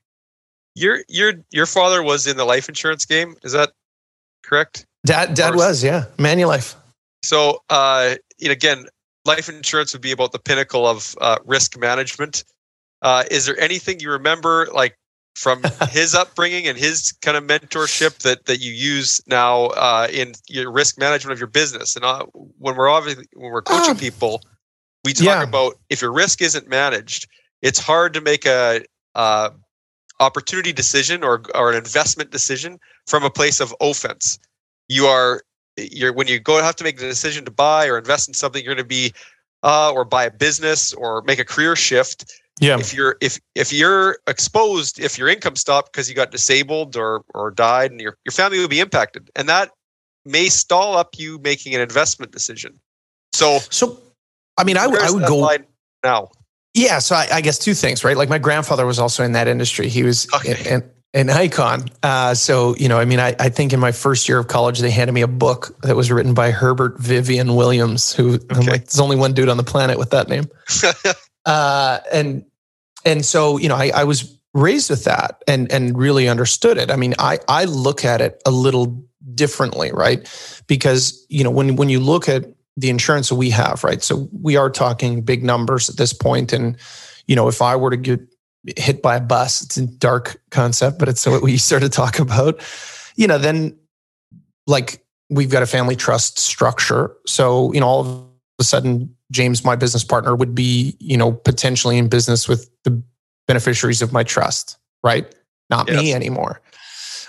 Your 0.75 1.01
your 1.09 1.35
your 1.51 1.67
father 1.67 2.03
was 2.03 2.27
in 2.27 2.37
the 2.37 2.45
life 2.45 2.69
insurance 2.69 3.05
game. 3.05 3.37
Is 3.43 3.53
that 3.53 3.73
correct? 4.45 4.87
Dad 5.05 5.35
dad 5.35 5.55
was 5.55 5.83
yeah 5.83 6.07
Manulife. 6.17 6.75
So 7.23 7.63
uh, 7.71 8.15
again, 8.43 8.87
life 9.25 9.49
insurance 9.49 9.93
would 9.93 10.03
be 10.03 10.13
about 10.13 10.33
the 10.33 10.39
pinnacle 10.39 10.87
of 10.87 11.15
uh, 11.21 11.39
risk 11.45 11.79
management. 11.79 12.45
Uh, 13.03 13.25
is 13.31 13.47
there 13.47 13.59
anything 13.61 14.01
you 14.01 14.11
remember 14.11 14.67
like 14.73 14.97
from 15.37 15.63
his 15.91 16.15
upbringing 16.15 16.67
and 16.67 16.77
his 16.77 17.13
kind 17.23 17.37
of 17.37 17.45
mentorship 17.45 18.19
that 18.19 18.47
that 18.47 18.61
you 18.61 18.73
use 18.73 19.21
now 19.27 19.67
uh, 19.67 20.09
in 20.13 20.33
your 20.49 20.71
risk 20.71 20.99
management 20.99 21.33
of 21.33 21.39
your 21.39 21.49
business? 21.49 21.97
And 21.97 22.05
uh, 22.05 22.25
when 22.59 22.77
we're 22.77 22.89
obviously 22.89 23.27
when 23.35 23.53
we're 23.53 23.63
coaching 23.63 23.93
um, 23.93 23.99
people, 23.99 24.43
we 25.05 25.13
talk 25.13 25.27
yeah. 25.27 25.43
about 25.43 25.75
if 25.91 26.03
your 26.03 26.13
risk 26.13 26.43
isn't 26.43 26.69
managed, 26.69 27.29
it's 27.63 27.79
hard 27.79 28.15
to 28.15 28.21
make 28.21 28.47
a 28.47 28.85
uh, 29.15 29.51
opportunity 30.21 30.73
decision 30.73 31.23
or 31.23 31.43
or 31.55 31.71
an 31.71 31.77
investment 31.77 32.31
decision 32.31 32.79
from 33.07 33.25
a 33.25 33.31
place 33.31 33.61
of 33.61 33.75
offense. 33.81 34.39
You 34.89 35.07
are 35.07 35.43
you're 35.77 36.13
when 36.13 36.27
you 36.27 36.39
go 36.39 36.61
have 36.63 36.77
to 36.77 36.85
make 36.85 36.99
the 36.99 37.07
decision 37.07 37.45
to 37.45 37.51
buy 37.51 37.87
or 37.89 37.99
invest 37.99 38.29
in 38.29 38.35
something, 38.35 38.65
you're 38.65 38.75
going 38.75 38.85
to 38.85 38.89
be 38.89 39.13
uh, 39.63 39.93
or 39.93 40.05
buy 40.05 40.25
a 40.25 40.31
business 40.31 40.93
or 40.93 41.23
make 41.23 41.39
a 41.39 41.45
career 41.45 41.77
shift. 41.77 42.33
Yeah. 42.61 42.79
If 42.79 42.93
you're 42.93 43.17
if 43.21 43.39
if 43.55 43.73
you're 43.73 44.19
exposed, 44.27 44.99
if 44.99 45.17
your 45.17 45.29
income 45.29 45.57
stopped 45.57 45.93
because 45.93 46.09
you 46.09 46.17
got 46.17 46.33
disabled 46.33 46.97
or 46.97 47.23
or 47.35 47.51
died, 47.53 47.93
and 47.93 48.01
your 48.01 48.17
your 48.25 48.33
family 48.33 48.59
will 48.59 48.69
be 48.69 48.81
impacted, 48.81 49.31
and 49.37 49.49
that 49.49 49.71
may 50.25 50.49
stall 50.49 50.97
up 50.97 51.11
you 51.17 51.39
making 51.39 51.75
an 51.75 51.81
investment 51.81 52.33
decision. 52.33 52.81
So 53.33 53.59
so 53.71 54.01
I 54.57 54.65
mean, 54.65 54.77
I, 54.77 54.85
I 54.85 55.11
would 55.11 55.27
go 55.27 55.49
now. 56.03 56.31
Yeah, 56.79 57.01
so 57.01 57.17
I, 57.17 57.27
I, 57.33 57.41
guess 57.41 57.59
two 57.59 57.75
things, 57.75 58.05
right? 58.05 58.17
Like 58.17 58.29
my 58.29 58.39
grandfather 58.39 58.87
was 58.87 59.01
also 59.01 59.25
in 59.25 59.33
that 59.33 59.49
industry. 59.49 59.89
He 59.89 60.05
was 60.05 60.29
okay. 60.33 60.75
an, 60.75 60.89
an 61.13 61.29
icon. 61.29 61.89
Uh, 62.05 62.35
so 62.35 62.77
you 62.77 62.89
know, 62.89 62.99
I 63.01 63.05
mean, 63.05 63.19
I, 63.19 63.35
I, 63.41 63.49
think 63.49 63.73
in 63.73 63.81
my 63.81 63.91
first 63.91 64.29
year 64.29 64.39
of 64.39 64.47
college, 64.47 64.79
they 64.79 64.91
handed 64.93 65.13
me 65.13 65.23
a 65.23 65.29
book 65.29 65.77
that 65.83 65.97
was 65.97 66.13
written 66.13 66.35
by 66.35 66.53
Herbert 66.53 66.97
Vivian 67.01 67.57
Williams, 67.57 68.13
who 68.13 68.35
okay. 68.35 68.47
I'm 68.51 68.67
like, 68.67 68.85
there's 68.85 69.01
only 69.01 69.17
one 69.17 69.33
dude 69.33 69.49
on 69.49 69.57
the 69.57 69.65
planet 69.65 69.99
with 69.99 70.11
that 70.11 70.29
name. 70.29 70.49
uh, 71.47 71.99
and 72.13 72.45
and 73.05 73.25
so 73.25 73.59
you 73.59 73.69
know, 73.69 73.75
I, 73.75 73.91
I 73.93 74.05
was 74.05 74.39
raised 74.55 74.89
with 74.89 75.03
that 75.03 75.43
and 75.49 75.73
and 75.73 75.99
really 75.99 76.29
understood 76.29 76.79
it. 76.79 76.93
I 76.93 76.97
mean, 76.97 77.15
I 77.19 77.41
I 77.49 77.65
look 77.65 78.05
at 78.05 78.21
it 78.21 78.41
a 78.47 78.53
little 78.53 79.05
differently, 79.35 79.91
right? 79.93 80.31
Because 80.69 81.27
you 81.29 81.43
know, 81.43 81.51
when 81.51 81.75
when 81.75 81.89
you 81.89 81.99
look 81.99 82.29
at 82.29 82.45
the 82.79 82.91
insurance 82.91 83.29
that 83.29 83.35
we 83.35 83.51
have, 83.51 83.83
right? 83.83 84.03
So 84.03 84.29
we 84.33 84.57
are 84.57 84.71
talking 84.71 85.23
big 85.23 85.43
numbers 85.43 85.89
at 85.89 85.97
this 85.97 86.13
point. 86.13 86.53
And, 86.53 86.77
you 87.27 87.35
know, 87.35 87.49
if 87.49 87.61
I 87.61 87.75
were 87.75 87.91
to 87.91 87.97
get 87.97 88.21
hit 88.77 89.03
by 89.03 89.17
a 89.17 89.21
bus, 89.21 89.63
it's 89.63 89.77
a 89.77 89.87
dark 89.87 90.41
concept, 90.51 90.99
but 90.99 91.09
it's 91.09 91.27
what 91.27 91.43
we 91.43 91.57
sort 91.59 91.83
of 91.83 91.91
talk 91.91 92.21
about, 92.21 92.61
you 93.17 93.27
know, 93.27 93.37
then 93.37 93.77
like 94.69 95.05
we've 95.29 95.51
got 95.51 95.63
a 95.63 95.67
family 95.67 95.97
trust 95.97 96.39
structure. 96.39 97.17
So, 97.27 97.73
you 97.73 97.81
know, 97.81 97.87
all 97.87 98.01
of 98.01 98.25
a 98.61 98.65
sudden, 98.65 99.15
James, 99.33 99.65
my 99.65 99.75
business 99.75 100.05
partner, 100.05 100.37
would 100.37 100.55
be, 100.55 100.97
you 101.01 101.17
know, 101.17 101.33
potentially 101.33 101.99
in 101.99 102.09
business 102.09 102.49
with 102.49 102.71
the 102.85 103.03
beneficiaries 103.49 104.03
of 104.03 104.13
my 104.13 104.23
trust, 104.23 104.79
right? 105.03 105.35
Not 105.69 105.89
yes. 105.89 106.01
me 106.01 106.15
anymore. 106.15 106.61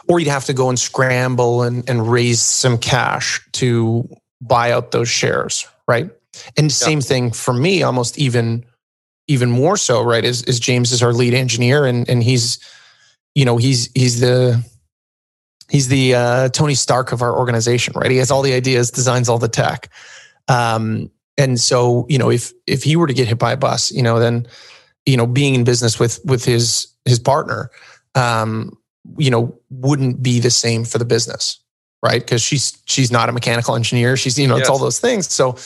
Or 0.07 0.19
you'd 0.19 0.29
have 0.29 0.45
to 0.45 0.53
go 0.53 0.69
and 0.69 0.79
scramble 0.79 1.63
and, 1.63 1.87
and 1.89 2.09
raise 2.09 2.41
some 2.41 2.77
cash 2.77 3.41
to 3.53 4.07
buy 4.41 4.71
out 4.71 4.91
those 4.91 5.09
shares, 5.09 5.67
right? 5.87 6.09
And 6.57 6.71
same 6.71 7.01
thing 7.01 7.31
for 7.31 7.53
me, 7.53 7.83
almost 7.83 8.17
even 8.17 8.65
even 9.27 9.49
more 9.51 9.77
so, 9.77 10.01
right? 10.01 10.23
Is 10.23 10.43
is 10.43 10.59
James 10.59 10.91
is 10.91 11.03
our 11.03 11.13
lead 11.13 11.33
engineer 11.33 11.85
and 11.85 12.07
and 12.09 12.23
he's 12.23 12.59
you 13.35 13.45
know, 13.45 13.57
he's 13.57 13.89
he's 13.93 14.19
the 14.19 14.63
he's 15.69 15.87
the 15.87 16.15
uh, 16.15 16.49
Tony 16.49 16.75
Stark 16.75 17.11
of 17.11 17.21
our 17.21 17.37
organization, 17.37 17.93
right? 17.95 18.11
He 18.11 18.17
has 18.17 18.31
all 18.31 18.41
the 18.41 18.53
ideas, 18.53 18.91
designs 18.91 19.29
all 19.29 19.39
the 19.39 19.47
tech. 19.47 19.89
Um, 20.47 21.11
and 21.37 21.59
so, 21.59 22.05
you 22.09 22.17
know, 22.17 22.29
if 22.29 22.51
if 22.67 22.83
he 22.83 22.95
were 22.95 23.07
to 23.07 23.13
get 23.13 23.27
hit 23.27 23.39
by 23.39 23.53
a 23.53 23.57
bus, 23.57 23.91
you 23.91 24.03
know, 24.03 24.19
then 24.19 24.47
you 25.05 25.15
know, 25.15 25.25
being 25.25 25.55
in 25.55 25.63
business 25.63 25.99
with 25.99 26.19
with 26.25 26.43
his 26.43 26.87
his 27.05 27.19
partner, 27.19 27.71
um, 28.15 28.77
you 29.17 29.31
know, 29.31 29.57
wouldn't 29.69 30.21
be 30.21 30.39
the 30.39 30.51
same 30.51 30.83
for 30.83 30.97
the 30.97 31.05
business, 31.05 31.59
right? 32.01 32.21
Because 32.21 32.41
she's 32.41 32.81
she's 32.85 33.11
not 33.11 33.29
a 33.29 33.31
mechanical 33.31 33.75
engineer. 33.75 34.17
She's 34.17 34.37
you 34.37 34.47
know 34.47 34.55
yes. 34.55 34.61
it's 34.61 34.69
all 34.69 34.79
those 34.79 34.99
things. 34.99 35.31
So, 35.31 35.57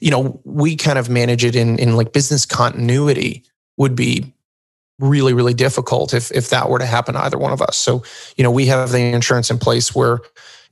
you 0.00 0.10
know, 0.10 0.40
we 0.44 0.76
kind 0.76 0.98
of 0.98 1.08
manage 1.08 1.44
it 1.44 1.54
in 1.54 1.78
in 1.78 1.96
like 1.96 2.12
business 2.12 2.46
continuity 2.46 3.44
would 3.76 3.94
be 3.94 4.32
really 4.98 5.32
really 5.32 5.54
difficult 5.54 6.14
if 6.14 6.30
if 6.32 6.50
that 6.50 6.70
were 6.70 6.78
to 6.78 6.86
happen 6.86 7.14
to 7.14 7.20
either 7.20 7.38
one 7.38 7.52
of 7.52 7.60
us. 7.60 7.76
So, 7.76 8.02
you 8.36 8.44
know, 8.44 8.50
we 8.50 8.66
have 8.66 8.90
the 8.90 8.98
insurance 8.98 9.50
in 9.50 9.58
place 9.58 9.94
where 9.94 10.20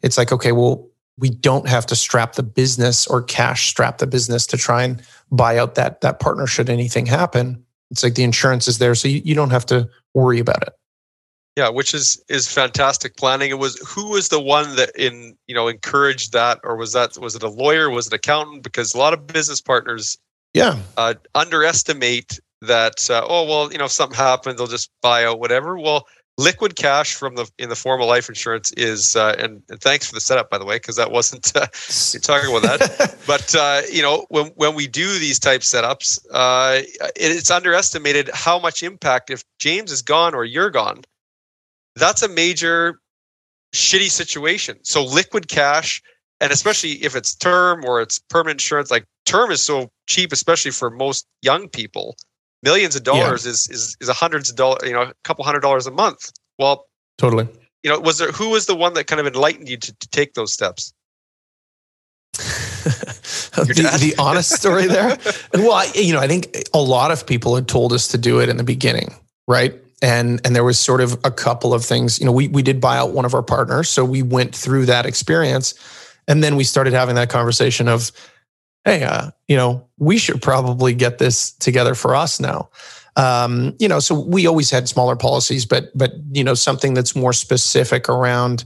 it's 0.03 0.17
like 0.17 0.33
okay, 0.33 0.53
well, 0.53 0.89
we 1.19 1.29
don't 1.29 1.69
have 1.69 1.85
to 1.87 1.97
strap 1.97 2.35
the 2.35 2.43
business 2.43 3.07
or 3.07 3.23
cash 3.23 3.69
strap 3.69 3.99
the 3.99 4.07
business 4.07 4.47
to 4.49 4.57
try 4.57 4.85
and 4.85 5.03
buy 5.31 5.59
out 5.59 5.75
that 5.75 6.01
that 6.01 6.19
partner 6.19 6.47
should 6.47 6.71
anything 6.71 7.07
happen. 7.07 7.63
It's 7.91 8.03
like 8.03 8.15
the 8.15 8.23
insurance 8.23 8.69
is 8.69 8.79
there, 8.79 8.95
so 8.95 9.09
you, 9.09 9.21
you 9.25 9.35
don't 9.35 9.51
have 9.51 9.67
to 9.67 9.91
worry 10.15 10.39
about 10.39 10.63
it. 10.63 10.73
Yeah, 11.61 11.69
which 11.69 11.93
is 11.93 12.25
is 12.31 12.49
fantastic 12.49 13.19
planning. 13.19 13.51
It 13.51 13.59
was 13.59 13.77
who 13.87 14.13
was 14.13 14.31
the 14.31 14.41
one 14.41 14.77
that 14.77 14.93
in 14.97 15.37
you 15.47 15.55
know 15.55 15.69
encouraged 15.69 16.33
that, 16.33 16.59
or 16.65 16.75
was 16.75 16.95
that 16.95 17.19
was 17.19 17.35
it 17.35 17.43
a 17.43 17.51
lawyer? 17.51 17.91
Was 17.91 18.07
it 18.07 18.15
accountant? 18.15 18.63
Because 18.63 18.95
a 18.95 18.99
lot 18.99 19.13
of 19.13 19.27
business 19.27 19.61
partners, 19.61 20.17
yeah, 20.55 20.79
uh, 20.97 21.13
underestimate 21.35 22.41
that. 22.63 23.11
Uh, 23.11 23.27
oh 23.29 23.45
well, 23.45 23.71
you 23.71 23.77
know, 23.77 23.85
if 23.85 23.91
something 23.91 24.17
happens, 24.17 24.57
they'll 24.57 24.69
just 24.69 24.89
buy 25.03 25.27
out 25.27 25.39
whatever. 25.39 25.79
Well, 25.79 26.07
liquid 26.39 26.77
cash 26.77 27.15
from 27.15 27.35
the 27.35 27.47
in 27.59 27.69
the 27.69 27.77
form 27.77 28.01
of 28.01 28.09
life 28.09 28.31
insurance 28.31 28.73
is, 28.73 29.15
uh, 29.15 29.37
and, 29.39 29.63
and 29.69 29.83
thanks 29.83 30.09
for 30.09 30.15
the 30.15 30.21
setup 30.23 30.49
by 30.49 30.57
the 30.57 30.65
way, 30.65 30.77
because 30.77 30.97
that 30.97 31.13
wasn't 31.13 31.55
uh, 31.55 31.67
talking 32.23 32.57
about 32.57 32.79
that. 32.79 33.19
but 33.27 33.55
uh, 33.55 33.83
you 33.93 34.01
know, 34.01 34.25
when 34.31 34.47
when 34.57 34.75
we 34.75 34.87
do 34.87 35.19
these 35.19 35.39
type 35.39 35.61
setups, 35.61 36.25
uh, 36.33 36.81
it's 37.17 37.51
underestimated 37.51 38.31
how 38.33 38.59
much 38.59 38.83
impact 38.83 39.29
if 39.29 39.45
James 39.59 39.93
is 39.93 40.01
gone 40.01 40.35
or 40.35 40.47
you're 40.47 40.71
gone 40.71 41.03
that's 41.97 42.23
a 42.23 42.29
major 42.29 43.01
shitty 43.75 44.11
situation. 44.11 44.79
So 44.83 45.05
liquid 45.05 45.49
cash, 45.49 46.03
and 46.41 46.53
especially 46.53 46.93
if 47.05 47.15
it's 47.15 47.35
term 47.35 47.85
or 47.85 48.01
it's 48.01 48.19
permanent 48.19 48.61
insurance, 48.61 48.91
like 48.91 49.05
term 49.27 49.51
is 49.51 49.63
so 49.63 49.91
cheap, 50.07 50.33
especially 50.33 50.71
for 50.71 50.91
most 50.91 51.27
young 51.43 51.69
people. 51.69 52.17
Millions 52.63 52.95
of 52.95 53.05
dollars 53.05 53.45
yeah. 53.45 53.53
is 53.53 53.69
is 53.71 53.97
is 54.01 54.09
a 54.09 54.13
hundreds 54.13 54.51
of 54.51 54.57
dollars, 54.57 54.81
you 54.85 54.93
know, 54.93 55.03
a 55.03 55.15
couple 55.25 55.45
hundred 55.45 55.61
dollars 55.61 55.87
a 55.87 55.91
month. 55.91 56.31
Well, 56.59 56.87
totally. 57.17 57.49
You 57.83 57.91
know, 57.91 57.99
was 58.01 58.19
there 58.19 58.33
who 58.33 58.51
was 58.51 58.67
the 58.67 58.77
one 58.77 58.95
that 58.95 59.07
kind 59.07 59.21
of 59.21 59.27
enlightened 59.27 59.69
you 59.69 59.79
to, 59.79 59.95
to 59.99 60.09
take 60.09 60.35
those 60.35 60.53
steps? 60.53 60.93
the, 63.55 63.99
the, 64.01 64.15
honest 64.19 64.53
story 64.53 64.87
there. 64.87 65.17
well, 65.55 65.73
I, 65.73 65.91
you 65.95 66.13
know, 66.13 66.21
I 66.21 66.29
think 66.29 66.57
a 66.73 66.81
lot 66.81 67.11
of 67.11 67.27
people 67.27 67.55
had 67.55 67.67
told 67.67 67.93
us 67.93 68.09
to 68.09 68.19
do 68.19 68.41
it 68.41 68.49
in 68.49 68.57
the 68.57 68.65
beginning, 68.65 69.15
right? 69.49 69.80
And 70.03 70.41
and 70.45 70.57
there 70.57 70.65
was 70.65 70.79
sort 70.79 71.01
of 71.01 71.19
a 71.25 71.31
couple 71.31 71.75
of 71.75 71.85
things 71.85 72.19
you 72.19 72.27
know 72.27 72.33
we 72.33 72.49
we 72.49 72.63
did 72.63 72.81
buy 72.81 72.97
out 72.97 73.13
one 73.13 73.25
of 73.25 73.35
our 73.35 73.43
partners 73.43 73.89
so 73.89 74.05
we 74.05 74.23
went 74.23 74.55
through 74.55 74.87
that 74.87 75.07
experience. 75.07 75.75
And 76.29 76.45
then 76.45 76.55
we 76.55 76.65
started 76.65 76.93
having 76.93 77.17
that 77.17 77.29
conversation 77.29 77.89
of 77.89 78.13
hey 78.85 79.03
uh, 79.03 79.31
you 79.49 79.57
know 79.57 79.87
we 79.99 80.17
should 80.17 80.41
probably 80.41 80.95
get 80.95 81.19
this 81.19 81.53
together 81.53 81.95
for 81.95 82.15
us 82.15 82.41
now. 82.41 82.71
Um, 83.17 83.75
you 83.79 83.89
know, 83.89 83.99
so 83.99 84.19
we 84.19 84.47
always 84.47 84.71
had 84.71 84.89
smaller 84.89 85.17
policies, 85.17 85.67
but 85.67 85.91
but 85.97 86.13
you 86.33 86.45
know 86.45 86.55
something 86.55 86.95
that's 86.95 87.17
more 87.17 87.33
specific 87.33 88.09
around 88.09 88.65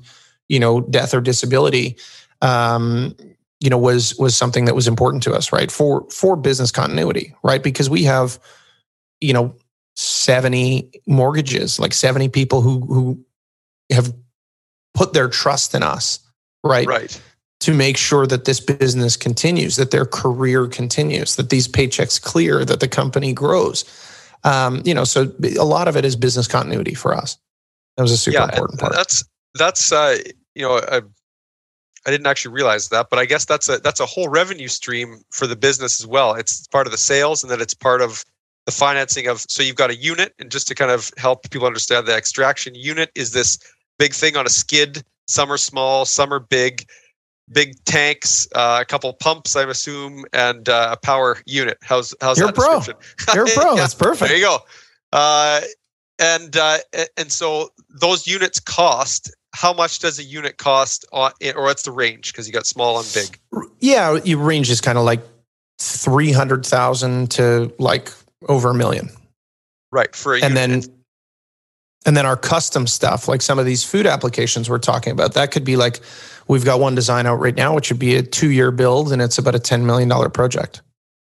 you 0.48 0.60
know 0.60 0.82
death 0.82 1.14
or 1.14 1.20
disability. 1.20 1.96
Um, 2.42 3.16
you 3.60 3.70
know 3.70 3.78
was 3.78 4.14
was 4.18 4.36
something 4.36 4.66
that 4.66 4.74
was 4.74 4.86
important 4.86 5.22
to 5.22 5.32
us 5.32 5.52
right? 5.52 5.70
For 5.70 6.06
for 6.10 6.36
business 6.36 6.70
continuity 6.70 7.34
right? 7.42 7.62
Because 7.62 7.88
we 7.88 8.02
have 8.04 8.38
you 9.20 9.32
know 9.32 9.54
70 9.96 11.02
mortgages 11.06 11.78
like 11.78 11.92
70 11.92 12.28
people 12.28 12.60
who 12.60 12.80
who 12.86 13.24
have 13.90 14.12
put 14.94 15.12
their 15.12 15.28
trust 15.28 15.74
in 15.74 15.82
us 15.82 16.18
right 16.64 16.86
Right. 16.86 17.20
to 17.60 17.74
make 17.74 17.96
sure 17.96 18.26
that 18.26 18.44
this 18.44 18.60
business 18.60 19.16
continues 19.16 19.76
that 19.76 19.90
their 19.90 20.06
career 20.06 20.66
continues 20.66 21.36
that 21.36 21.50
these 21.50 21.68
paychecks 21.68 22.20
clear 22.20 22.64
that 22.64 22.80
the 22.80 22.88
company 22.88 23.32
grows 23.32 23.84
um, 24.44 24.82
you 24.84 24.94
know 24.94 25.04
so 25.04 25.32
a 25.58 25.64
lot 25.64 25.88
of 25.88 25.96
it 25.96 26.04
is 26.04 26.16
business 26.16 26.48
continuity 26.48 26.94
for 26.94 27.14
us 27.14 27.38
that 27.96 28.02
was 28.02 28.12
a 28.12 28.18
super 28.18 28.38
yeah, 28.38 28.44
important 28.44 28.80
part 28.80 28.92
that's 28.92 29.24
that's 29.54 29.92
uh, 29.92 30.18
you 30.54 30.62
know 30.62 30.80
I, 30.90 31.02
I 32.06 32.10
didn't 32.10 32.26
actually 32.26 32.52
realize 32.52 32.88
that, 32.88 33.08
but 33.08 33.18
I 33.18 33.24
guess 33.24 33.44
that's 33.44 33.68
a 33.68 33.78
that's 33.78 34.00
a 34.00 34.06
whole 34.06 34.28
revenue 34.28 34.68
stream 34.68 35.22
for 35.30 35.46
the 35.46 35.56
business 35.56 36.00
as 36.00 36.06
well. 36.06 36.34
It's 36.34 36.66
part 36.68 36.86
of 36.86 36.90
the 36.90 36.98
sales, 36.98 37.42
and 37.42 37.50
then 37.50 37.60
it's 37.60 37.74
part 37.74 38.02
of 38.02 38.24
the 38.66 38.72
financing 38.72 39.26
of. 39.26 39.40
So 39.48 39.62
you've 39.62 39.76
got 39.76 39.90
a 39.90 39.96
unit, 39.96 40.34
and 40.38 40.50
just 40.50 40.68
to 40.68 40.74
kind 40.74 40.90
of 40.90 41.10
help 41.16 41.48
people 41.50 41.66
understand, 41.66 42.06
the 42.06 42.16
extraction 42.16 42.74
unit 42.74 43.10
is 43.14 43.32
this 43.32 43.58
big 43.98 44.12
thing 44.14 44.36
on 44.36 44.46
a 44.46 44.50
skid. 44.50 45.02
Some 45.28 45.50
are 45.50 45.58
small, 45.58 46.04
some 46.04 46.32
are 46.32 46.40
big. 46.40 46.86
Big 47.52 47.74
tanks, 47.84 48.48
uh, 48.54 48.78
a 48.80 48.86
couple 48.86 49.12
pumps, 49.12 49.54
I 49.54 49.64
assume, 49.68 50.24
and 50.32 50.66
uh, 50.66 50.88
a 50.92 50.96
power 50.96 51.36
unit. 51.44 51.76
How's 51.82 52.14
how's 52.22 52.38
You're 52.38 52.46
that 52.46 52.54
pro. 52.54 52.78
description? 52.78 52.94
you're 53.34 53.44
a 53.44 53.50
pro 53.50 53.70
Yeah. 53.74 53.82
that's 53.82 53.92
perfect 53.94 54.28
There 54.30 54.38
you 54.38 54.44
go. 54.44 54.58
Uh, 55.12 55.60
and 56.18 56.56
uh, 56.56 56.78
and 57.18 57.30
so 57.30 57.68
those 58.00 58.26
units 58.26 58.60
cost. 58.60 59.30
How 59.54 59.72
much 59.74 59.98
does 60.00 60.18
a 60.18 60.24
unit 60.24 60.56
cost, 60.56 61.04
on, 61.12 61.32
or 61.54 61.64
what's 61.64 61.82
the 61.82 61.92
range? 61.92 62.32
Because 62.32 62.46
you 62.46 62.52
got 62.52 62.66
small 62.66 62.98
and 62.98 63.08
big. 63.12 63.38
Yeah, 63.78 64.18
your 64.24 64.38
range 64.38 64.68
is 64.70 64.80
kind 64.80 64.96
of 64.98 65.04
like 65.04 65.20
three 65.78 66.32
hundred 66.32 66.64
thousand 66.64 67.30
to 67.32 67.72
like 67.78 68.10
over 68.48 68.70
a 68.70 68.74
million, 68.74 69.10
Right. 69.92 70.14
For 70.14 70.34
a 70.34 70.40
and 70.42 70.54
unit. 70.54 70.82
then 70.84 70.94
and 72.06 72.16
then 72.16 72.26
our 72.26 72.36
custom 72.36 72.86
stuff, 72.86 73.28
like 73.28 73.40
some 73.40 73.58
of 73.58 73.64
these 73.64 73.82
food 73.84 74.06
applications 74.06 74.68
we're 74.68 74.78
talking 74.78 75.12
about, 75.12 75.32
that 75.34 75.50
could 75.52 75.64
be 75.64 75.76
like 75.76 76.00
we've 76.48 76.64
got 76.64 76.78
one 76.80 76.94
design 76.94 77.26
out 77.26 77.36
right 77.36 77.54
now, 77.54 77.74
which 77.74 77.90
would 77.90 77.98
be 78.00 78.14
a 78.16 78.22
two-year 78.22 78.70
build, 78.70 79.10
and 79.12 79.22
it's 79.22 79.38
about 79.38 79.54
a 79.54 79.58
ten 79.58 79.86
million 79.86 80.08
dollar 80.08 80.28
project. 80.28 80.82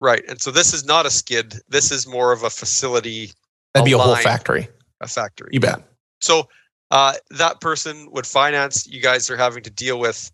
right. 0.00 0.22
And 0.28 0.40
so 0.40 0.50
this 0.50 0.72
is 0.74 0.84
not 0.84 1.06
a 1.06 1.10
skid. 1.10 1.54
This 1.68 1.90
is 1.92 2.06
more 2.06 2.32
of 2.32 2.42
a 2.42 2.50
facility, 2.50 3.30
That'd 3.74 3.84
be 3.86 3.92
a 3.92 3.98
whole 3.98 4.16
factory. 4.16 4.68
a 5.00 5.06
factory. 5.06 5.50
You 5.52 5.60
bet. 5.60 5.82
So 6.20 6.48
uh, 6.90 7.14
that 7.30 7.60
person 7.60 8.08
would 8.12 8.26
finance. 8.26 8.86
You 8.86 9.00
guys 9.02 9.28
are 9.30 9.36
having 9.36 9.62
to 9.64 9.70
deal 9.70 9.98
with, 10.00 10.32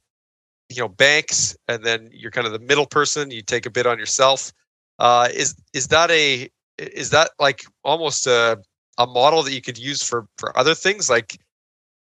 you 0.70 0.80
know, 0.80 0.88
banks, 0.88 1.56
and 1.68 1.84
then 1.84 2.08
you're 2.12 2.30
kind 2.30 2.46
of 2.46 2.52
the 2.54 2.58
middle 2.60 2.86
person. 2.86 3.30
You 3.30 3.42
take 3.42 3.66
a 3.66 3.70
bit 3.70 3.86
on 3.86 3.98
yourself. 3.98 4.52
Uh, 4.98 5.28
is 5.34 5.54
is 5.74 5.88
that 5.88 6.10
a 6.10 6.48
is 6.78 7.10
that 7.10 7.30
like 7.38 7.64
almost 7.84 8.26
a 8.26 8.58
a 8.98 9.06
model 9.06 9.42
that 9.42 9.52
you 9.52 9.62
could 9.62 9.78
use 9.78 10.02
for 10.02 10.26
for 10.38 10.56
other 10.58 10.74
things, 10.74 11.08
like 11.08 11.38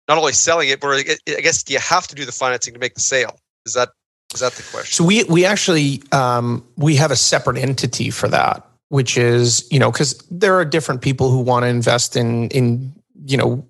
not 0.08 0.18
only 0.18 0.32
selling 0.32 0.68
it, 0.68 0.80
but 0.80 0.88
I 0.88 1.40
guess 1.40 1.62
do 1.62 1.72
you 1.72 1.78
have 1.78 2.06
to 2.08 2.14
do 2.14 2.24
the 2.24 2.32
financing 2.32 2.74
to 2.74 2.80
make 2.80 2.94
the 2.94 3.00
sale? 3.00 3.38
Is 3.66 3.74
that 3.74 3.90
is 4.34 4.40
that 4.40 4.52
the 4.52 4.62
question? 4.62 4.92
So 4.92 5.04
we 5.04 5.24
we 5.24 5.44
actually 5.44 6.02
um, 6.12 6.66
we 6.76 6.96
have 6.96 7.10
a 7.10 7.16
separate 7.16 7.58
entity 7.58 8.10
for 8.10 8.28
that, 8.28 8.66
which 8.88 9.18
is 9.18 9.66
you 9.70 9.78
know 9.78 9.90
because 9.90 10.18
there 10.30 10.56
are 10.56 10.64
different 10.64 11.02
people 11.02 11.30
who 11.30 11.40
want 11.40 11.64
to 11.64 11.68
invest 11.68 12.16
in 12.16 12.48
in 12.48 12.92
you 13.26 13.36
know 13.36 13.66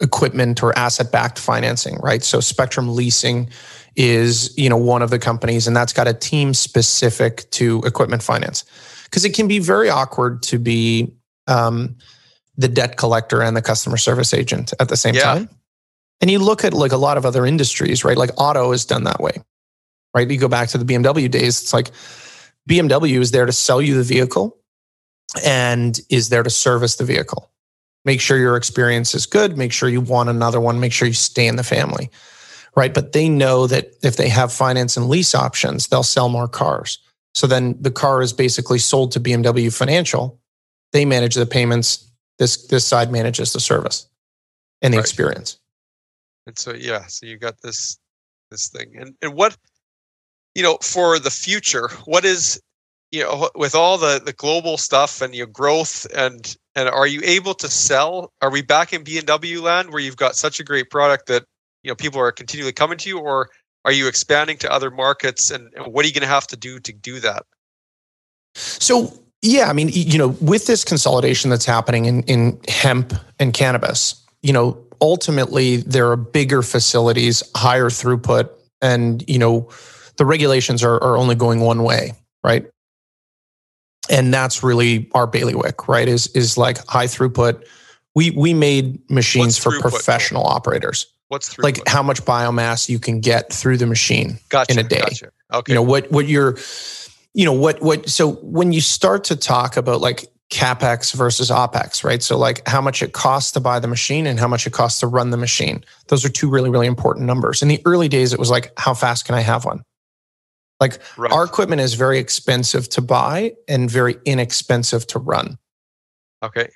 equipment 0.00 0.62
or 0.62 0.76
asset 0.76 1.12
backed 1.12 1.38
financing, 1.38 1.96
right? 1.98 2.22
So 2.24 2.40
Spectrum 2.40 2.94
Leasing 2.94 3.50
is 3.96 4.56
you 4.56 4.68
know 4.68 4.76
one 4.76 5.02
of 5.02 5.10
the 5.10 5.18
companies, 5.18 5.66
and 5.66 5.76
that's 5.76 5.92
got 5.92 6.06
a 6.06 6.14
team 6.14 6.54
specific 6.54 7.50
to 7.50 7.82
equipment 7.84 8.22
finance 8.22 8.64
because 9.12 9.24
it 9.24 9.34
can 9.34 9.46
be 9.46 9.60
very 9.60 9.90
awkward 9.90 10.42
to 10.42 10.58
be 10.58 11.12
um, 11.46 11.94
the 12.56 12.66
debt 12.66 12.96
collector 12.96 13.42
and 13.42 13.54
the 13.56 13.62
customer 13.62 13.98
service 13.98 14.34
agent 14.34 14.72
at 14.80 14.88
the 14.88 14.96
same 14.96 15.14
Yeah. 15.14 15.22
time. 15.22 15.48
And 16.20 16.30
you 16.30 16.38
look 16.38 16.64
at 16.64 16.72
like 16.72 16.92
a 16.92 16.96
lot 16.96 17.16
of 17.18 17.26
other 17.26 17.44
industries, 17.46 18.04
right? 18.04 18.16
Like 18.16 18.30
auto 18.38 18.72
is 18.72 18.84
done 18.84 19.04
that 19.04 19.20
way 19.20 19.42
right? 20.14 20.30
You 20.30 20.38
go 20.38 20.48
back 20.48 20.68
to 20.70 20.78
the 20.78 20.84
BMW 20.84 21.30
days, 21.30 21.60
it's 21.62 21.72
like 21.72 21.90
BMW 22.68 23.20
is 23.20 23.30
there 23.30 23.46
to 23.46 23.52
sell 23.52 23.80
you 23.80 23.94
the 23.96 24.02
vehicle 24.02 24.56
and 25.44 25.98
is 26.10 26.28
there 26.28 26.42
to 26.42 26.50
service 26.50 26.96
the 26.96 27.04
vehicle. 27.04 27.50
Make 28.04 28.20
sure 28.20 28.36
your 28.36 28.56
experience 28.56 29.14
is 29.14 29.26
good, 29.26 29.56
make 29.56 29.72
sure 29.72 29.88
you 29.88 30.00
want 30.00 30.28
another 30.28 30.60
one, 30.60 30.80
make 30.80 30.92
sure 30.92 31.08
you 31.08 31.14
stay 31.14 31.46
in 31.46 31.56
the 31.56 31.64
family, 31.64 32.10
right? 32.74 32.92
But 32.92 33.12
they 33.12 33.28
know 33.28 33.66
that 33.68 33.92
if 34.02 34.16
they 34.16 34.28
have 34.28 34.52
finance 34.52 34.96
and 34.96 35.08
lease 35.08 35.34
options, 35.34 35.86
they'll 35.86 36.02
sell 36.02 36.28
more 36.28 36.48
cars. 36.48 36.98
So 37.34 37.46
then 37.46 37.76
the 37.80 37.90
car 37.90 38.22
is 38.22 38.32
basically 38.32 38.78
sold 38.78 39.12
to 39.12 39.20
BMW 39.20 39.74
Financial. 39.74 40.38
They 40.92 41.04
manage 41.04 41.34
the 41.34 41.46
payments, 41.46 42.10
this 42.38 42.66
this 42.66 42.86
side 42.86 43.10
manages 43.10 43.52
the 43.52 43.60
service 43.60 44.06
and 44.82 44.92
the 44.92 44.98
Right. 44.98 45.04
experience. 45.04 45.58
And 46.46 46.58
so 46.58 46.74
yeah, 46.74 47.06
so 47.06 47.26
you 47.26 47.38
got 47.38 47.60
this 47.62 47.98
this 48.50 48.68
thing. 48.68 48.96
And 48.98 49.14
and 49.22 49.34
what 49.34 49.56
you 50.54 50.62
know, 50.62 50.76
for 50.82 51.18
the 51.18 51.30
future, 51.30 51.88
what 52.04 52.24
is 52.24 52.60
you 53.10 53.22
know, 53.22 53.50
with 53.54 53.74
all 53.74 53.98
the 53.98 54.20
the 54.24 54.32
global 54.32 54.76
stuff 54.76 55.22
and 55.22 55.34
your 55.34 55.46
growth 55.46 56.06
and 56.14 56.56
and 56.74 56.88
are 56.88 57.06
you 57.06 57.20
able 57.24 57.54
to 57.54 57.68
sell? 57.68 58.32
Are 58.40 58.50
we 58.50 58.62
back 58.62 58.92
in 58.92 59.04
B&W 59.04 59.62
land 59.62 59.90
where 59.90 60.00
you've 60.00 60.16
got 60.16 60.36
such 60.36 60.60
a 60.60 60.64
great 60.64 60.90
product 60.90 61.26
that 61.26 61.44
you 61.82 61.90
know 61.90 61.94
people 61.94 62.20
are 62.20 62.32
continually 62.32 62.72
coming 62.72 62.98
to 62.98 63.08
you 63.08 63.18
or 63.18 63.50
are 63.84 63.92
you 63.92 64.06
expanding 64.08 64.56
to 64.58 64.72
other 64.72 64.90
markets 64.90 65.50
and, 65.50 65.72
and 65.74 65.92
what 65.92 66.04
are 66.04 66.08
you 66.08 66.14
going 66.14 66.22
to 66.22 66.28
have 66.28 66.46
to 66.48 66.56
do 66.56 66.78
to 66.80 66.92
do 66.92 67.20
that? 67.20 67.44
So 68.54 69.12
yeah, 69.42 69.68
I 69.68 69.72
mean, 69.72 69.90
you 69.92 70.18
know, 70.18 70.28
with 70.40 70.66
this 70.66 70.84
consolidation 70.84 71.50
that's 71.50 71.64
happening 71.64 72.04
in 72.04 72.22
in 72.24 72.60
hemp 72.68 73.12
and 73.40 73.52
cannabis, 73.52 74.24
you 74.42 74.52
know, 74.52 74.78
ultimately 75.00 75.78
there 75.78 76.10
are 76.10 76.16
bigger 76.16 76.62
facilities, 76.62 77.42
higher 77.56 77.90
throughput, 77.90 78.50
and 78.80 79.28
you 79.28 79.38
know, 79.38 79.68
the 80.16 80.24
regulations 80.24 80.84
are 80.84 81.02
are 81.02 81.16
only 81.16 81.34
going 81.34 81.60
one 81.60 81.82
way, 81.82 82.12
right? 82.44 82.66
And 84.08 84.32
that's 84.32 84.62
really 84.62 85.10
our 85.12 85.26
bailiwick, 85.26 85.88
right? 85.88 86.06
Is 86.06 86.28
is 86.28 86.56
like 86.56 86.78
high 86.86 87.06
throughput. 87.06 87.66
We 88.14 88.30
we 88.30 88.54
made 88.54 88.98
machines 89.10 89.58
What's 89.64 89.82
for 89.82 89.88
throughput, 89.88 89.90
professional 89.90 90.44
operators, 90.44 91.11
What's 91.32 91.48
through 91.48 91.62
like 91.62 91.88
how 91.88 92.02
much 92.02 92.22
biomass 92.26 92.90
you 92.90 92.98
can 92.98 93.20
get 93.20 93.50
through 93.50 93.78
the 93.78 93.86
machine 93.86 94.38
gotcha, 94.50 94.70
in 94.70 94.78
a 94.78 94.82
day. 94.82 94.98
Gotcha. 94.98 95.30
Okay. 95.50 95.72
you 95.72 95.74
know 95.74 95.82
what 95.82 96.12
what 96.12 96.28
you're 96.28 96.58
you 97.32 97.46
know 97.46 97.54
what 97.54 97.80
what 97.80 98.06
so 98.06 98.32
when 98.42 98.70
you 98.72 98.82
start 98.82 99.24
to 99.24 99.36
talk 99.36 99.78
about 99.78 100.02
like 100.02 100.26
capex 100.50 101.14
versus 101.14 101.48
opex 101.48 102.04
right 102.04 102.22
so 102.22 102.36
like 102.36 102.60
how 102.68 102.82
much 102.82 103.02
it 103.02 103.14
costs 103.14 103.52
to 103.52 103.60
buy 103.60 103.78
the 103.78 103.88
machine 103.88 104.26
and 104.26 104.38
how 104.38 104.46
much 104.46 104.66
it 104.66 104.74
costs 104.74 105.00
to 105.00 105.06
run 105.06 105.30
the 105.30 105.38
machine 105.38 105.82
those 106.08 106.22
are 106.22 106.28
two 106.28 106.50
really 106.50 106.68
really 106.68 106.86
important 106.86 107.24
numbers 107.24 107.62
in 107.62 107.68
the 107.68 107.80
early 107.86 108.10
days 108.10 108.34
it 108.34 108.38
was 108.38 108.50
like 108.50 108.70
how 108.76 108.92
fast 108.92 109.24
can 109.24 109.34
i 109.34 109.40
have 109.40 109.64
one 109.64 109.82
like 110.80 110.98
right. 111.16 111.32
our 111.32 111.44
equipment 111.44 111.80
is 111.80 111.94
very 111.94 112.18
expensive 112.18 112.90
to 112.90 113.00
buy 113.00 113.54
and 113.66 113.90
very 113.90 114.16
inexpensive 114.26 115.06
to 115.06 115.18
run 115.18 115.56
okay. 116.42 116.68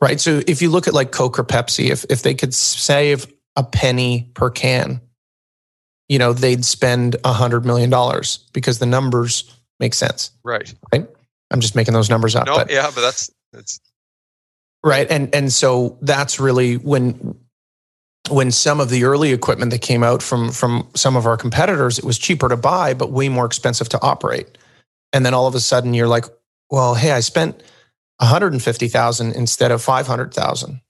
right 0.00 0.20
so 0.20 0.40
if 0.46 0.62
you 0.62 0.70
look 0.70 0.86
at 0.86 0.94
like 0.94 1.10
coke 1.10 1.36
or 1.36 1.44
pepsi 1.44 1.90
if 1.90 2.04
if 2.08 2.22
they 2.22 2.34
could 2.34 2.54
save 2.54 3.26
a 3.56 3.62
penny 3.64 4.30
per 4.34 4.50
can 4.50 5.00
you 6.08 6.18
know 6.18 6.32
they'd 6.32 6.64
spend 6.64 7.16
a 7.24 7.32
hundred 7.32 7.64
million 7.64 7.90
dollars 7.90 8.38
because 8.52 8.78
the 8.78 8.86
numbers 8.86 9.52
make 9.80 9.94
sense 9.94 10.30
Right. 10.44 10.72
Right. 10.92 11.06
i'm 11.50 11.60
just 11.60 11.74
making 11.74 11.94
those 11.94 12.10
numbers 12.10 12.36
up 12.36 12.46
No, 12.46 12.56
but 12.56 12.70
yeah, 12.70 12.90
but 12.94 13.00
that's 13.00 13.30
that's 13.52 13.80
right 14.84 15.10
and 15.10 15.34
and 15.34 15.52
so 15.52 15.98
that's 16.02 16.38
really 16.38 16.76
when 16.76 17.36
when 18.28 18.50
some 18.50 18.80
of 18.80 18.90
the 18.90 19.04
early 19.04 19.32
equipment 19.32 19.70
that 19.70 19.80
came 19.82 20.02
out 20.02 20.22
from 20.22 20.50
from 20.50 20.88
some 20.94 21.16
of 21.16 21.26
our 21.26 21.36
competitors 21.36 21.98
it 21.98 22.04
was 22.04 22.18
cheaper 22.18 22.48
to 22.48 22.56
buy 22.56 22.92
but 22.94 23.10
way 23.12 23.28
more 23.28 23.46
expensive 23.46 23.88
to 23.88 24.00
operate 24.02 24.58
and 25.12 25.24
then 25.24 25.32
all 25.34 25.46
of 25.46 25.54
a 25.54 25.60
sudden 25.60 25.94
you're 25.94 26.08
like 26.08 26.24
well 26.70 26.94
hey 26.94 27.12
i 27.12 27.20
spent 27.20 27.62
150000 28.18 29.32
instead 29.34 29.70
of 29.70 29.82
500000 29.82 30.80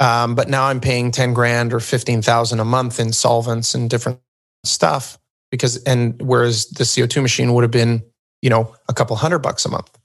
um, 0.00 0.34
but 0.34 0.48
now 0.48 0.64
i'm 0.64 0.80
paying 0.80 1.10
10 1.10 1.32
grand 1.34 1.72
or 1.72 1.80
15000 1.80 2.60
a 2.60 2.64
month 2.64 3.00
in 3.00 3.12
solvents 3.12 3.74
and 3.74 3.90
different 3.90 4.20
stuff 4.64 5.18
because 5.50 5.82
and 5.84 6.20
whereas 6.22 6.66
the 6.70 6.84
co2 6.84 7.22
machine 7.22 7.52
would 7.52 7.62
have 7.62 7.70
been 7.70 8.02
you 8.42 8.50
know 8.50 8.74
a 8.88 8.94
couple 8.94 9.16
hundred 9.16 9.38
bucks 9.40 9.64
a 9.64 9.68
month 9.68 9.98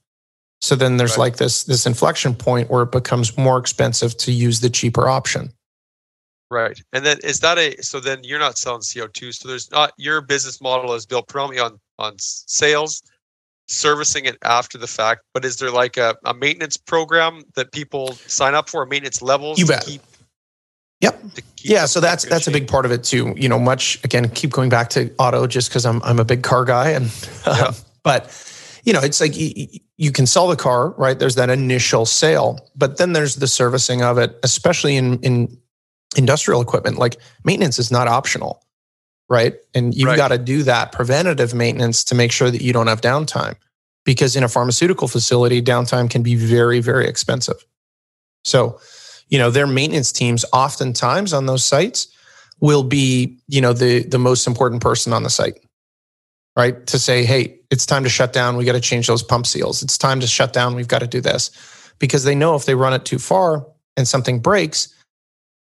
so 0.60 0.74
then 0.74 0.96
there's 0.96 1.12
Right. 1.12 1.24
like 1.24 1.36
this 1.36 1.64
this 1.64 1.86
inflection 1.86 2.34
point 2.34 2.70
where 2.70 2.82
it 2.82 2.92
becomes 2.92 3.36
more 3.38 3.58
expensive 3.58 4.16
to 4.18 4.32
use 4.32 4.60
the 4.60 4.70
cheaper 4.70 5.08
option 5.08 5.52
Right. 6.50 6.80
And 6.94 7.04
then 7.04 7.18
is 7.22 7.40
that 7.40 7.58
a 7.58 7.76
so 7.82 8.00
then 8.00 8.24
you're 8.24 8.38
not 8.38 8.56
selling 8.56 8.80
CO2. 8.80 9.34
So 9.34 9.48
there's 9.48 9.70
not 9.70 9.92
your 9.98 10.22
business 10.22 10.62
model 10.62 10.94
is 10.94 11.04
built 11.04 11.28
predominantly 11.28 11.62
on 11.62 11.78
on 11.98 12.14
sales 12.18 13.02
servicing 13.68 14.24
it 14.24 14.36
after 14.42 14.78
the 14.78 14.86
fact, 14.86 15.22
but 15.34 15.44
is 15.44 15.56
there 15.56 15.70
like 15.70 15.96
a, 15.96 16.16
a 16.24 16.34
maintenance 16.34 16.76
program 16.76 17.42
that 17.54 17.72
people 17.72 18.12
sign 18.26 18.54
up 18.54 18.68
for, 18.68 18.84
maintenance 18.86 19.22
levels? 19.22 19.58
You 19.58 19.66
to 19.66 19.72
bet. 19.72 19.86
Keep, 19.86 20.02
Yep. 21.00 21.22
Yeah, 21.58 21.86
so 21.86 22.00
that's 22.00 22.24
that's 22.24 22.48
a 22.48 22.50
big 22.50 22.66
part 22.66 22.84
of 22.84 22.90
it 22.90 23.04
too. 23.04 23.32
You 23.36 23.48
know, 23.48 23.58
much 23.58 24.02
again, 24.04 24.28
keep 24.30 24.50
going 24.50 24.68
back 24.68 24.90
to 24.90 25.12
auto 25.18 25.46
just 25.46 25.68
because 25.68 25.86
I'm 25.86 26.02
I'm 26.02 26.18
a 26.18 26.24
big 26.24 26.42
car 26.42 26.64
guy, 26.64 26.90
and 26.90 27.12
Yeah. 27.46 27.70
but 28.02 28.34
you 28.84 28.92
know, 28.92 29.00
it's 29.00 29.20
like 29.20 29.36
you, 29.36 29.68
you 29.96 30.10
can 30.10 30.26
sell 30.26 30.48
the 30.48 30.56
car, 30.56 30.90
right? 30.92 31.16
There's 31.18 31.36
that 31.36 31.50
initial 31.50 32.04
sale, 32.04 32.68
but 32.74 32.96
then 32.96 33.12
there's 33.12 33.36
the 33.36 33.46
servicing 33.46 34.02
of 34.02 34.18
it, 34.18 34.38
especially 34.42 34.96
in 34.96 35.20
in 35.20 35.56
industrial 36.16 36.60
equipment. 36.60 36.98
Like 36.98 37.16
maintenance 37.44 37.78
is 37.78 37.92
not 37.92 38.08
optional, 38.08 38.60
right? 39.28 39.54
And 39.74 39.94
you've 39.94 40.08
Right. 40.08 40.16
got 40.16 40.28
to 40.28 40.38
do 40.38 40.62
that 40.64 40.92
preventative 40.92 41.54
maintenance 41.54 42.04
to 42.04 42.14
make 42.14 42.32
sure 42.32 42.50
that 42.50 42.62
you 42.62 42.72
don't 42.72 42.86
have 42.86 43.00
downtime, 43.00 43.56
because 44.04 44.36
in 44.36 44.44
a 44.44 44.48
pharmaceutical 44.48 45.08
facility, 45.08 45.60
downtime 45.62 46.08
can 46.10 46.22
be 46.22 46.34
very 46.34 46.80
very 46.80 47.06
expensive. 47.06 47.64
So, 48.44 48.80
you 49.28 49.38
know, 49.38 49.50
their 49.50 49.66
maintenance 49.66 50.12
teams 50.12 50.44
oftentimes 50.52 51.32
on 51.32 51.46
those 51.46 51.64
sites 51.64 52.08
will 52.60 52.82
be, 52.82 53.38
you 53.48 53.60
know, 53.60 53.72
the 53.72 54.02
the 54.04 54.18
most 54.18 54.46
important 54.46 54.82
person 54.82 55.12
on 55.12 55.22
the 55.22 55.30
site. 55.30 55.58
Right? 56.56 56.84
To 56.88 56.98
say, 56.98 57.24
"Hey, 57.24 57.60
it's 57.70 57.86
time 57.86 58.02
to 58.02 58.08
shut 58.10 58.32
down. 58.32 58.56
We 58.56 58.64
got 58.64 58.72
to 58.72 58.80
change 58.80 59.06
those 59.06 59.22
pump 59.22 59.46
seals. 59.46 59.80
It's 59.82 59.96
time 59.96 60.18
to 60.20 60.26
shut 60.26 60.52
down. 60.52 60.74
We've 60.74 60.88
got 60.88 61.00
to 61.00 61.06
do 61.06 61.20
this." 61.20 61.50
Because 62.00 62.24
they 62.24 62.34
know 62.34 62.54
if 62.56 62.64
they 62.64 62.74
run 62.74 62.92
it 62.94 63.04
too 63.04 63.18
far 63.18 63.66
and 63.96 64.08
something 64.08 64.40
breaks, 64.40 64.88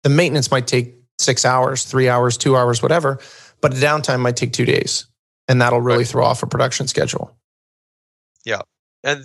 the 0.03 0.09
maintenance 0.09 0.49
might 0.51 0.67
take 0.67 0.95
6 1.19 1.43
hours, 1.45 1.83
3 1.83 2.07
hours, 2.07 2.37
2 2.37 2.55
hours, 2.55 2.81
whatever, 2.81 3.19
but 3.61 3.73
the 3.73 3.79
downtime 3.85 4.19
might 4.19 4.35
take 4.37 4.53
2 4.53 4.65
days. 4.65 5.05
And 5.49 5.61
that'll 5.61 5.79
really 5.81 5.99
Right. 5.99 6.07
throw 6.07 6.25
off 6.25 6.43
a 6.43 6.47
production 6.47 6.87
schedule. 6.87 7.37
Yeah. 8.43 8.61
And 9.03 9.23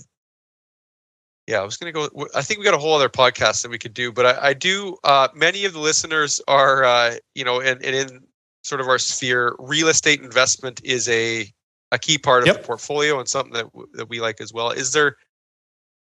yeah, 1.49 1.61
I 1.61 1.64
was 1.64 1.76
going 1.76 1.93
to 1.93 2.09
go. 2.09 2.28
I 2.35 2.43
think 2.43 2.59
we 2.61 2.64
got 2.64 2.74
a 2.74 2.78
whole 2.78 2.95
other 2.95 3.09
podcast 3.09 3.62
that 3.62 3.70
we 3.70 3.78
could 3.78 3.95
do, 3.95 4.12
but 4.12 4.26
I, 4.26 4.49
I 4.51 4.53
do. 4.55 4.97
Uh, 5.03 5.28
many 5.35 5.64
of 5.64 5.72
the 5.72 5.80
listeners 5.80 6.41
are, 6.47 6.85
uh, 6.85 7.16
you 7.35 7.45
know, 7.45 7.61
and, 7.61 7.83
and 7.85 7.97
in 7.97 8.20
sort 8.62 8.80
of 8.80 8.87
our 8.87 8.99
sphere, 8.99 9.57
real 9.59 9.89
estate 9.89 10.20
investment 10.20 10.80
is 10.85 11.09
a 11.09 11.53
a 11.91 11.99
key 11.99 12.16
part 12.16 12.43
of 12.43 12.47
Yep. 12.47 12.57
the 12.59 12.62
portfolio 12.66 13.18
and 13.18 13.28
something 13.28 13.53
that 13.55 13.66
that 13.95 14.09
we 14.09 14.20
like 14.20 14.41
as 14.41 14.53
well. 14.53 14.70
Is 14.70 14.93
there 14.93 15.16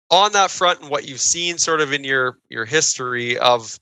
on 0.09 0.31
that 0.31 0.49
front 0.49 0.81
and 0.81 0.89
what 0.89 1.07
you've 1.07 1.21
seen 1.21 1.59
sort 1.59 1.81
of 1.81 1.93
in 1.93 2.03
your 2.03 2.39
your 2.49 2.65
history 2.65 3.37
of 3.37 3.79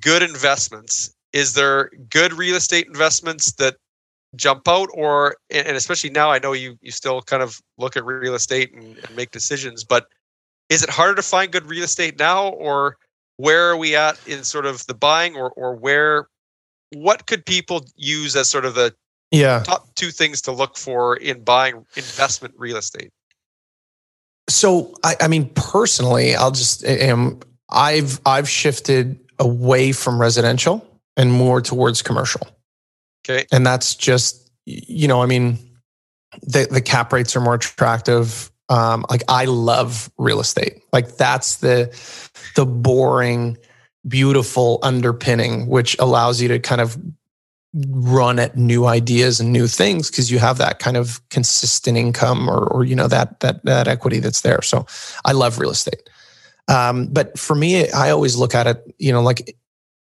good 0.00 0.22
investments? 0.24 1.14
Is 1.32 1.54
there 1.54 1.90
good 2.10 2.32
real 2.34 2.56
estate 2.56 2.86
investments 2.86 3.52
that 3.54 3.76
jump 4.34 4.66
out 4.66 4.88
or 4.94 5.36
and 5.50 5.76
especially 5.76 6.08
now 6.08 6.30
i 6.30 6.38
know 6.38 6.54
you 6.54 6.78
you 6.80 6.90
still 6.90 7.20
kind 7.20 7.42
of 7.42 7.60
look 7.76 7.98
at 7.98 8.04
real 8.04 8.34
estate 8.34 8.72
and, 8.72 8.96
and 9.06 9.14
make 9.14 9.30
decisions 9.30 9.84
but 9.84 10.06
is 10.70 10.82
it 10.82 10.88
harder 10.88 11.14
to 11.14 11.22
find 11.22 11.52
good 11.52 11.66
real 11.66 11.84
estate 11.84 12.18
now 12.18 12.48
or 12.48 12.96
where 13.36 13.68
are 13.68 13.76
we 13.76 13.94
at 13.94 14.16
in 14.26 14.42
sort 14.42 14.64
of 14.64 14.86
the 14.86 14.94
buying 14.94 15.36
or 15.36 15.50
or 15.50 15.74
where 15.74 16.28
what 16.94 17.26
could 17.26 17.44
people 17.44 17.84
use 17.96 18.34
as 18.34 18.48
sort 18.48 18.64
of 18.64 18.74
the 18.74 18.94
Yeah. 19.30 19.62
top 19.64 19.94
two 19.96 20.10
things 20.10 20.40
to 20.42 20.52
look 20.52 20.78
for 20.78 21.16
in 21.16 21.44
buying 21.44 21.84
investment 21.96 22.54
real 22.56 22.78
estate 22.78 23.10
So 24.48 24.94
I, 25.04 25.16
I 25.20 25.28
mean, 25.28 25.50
personally, 25.54 26.34
I'll 26.34 26.50
just 26.50 26.86
um, 26.86 27.40
I've 27.68 28.18
I've 28.24 28.48
shifted 28.48 29.18
away 29.38 29.92
from 29.92 30.18
residential 30.20 30.86
and 31.16 31.32
more 31.32 31.60
towards 31.60 32.02
commercial, 32.02 32.46
okay 33.26 33.46
and 33.52 33.66
that's 33.66 33.94
just 33.94 34.42
you 34.64 35.08
know, 35.08 35.22
I 35.22 35.26
mean, 35.26 35.58
the 36.42 36.68
the 36.70 36.80
cap 36.80 37.12
rates 37.12 37.36
are 37.36 37.40
more 37.40 37.54
attractive. 37.54 38.50
Um, 38.68 39.04
like 39.10 39.22
I 39.28 39.44
love 39.46 40.10
real 40.18 40.40
estate. 40.40 40.80
Like 40.92 41.16
that's 41.16 41.56
the 41.56 41.90
the 42.56 42.64
boring, 42.64 43.58
beautiful 44.06 44.78
underpinning, 44.82 45.66
which 45.66 45.96
allows 45.98 46.40
you 46.40 46.48
to 46.48 46.58
kind 46.58 46.80
of 46.80 46.96
run 47.74 48.38
at 48.38 48.56
new 48.56 48.84
ideas 48.84 49.40
and 49.40 49.50
new 49.50 49.66
things 49.66 50.10
because 50.10 50.30
you 50.30 50.38
have 50.38 50.58
that 50.58 50.78
kind 50.78 50.96
of 50.96 51.26
consistent 51.30 51.96
income 51.96 52.48
or, 52.48 52.66
or 52.66 52.84
you 52.84 52.94
know 52.94 53.08
that 53.08 53.40
that 53.40 53.64
that 53.64 53.88
equity 53.88 54.20
that's 54.20 54.42
there. 54.42 54.62
So 54.62 54.86
I 55.24 55.32
love 55.32 55.58
real 55.58 55.70
estate. 55.70 56.08
Um, 56.68 57.08
but 57.08 57.38
for 57.38 57.56
me, 57.56 57.90
I 57.90 58.10
always 58.10 58.36
look 58.36 58.54
at 58.54 58.68
it, 58.68 58.94
you 58.96 59.10
know, 59.10 59.20
like 59.20 59.56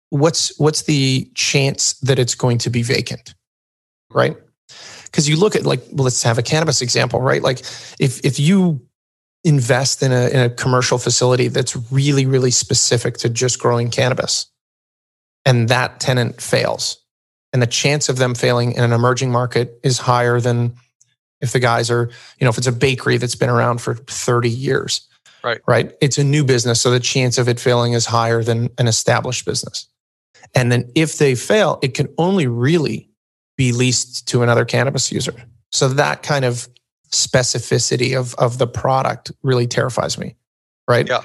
what's 0.10 0.58
what's 0.60 0.84
the 0.84 1.30
chance 1.36 1.93
that 1.99 2.20
it's 2.20 2.36
going 2.36 2.58
to 2.60 2.70
be 2.70 2.84
vacant, 2.84 3.34
right? 4.12 4.36
Because 5.06 5.30
you 5.30 5.38
look 5.38 5.56
at 5.56 5.66
like, 5.66 5.82
well, 5.91 6.03
let's 6.03 6.24
have 6.24 6.38
a 6.38 6.43
cannabis 6.43 6.82
example, 6.82 7.22
right? 7.22 7.41
Like 7.41 7.60
if 7.99 8.24
if 8.24 8.39
you 8.39 8.82
invest 9.43 10.01
in 10.01 10.12
a 10.12 10.30
in 10.30 10.39
a 10.39 10.49
commercial 10.49 10.97
facility 10.97 11.47
that's 11.47 11.76
really 11.91 12.26
really 12.26 12.51
specific 12.51 13.18
to 13.18 13.30
just 13.30 13.60
growing 13.60 13.89
cannabis, 13.89 14.47
and 15.45 15.70
that 15.70 15.99
tenant 15.99 16.41
fails, 16.41 16.97
and 17.53 17.62
the 17.62 17.68
chance 17.68 18.10
of 18.10 18.18
them 18.18 18.36
failing 18.36 18.74
in 18.74 18.84
an 18.84 18.91
emerging 18.91 19.32
market 19.32 19.80
is 19.84 19.99
higher 19.99 20.39
than 20.39 20.76
if 21.41 21.51
the 21.51 21.60
guys 21.60 21.91
are, 21.91 22.10
you 22.39 22.45
know, 22.45 22.49
if 22.49 22.58
it's 22.58 22.68
a 22.68 22.72
bakery 22.72 23.18
that's 23.18 23.36
been 23.36 23.49
around 23.49 23.80
for 23.80 23.95
30 23.95 24.49
years. 24.49 25.08
Right. 25.43 25.62
Right. 25.68 25.93
It's 26.01 26.18
a 26.18 26.24
new 26.24 26.43
business. 26.43 26.82
So 26.82 26.89
the 26.89 26.99
chance 26.99 27.38
of 27.38 27.47
it 27.47 27.60
failing 27.60 27.93
is 27.93 28.08
higher 28.08 28.41
than 28.43 28.70
an 28.80 28.88
established 28.88 29.45
business. 29.45 29.88
And 30.54 30.72
then 30.72 30.91
if 30.96 31.18
they 31.18 31.36
fail, 31.36 31.80
it 31.82 31.93
can 31.93 32.08
only 32.18 32.48
really 32.48 33.10
be 33.58 33.72
leased 33.72 34.28
to 34.30 34.43
another 34.43 34.66
cannabis 34.66 35.12
user. 35.12 35.34
So 35.72 35.88
that 35.89 36.24
kind 36.24 36.46
of 36.46 36.68
specificity 37.12 38.18
of, 38.18 38.36
of 38.36 38.58
the 38.58 38.68
product 38.68 39.32
really 39.43 39.68
terrifies 39.68 40.18
me. 40.18 40.36
Right. 40.88 41.08
Yeah. 41.08 41.22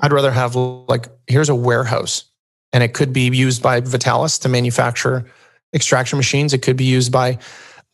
I'd 0.00 0.12
rather 0.12 0.30
have 0.30 0.56
like, 0.56 1.08
here's 1.26 1.48
a 1.48 1.54
warehouse 1.54 2.24
and 2.72 2.82
it 2.82 2.94
could 2.94 3.12
be 3.12 3.28
used 3.28 3.62
by 3.62 3.80
Vitalis 3.80 4.38
to 4.40 4.48
manufacture 4.48 5.24
extraction 5.74 6.16
machines. 6.16 6.52
It 6.52 6.62
could 6.62 6.76
be 6.76 6.84
used 6.84 7.12
by, 7.12 7.38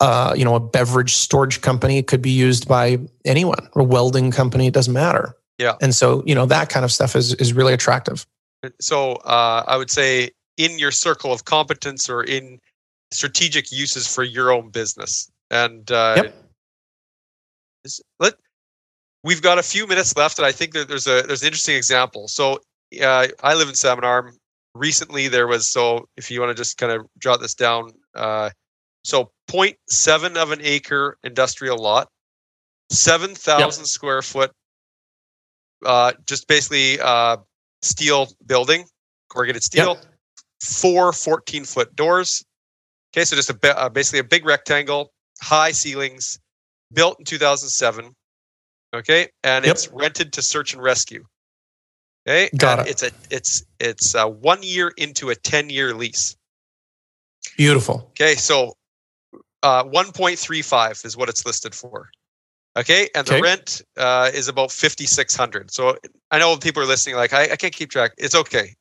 uh, 0.01 0.35
you 0.37 0.45
know, 0.45 0.55
a 0.55 0.61
beverage 0.61 1.15
storage 1.15 1.61
company. 1.61 1.99
It 1.99 2.07
could 2.07 2.23
be 2.23 2.31
used 2.31 2.67
by 2.67 2.99
anyone, 3.25 3.69
a 3.75 3.83
welding 3.83 4.31
company. 4.31 4.67
It 4.67 4.75
doesn't 4.75 4.95
matter. 4.95 5.37
Yeah. 5.59 5.75
And 5.83 5.95
so, 5.95 6.23
you 6.25 6.35
know, 6.35 6.47
that 6.47 6.71
kind 6.71 6.85
of 6.85 6.93
stuff 6.93 7.15
is 7.15 7.35
is 7.35 7.53
really 7.53 7.75
attractive. 7.75 8.27
so 8.81 9.13
uh, 9.25 9.65
i 9.67 9.77
would 9.77 9.91
say 9.91 10.31
in 10.61 10.79
your 10.79 10.91
circle 10.91 11.33
of 11.33 11.45
competence 11.45 12.09
or 12.11 12.23
in 12.23 12.59
strategic 13.13 13.73
uses 13.73 14.07
for 14.07 14.23
your 14.23 14.53
own 14.53 14.71
business. 14.71 15.31
And 15.51 15.91
uh, 15.91 16.17
Yep. 16.19 16.35
is- 17.85 18.01
let 18.21 18.35
we've 19.25 19.43
got 19.43 19.59
a 19.59 19.63
few 19.63 19.87
minutes 19.87 20.17
left 20.17 20.39
and 20.39 20.47
i 20.47 20.53
think 20.53 20.73
that 20.73 20.89
there's 20.89 21.07
a 21.07 21.23
there's 21.27 21.43
an 21.43 21.47
interesting 21.49 21.77
example. 21.77 22.29
So 22.29 22.59
uh, 23.03 23.29
i 23.43 23.55
live 23.55 23.69
in 23.69 23.75
salmon 23.75 24.05
arm. 24.05 24.37
Recently 24.75 25.29
there 25.29 25.49
was 25.49 25.67
so 25.67 26.09
if 26.17 26.31
you 26.31 26.41
want 26.41 26.51
to 26.51 26.61
just 26.61 26.77
kind 26.79 26.93
of 26.93 27.07
jot 27.19 27.41
this 27.41 27.55
down 27.55 27.93
uh, 28.15 28.51
so 29.05 29.31
0.7 29.51 30.37
of 30.37 30.53
an 30.53 30.61
acre 30.63 31.17
industrial 31.25 31.79
lot 31.79 32.09
7000 32.91 33.87
square 33.87 34.23
foot 34.23 34.53
uh, 35.85 36.13
just 36.27 36.47
basically 36.47 37.01
uh, 37.01 37.37
steel 37.83 38.29
building 38.47 38.85
corrugated 39.29 39.63
steel 39.65 39.99
four 40.61 41.13
14 41.13 41.65
foot 41.65 41.95
doors 41.97 42.45
okay 43.15 43.25
so 43.25 43.35
just 43.37 43.51
a 43.51 43.79
uh, 43.79 43.89
basically 43.89 44.19
a 44.19 44.25
big 44.25 44.45
rectangle 44.45 45.13
high 45.41 45.71
ceilings 45.73 46.39
built 46.93 47.19
in 47.19 47.25
2007 47.25 48.15
okay 48.95 49.29
and 49.45 49.65
Yep. 49.65 49.75
it's 49.75 49.89
rented 49.89 50.33
to 50.33 50.43
search 50.43 50.75
and 50.75 50.83
rescue 50.83 51.25
okay 52.29 52.51
Got 52.57 52.81
and 52.81 52.89
it. 52.89 52.91
it's 52.91 53.03
a 53.03 53.11
it's 53.31 53.65
it's 53.79 54.15
uh 54.15 54.27
one 54.27 54.63
year 54.63 54.93
into 54.99 55.31
a 55.31 55.35
10 55.35 55.71
year 55.71 55.95
lease 55.95 56.37
Beautiful. 57.57 58.07
okay 58.11 58.35
so 58.35 58.75
uh 59.63 59.85
1.35 59.85 61.05
is 61.07 61.17
what 61.17 61.29
it's 61.29 61.47
listed 61.47 61.75
for 61.75 62.11
okay 62.77 63.09
and 63.15 63.27
the 63.27 63.33
Okay. 63.33 63.41
rent 63.41 63.83
uh 63.97 64.31
is 64.35 64.49
about 64.49 64.71
5600 64.71 65.71
so 65.71 65.97
i 66.31 66.39
know 66.39 66.57
people 66.57 66.83
are 66.83 66.87
listening 66.87 67.17
like 67.17 67.33
i, 67.33 67.45
I 67.45 67.57
can't 67.57 67.73
keep 67.75 67.91
track 67.91 68.13
it's 68.19 68.35
okay 68.35 68.75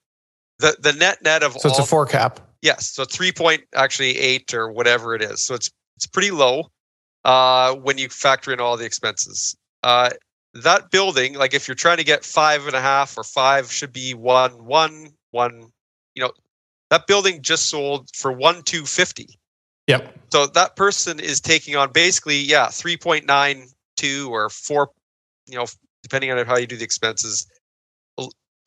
the 0.60 0.78
the 0.80 0.94
net 0.94 1.22
net 1.24 1.44
of 1.44 1.54
So 1.54 1.70
it's 1.70 1.80
a 1.80 1.84
four 1.84 2.06
cap. 2.06 2.40
Yes, 2.62 2.92
so 2.92 3.06
three 3.06 3.32
point 3.32 3.64
actually 3.74 4.18
eight 4.18 4.54
or 4.54 4.72
whatever 4.72 5.16
it 5.16 5.22
is. 5.22 5.44
So 5.44 5.56
it's 5.56 5.70
it's 5.96 6.06
pretty 6.06 6.32
low 6.32 6.70
uh, 7.26 7.76
when 7.76 7.98
you 7.98 8.10
factor 8.10 8.54
in 8.54 8.60
all 8.60 8.78
the 8.78 8.86
expenses. 8.86 9.56
Uh, 9.84 10.12
that 10.54 10.92
building, 10.92 11.36
like 11.36 11.54
if 11.54 11.68
you're 11.68 11.76
trying 11.76 11.98
to 11.98 12.04
get 12.04 12.26
five 12.26 12.66
and 12.66 12.76
a 12.76 12.82
half 12.82 13.18
or 13.18 13.24
five, 13.24 13.72
should 13.72 13.94
be 13.94 14.14
one 14.14 14.52
one 14.66 15.10
one. 15.32 15.72
You 16.16 16.24
know, 16.24 16.32
that 16.90 17.08
building 17.08 17.42
just 17.42 17.70
sold 17.70 18.10
for 18.14 18.32
one 18.32 18.64
two 18.64 18.86
fifty. 18.86 19.40
Yep. 19.88 20.18
So 20.32 20.48
that 20.48 20.76
person 20.76 21.20
is 21.20 21.40
taking 21.40 21.76
on 21.76 21.92
basically 21.92 22.38
yeah 22.38 22.68
three 22.68 22.98
point 22.98 23.26
nine 23.26 23.68
two 23.96 24.30
or 24.34 24.50
four. 24.50 24.92
You 25.48 25.58
know, 25.58 25.66
depending 26.04 26.32
on 26.32 26.46
how 26.46 26.58
you 26.58 26.68
do 26.68 26.76
the 26.76 26.84
expenses, 26.84 27.48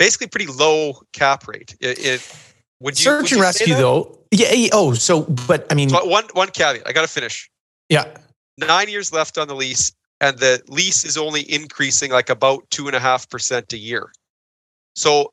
basically 0.03 0.27
pretty 0.27 0.51
low 0.51 1.01
cap 1.13 1.47
rate. 1.47 1.77
It, 1.81 1.99
it 2.05 2.37
would 2.81 2.99
you 3.03 3.11
would 3.13 3.21
Search 3.21 3.33
and 3.33 3.39
you 3.39 3.41
rescue 3.41 3.75
though. 3.75 4.19
Yeah. 4.33 4.53
yeah, 4.53 4.71
Oh, 4.73 4.95
so 4.95 5.23
but 5.47 5.67
I 5.71 5.75
mean, 5.75 5.91
So 5.91 6.05
one 6.05 6.25
one 6.33 6.49
caveat. 6.49 6.87
I 6.87 6.93
got 6.93 7.03
to 7.03 7.09
finish. 7.09 7.49
yeah. 7.89 8.07
Nine 8.59 8.89
years 8.89 9.13
left 9.13 9.39
on 9.39 9.49
the 9.49 9.55
lease, 9.55 9.93
and 10.21 10.39
the 10.39 10.61
lease 10.69 11.05
is 11.05 11.17
only 11.17 11.51
increasing 11.51 12.11
like 12.11 12.29
about 12.29 12.69
two 12.71 12.87
and 12.87 12.97
a 12.97 13.01
half 13.01 13.29
percent 13.31 13.73
a 13.73 13.79
year. 13.79 14.13
So 14.95 15.33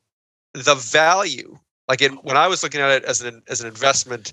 the 0.54 0.74
value, 0.74 1.58
like 1.88 2.00
in, 2.00 2.14
when 2.22 2.36
I 2.36 2.46
was 2.46 2.62
looking 2.62 2.80
at 2.80 2.90
it 2.90 3.04
as 3.04 3.20
an 3.20 3.42
as 3.48 3.60
an 3.60 3.66
investment, 3.66 4.32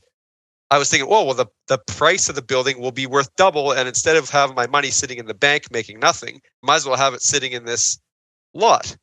I 0.69 0.77
was 0.77 0.89
thinking, 0.89 1.09
oh 1.11 1.25
well, 1.25 1.33
the 1.33 1.47
the 1.67 1.79
price 1.79 2.29
of 2.29 2.35
the 2.35 2.41
building 2.41 2.79
will 2.79 2.91
be 2.93 3.07
worth 3.07 3.35
double, 3.35 3.71
and 3.71 3.87
instead 3.87 4.15
of 4.15 4.29
having 4.29 4.55
my 4.55 4.67
money 4.67 4.91
sitting 4.91 5.17
in 5.17 5.25
the 5.25 5.33
bank 5.33 5.71
making 5.71 5.99
nothing, 5.99 6.41
might 6.61 6.75
as 6.75 6.85
well 6.85 6.97
have 6.97 7.13
it 7.13 7.21
sitting 7.21 7.51
in 7.51 7.65
this 7.65 7.99
lot. 8.53 8.95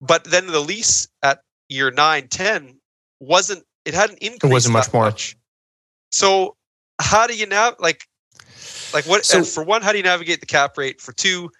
But 0.00 0.24
then 0.24 0.46
the 0.46 0.60
lease 0.60 1.08
at 1.22 1.42
year 1.68 1.90
nine, 1.90 2.28
ten 2.28 2.78
wasn't 3.20 3.64
it 3.84 3.94
hadn't 3.94 4.18
increased. 4.18 4.44
It 4.44 4.52
wasn't 4.52 4.72
much 4.72 4.92
more. 4.92 5.04
Much. 5.04 5.36
So 6.12 6.56
how 7.00 7.26
do 7.26 7.36
you 7.36 7.46
now 7.46 7.74
like 7.78 8.06
like 8.92 9.06
what 9.06 9.24
so, 9.24 9.44
for 9.44 9.62
one, 9.62 9.82
how 9.82 9.92
do 9.92 9.98
you 9.98 10.04
navigate 10.04 10.40
the 10.40 10.46
cap 10.46 10.76
rate? 10.76 11.00
For 11.00 11.12
two, 11.12 11.50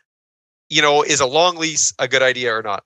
you 0.69 0.83
know, 0.83 1.03
is 1.03 1.21
a 1.21 1.27
long 1.27 1.57
lease 1.57 1.93
a 1.99 2.09
good 2.09 2.23
idea 2.23 2.55
or 2.55 2.63
not? 2.63 2.85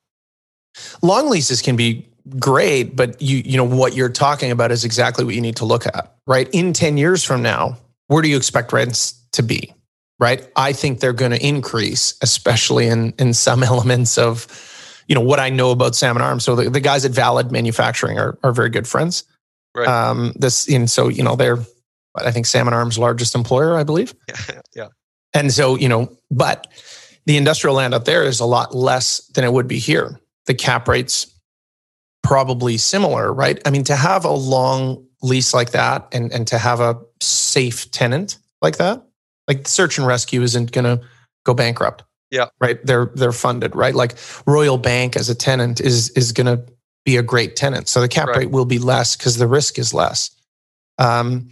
Long 1.03 1.31
leases 1.31 1.63
can 1.63 1.77
be 1.77 2.09
great, 2.39 2.97
but 2.97 3.21
you 3.21 3.39
you 3.45 3.57
know 3.57 3.65
what 3.65 3.95
you're 3.95 4.09
talking 4.09 4.51
about 4.51 4.73
is 4.73 4.85
exactly 4.85 5.25
what 5.25 5.35
you 5.35 5.41
need 5.41 5.57
to 5.57 5.65
look 5.65 5.87
at, 5.87 6.15
right? 6.27 6.49
In 6.53 6.73
10 6.73 6.97
years 6.97 7.25
from 7.25 7.43
now, 7.43 7.77
where 8.09 8.23
do 8.23 8.29
you 8.29 8.37
expect 8.37 8.73
rents 8.73 9.13
to 9.33 9.43
be? 9.43 9.73
Right? 10.21 10.49
I 10.55 10.73
think 10.73 11.01
they're 11.01 11.13
going 11.13 11.33
to 11.33 11.47
increase, 11.47 12.17
especially 12.23 12.87
in 12.87 13.15
in 13.19 13.35
some 13.35 13.63
elements 13.73 14.19
of 14.19 14.47
you 15.07 15.15
know 15.15 15.21
what 15.21 15.41
I 15.41 15.51
know 15.51 15.71
about 15.71 15.95
Salmon 15.95 16.23
Arms. 16.23 16.45
So 16.45 16.57
the, 16.57 16.71
the 16.71 16.81
guys 16.81 17.05
at 17.05 17.13
Valid 17.13 17.53
Manufacturing 17.53 18.19
are 18.19 18.39
are 18.43 18.53
very 18.53 18.71
good 18.71 18.87
friends. 18.87 19.25
Right. 19.75 19.89
Um, 19.89 20.33
this 20.37 20.69
and 20.69 20.91
so 20.91 21.09
you 21.09 21.23
know 21.23 21.37
they're 21.37 21.59
I 22.17 22.31
think 22.31 22.47
Salmon 22.47 22.75
Arms 22.75 22.99
largest 22.99 23.35
employer, 23.35 23.77
I 23.77 23.85
believe. 23.85 24.15
Yeah. 24.29 24.61
yeah. 24.75 24.89
And 25.33 25.53
so 25.53 25.77
you 25.77 25.89
know, 25.89 26.17
but 26.31 26.69
the 27.27 27.37
industrial 27.37 27.77
land 27.77 27.95
up 27.95 28.05
there 28.05 28.23
is 28.23 28.41
a 28.41 28.45
lot 28.45 28.75
less 28.75 29.27
than 29.35 29.45
it 29.45 29.53
would 29.53 29.67
be 29.67 29.79
here. 29.79 30.21
The 30.47 30.55
cap 30.55 30.89
rates 30.89 31.35
probably 32.23 32.77
similar, 32.77 33.33
right? 33.33 33.61
I 33.67 33.71
mean, 33.71 33.85
to 33.85 33.97
have 33.97 34.25
a 34.25 34.31
long 34.31 35.07
lease 35.23 35.55
like 35.55 35.71
that 35.71 36.07
and 36.13 36.33
and 36.33 36.47
to 36.49 36.59
have 36.59 36.81
a 36.81 36.99
safe 37.21 37.91
tenant 37.91 38.39
like 38.63 38.77
that, 38.77 39.05
like 39.49 39.67
search 39.67 39.99
and 39.99 40.07
rescue 40.07 40.43
isn't 40.43 40.73
going 40.73 40.85
to 40.85 41.05
go 41.45 41.55
bankrupt. 41.55 42.05
Yeah. 42.35 42.49
Right. 42.61 42.85
They're 42.85 43.12
they're 43.14 43.30
funded, 43.30 43.76
right? 43.76 43.95
Like 43.95 44.16
Royal 44.45 44.76
Bank 44.76 45.16
as 45.16 45.28
a 45.28 45.37
tenant 45.37 45.80
is 45.80 46.11
is 46.11 46.32
going 46.32 46.47
to 46.49 46.64
be 47.05 47.16
a 47.16 47.22
great 47.22 47.55
tenant. 47.55 47.89
So 47.89 48.01
the 48.01 48.09
cap 48.09 48.26
right. 48.26 48.39
rate 48.39 48.51
will 48.51 48.64
be 48.64 48.80
less 48.80 49.14
because 49.16 49.39
the 49.39 49.47
risk 49.47 49.78
is 49.78 49.95
less. 49.95 50.30
Um, 50.99 51.49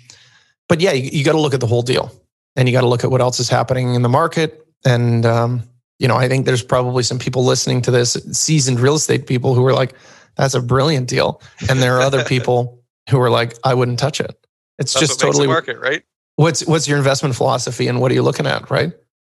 but 0.68 0.80
yeah, 0.80 0.92
you, 0.92 1.08
you 1.12 1.24
got 1.24 1.32
to 1.32 1.40
look 1.40 1.54
at 1.54 1.60
the 1.60 1.68
whole 1.68 1.82
deal, 1.82 2.10
and 2.56 2.68
you 2.68 2.72
got 2.72 2.80
to 2.80 2.88
look 2.88 3.04
at 3.04 3.12
what 3.12 3.20
else 3.20 3.38
is 3.38 3.48
happening 3.48 3.94
in 3.94 4.02
the 4.02 4.08
market. 4.08 4.66
And 4.84 5.24
um, 5.24 5.62
you 6.00 6.08
know, 6.08 6.16
I 6.16 6.28
think 6.28 6.46
there's 6.46 6.64
probably 6.64 7.04
some 7.04 7.18
people 7.18 7.44
listening 7.44 7.80
to 7.82 7.92
this, 7.92 8.14
seasoned 8.32 8.80
real 8.80 8.96
estate 8.96 9.28
people, 9.28 9.54
who 9.54 9.64
are 9.64 9.74
like, 9.74 9.94
"That's 10.36 10.54
a 10.54 10.60
brilliant 10.60 11.08
deal," 11.08 11.40
and 11.68 11.80
there 11.80 11.96
are 11.96 12.00
other 12.00 12.24
people 12.34 12.82
who 13.08 13.20
are 13.20 13.30
like, 13.30 13.56
"I 13.62 13.74
wouldn't 13.74 14.00
touch 14.00 14.20
it." 14.20 14.34
It's 14.80 14.94
That's 14.94 15.06
just 15.06 15.20
totally 15.20 15.46
market, 15.46 15.78
right? 15.78 16.02
What's 16.34 16.66
what's 16.66 16.88
your 16.88 16.98
investment 16.98 17.36
philosophy, 17.36 17.86
and 17.86 18.00
what 18.00 18.10
are 18.10 18.14
you 18.14 18.22
looking 18.22 18.46
at, 18.46 18.68
right? 18.68 18.92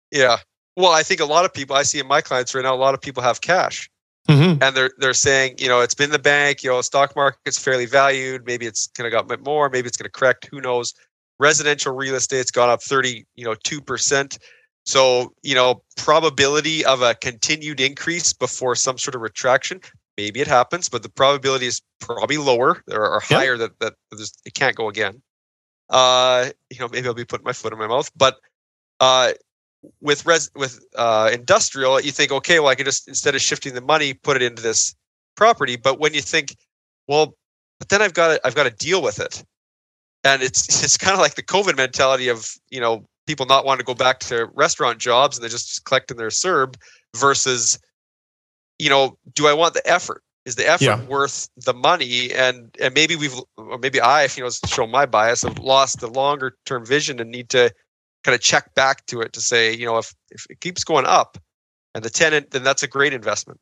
Yeah. 0.10 0.38
Well, 0.76 0.92
I 0.92 1.04
think 1.04 1.22
a 1.22 1.26
lot 1.26 1.46
of 1.46 1.54
people 1.54 1.76
I 1.76 1.84
see 1.84 2.00
in 2.00 2.08
my 2.08 2.22
clients 2.22 2.54
right 2.54 2.64
now, 2.64 2.76
a 2.76 2.78
lot 2.78 2.94
of 2.94 3.02
people 3.02 3.24
have 3.24 3.42
cash. 3.42 3.90
Mm-hmm. 4.28 4.64
And 4.64 4.76
they're 4.76 4.92
they're 4.98 5.14
saying, 5.14 5.56
you 5.60 5.68
know, 5.68 5.82
it's 5.82 5.94
been 5.94 6.10
the 6.10 6.20
bank, 6.20 6.64
you 6.64 6.70
know, 6.72 6.82
stock 6.82 7.16
market's 7.16 7.60
fairly 7.60 7.86
valued. 7.86 8.46
Maybe 8.46 8.66
it's 8.66 8.88
gonna 8.88 9.12
go 9.12 9.20
up 9.20 9.46
more, 9.46 9.70
maybe 9.70 9.88
it's 9.88 9.98
gonna 9.98 10.10
correct, 10.10 10.48
who 10.50 10.60
knows. 10.60 10.94
Residential 11.38 11.94
real 11.94 12.16
estate's 12.16 12.50
gone 12.50 12.70
up 12.70 12.82
30, 12.82 13.26
you 13.36 13.46
know, 13.46 13.56
two 13.64 13.82
percent. 13.82 14.40
So, 14.86 15.34
you 15.44 15.54
know, 15.54 15.84
probability 15.98 16.86
of 16.86 17.02
a 17.02 17.14
continued 17.16 17.80
increase 17.80 18.34
before 18.34 18.76
some 18.76 18.98
sort 18.98 19.16
of 19.16 19.22
retraction, 19.22 19.82
maybe 20.18 20.42
it 20.42 20.48
happens, 20.48 20.90
but 20.90 21.04
the 21.04 21.10
probability 21.10 21.68
is 21.68 21.82
probably 22.00 22.38
lower 22.38 22.84
or, 22.92 23.10
or 23.10 23.22
yep. 23.30 23.40
higher 23.40 23.58
that 23.58 23.80
that 23.80 23.94
it 24.46 24.54
can't 24.56 24.76
go 24.76 24.90
again. 24.90 25.22
Uh, 25.90 26.50
you 26.72 26.80
know, 26.80 26.88
maybe 26.88 27.08
I'll 27.08 27.14
be 27.14 27.26
putting 27.26 27.46
my 27.46 27.54
foot 27.54 27.74
in 27.74 27.80
my 27.80 27.88
mouth, 27.88 28.10
but 28.16 28.38
uh, 29.00 29.34
with 30.02 30.26
res 30.26 30.50
with 30.56 30.84
uh, 30.96 31.30
industrial, 31.34 32.00
you 32.02 32.12
think, 32.12 32.32
okay, 32.32 32.60
well, 32.60 32.70
I 32.70 32.76
can 32.76 32.86
just 32.86 33.08
instead 33.08 33.36
of 33.36 33.42
shifting 33.42 33.74
the 33.74 33.82
money, 33.82 34.14
put 34.14 34.36
it 34.36 34.42
into 34.42 34.62
this 34.62 34.96
property. 35.36 35.76
But 35.76 36.00
when 36.00 36.14
you 36.14 36.22
think, 36.22 36.56
well, 37.08 37.36
but 37.80 37.90
then 37.90 38.02
I've 38.02 38.14
got 38.14 38.28
to, 38.28 38.48
I've 38.48 38.56
got 38.56 38.64
to 38.64 38.72
deal 38.72 39.02
with 39.02 39.20
it, 39.20 39.44
and 40.24 40.42
it's 40.42 40.68
it's 40.84 40.98
kind 40.98 41.14
of 41.14 41.20
like 41.20 41.36
the 41.36 41.44
COVID 41.44 41.78
mentality 41.78 42.28
of 42.28 42.54
you 42.70 42.80
know 42.80 43.06
people 43.28 43.46
not 43.46 43.66
wanting 43.66 43.80
to 43.80 43.86
go 43.86 43.96
back 43.96 44.20
to 44.20 44.46
restaurant 44.54 45.00
jobs 45.00 45.38
and 45.38 45.44
they're 45.44 45.50
just 45.50 45.84
collecting 45.86 46.18
their 46.18 46.30
CERB 46.30 46.76
versus, 47.16 47.80
you 48.78 48.90
know, 48.90 49.18
do 49.34 49.48
I 49.48 49.54
want 49.54 49.74
the 49.74 49.88
effort? 49.90 50.22
Is 50.46 50.56
the 50.56 50.68
effort 50.68 50.84
yeah. 50.84 51.04
worth 51.06 51.50
the 51.66 51.74
money? 51.74 52.32
And 52.32 52.76
and 52.80 52.94
maybe 52.94 53.16
we've 53.16 53.34
or 53.58 53.80
maybe 53.80 54.00
I, 54.00 54.24
if 54.24 54.38
you 54.38 54.44
know, 54.44 54.50
show 54.68 54.86
my 54.86 55.08
bias, 55.08 55.42
have 55.42 55.58
lost 55.58 56.02
the 56.02 56.08
longer 56.08 56.56
term 56.66 56.86
vision 56.86 57.20
and 57.20 57.32
need 57.32 57.50
to 57.50 57.72
kind 58.26 58.34
of 58.36 58.42
check 58.42 58.74
back 58.74 59.06
to 59.06 59.22
it 59.22 59.34
to 59.34 59.42
say, 59.42 59.74
you 59.74 59.86
know, 59.86 59.98
if, 59.98 60.14
if 60.32 60.48
it 60.50 60.60
keeps 60.60 60.84
going 60.84 61.06
up 61.06 61.38
and 61.94 62.04
the 62.04 62.10
tenant, 62.10 62.50
then 62.52 62.64
that's 62.64 62.82
a 62.82 62.88
great 62.88 63.14
investment. 63.14 63.60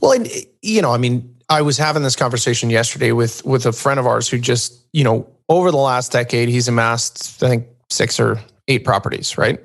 Well, 0.00 0.12
and 0.12 0.28
you 0.62 0.82
know, 0.82 0.92
I 0.92 0.98
mean, 0.98 1.34
I 1.48 1.62
was 1.62 1.78
having 1.78 2.02
this 2.02 2.14
conversation 2.14 2.70
yesterday 2.70 3.12
with 3.12 3.44
with 3.44 3.66
a 3.66 3.72
friend 3.72 3.98
of 3.98 4.06
ours 4.06 4.28
who 4.28 4.38
just, 4.38 4.86
you 4.92 5.02
know, 5.02 5.26
over 5.48 5.70
the 5.70 5.76
last 5.76 6.12
decade, 6.12 6.48
he's 6.48 6.68
amassed, 6.68 7.42
I 7.42 7.48
think, 7.48 7.66
six 7.90 8.20
or 8.20 8.38
eight 8.68 8.84
properties, 8.84 9.36
right? 9.36 9.58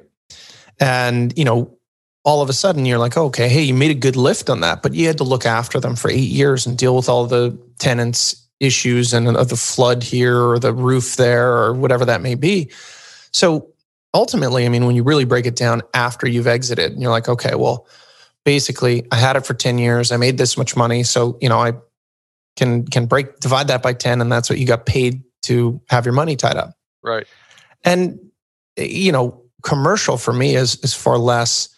And 0.80 1.38
you 1.38 1.46
know, 1.46 1.78
all 2.24 2.42
of 2.42 2.50
a 2.50 2.54
sudden, 2.54 2.86
you're 2.86 2.98
like, 2.98 3.16
okay, 3.16 3.48
hey, 3.48 3.62
you 3.62 3.74
made 3.74 3.92
a 3.92 4.00
good 4.00 4.16
lift 4.16 4.50
on 4.50 4.62
that, 4.62 4.82
but 4.82 4.94
you 4.94 5.06
had 5.08 5.18
to 5.20 5.24
look 5.24 5.46
after 5.46 5.80
them 5.80 5.96
for 5.96 6.10
eight 6.10 6.32
years 6.32 6.66
and 6.66 6.78
deal 6.78 6.96
with 6.96 7.08
all 7.08 7.28
the 7.28 7.58
tenants' 7.78 8.36
issues 8.60 9.14
and 9.14 9.28
the 9.28 9.56
flood 9.56 10.04
here 10.04 10.42
or 10.42 10.58
the 10.58 10.74
roof 10.74 11.18
there 11.18 11.56
or 11.56 11.74
whatever 11.74 12.06
that 12.06 12.22
may 12.22 12.36
be. 12.36 12.72
So 13.32 13.70
ultimately, 14.16 14.66
I 14.66 14.70
mean, 14.70 14.86
when 14.86 14.96
you 14.96 15.04
really 15.04 15.26
break 15.26 15.46
it 15.46 15.56
down 15.56 15.82
after 15.94 16.28
you've 16.28 16.48
exited, 16.48 16.94
and 16.94 17.02
you're 17.02 17.12
like, 17.12 17.28
okay, 17.28 17.54
well, 17.54 17.86
basically, 18.46 19.06
I 19.12 19.18
had 19.18 19.36
it 19.36 19.46
for 19.46 19.54
10 19.54 19.78
years. 19.78 20.12
I 20.12 20.18
made 20.18 20.38
this 20.38 20.58
much 20.58 20.76
money. 20.76 21.04
So, 21.04 21.38
you 21.42 21.50
know, 21.50 21.60
I 21.60 21.74
can 22.56 22.86
can 22.88 23.06
break 23.06 23.40
divide 23.40 23.68
that 23.68 23.84
by 23.84 23.92
10 23.92 24.22
and 24.22 24.32
that's 24.32 24.50
what 24.50 24.58
you 24.58 24.66
got 24.66 24.86
paid 24.86 25.22
to 25.44 25.82
have 25.90 26.06
your 26.06 26.14
money 26.14 26.38
tied 26.38 26.56
up. 26.56 26.74
Right. 27.04 27.28
And 27.84 28.18
you 28.78 29.12
know, 29.12 29.44
commercial 29.62 30.18
for 30.18 30.32
me 30.32 30.56
is 30.56 30.76
is 30.76 30.94
far 30.94 31.18
less 31.18 31.70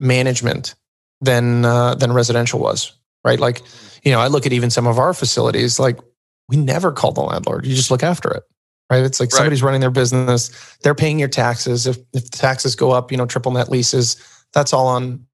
management 0.00 0.74
than 1.22 1.64
uh, 1.64 1.94
than 1.94 2.12
residential 2.12 2.60
was, 2.60 2.92
right? 3.24 3.40
Like, 3.40 3.62
you 4.04 4.12
know, 4.12 4.20
I 4.20 4.26
look 4.26 4.44
at 4.44 4.52
even 4.52 4.68
some 4.68 4.86
of 4.86 4.98
our 4.98 5.14
facilities 5.14 5.78
like 5.78 5.98
we 6.48 6.56
never 6.56 6.92
call 6.92 7.12
the 7.12 7.22
landlord. 7.22 7.64
You 7.66 7.74
just 7.74 7.90
look 7.90 8.02
after 8.02 8.30
it 8.30 8.44
right? 8.90 9.04
It's 9.04 9.20
like 9.20 9.30
right. 9.32 9.36
somebody's 9.36 9.62
running 9.62 9.80
their 9.80 9.90
business, 9.90 10.76
they're 10.82 10.94
paying 10.94 11.18
your 11.18 11.28
taxes. 11.28 11.86
If 11.86 11.98
if 12.12 12.30
the 12.30 12.38
taxes 12.38 12.74
go 12.74 12.90
up, 12.92 13.10
you 13.10 13.18
know, 13.18 13.26
triple 13.26 13.52
net 13.52 13.70
leases, 13.70 14.16
that's 14.52 14.72
all 14.72 14.86
on 14.86 15.26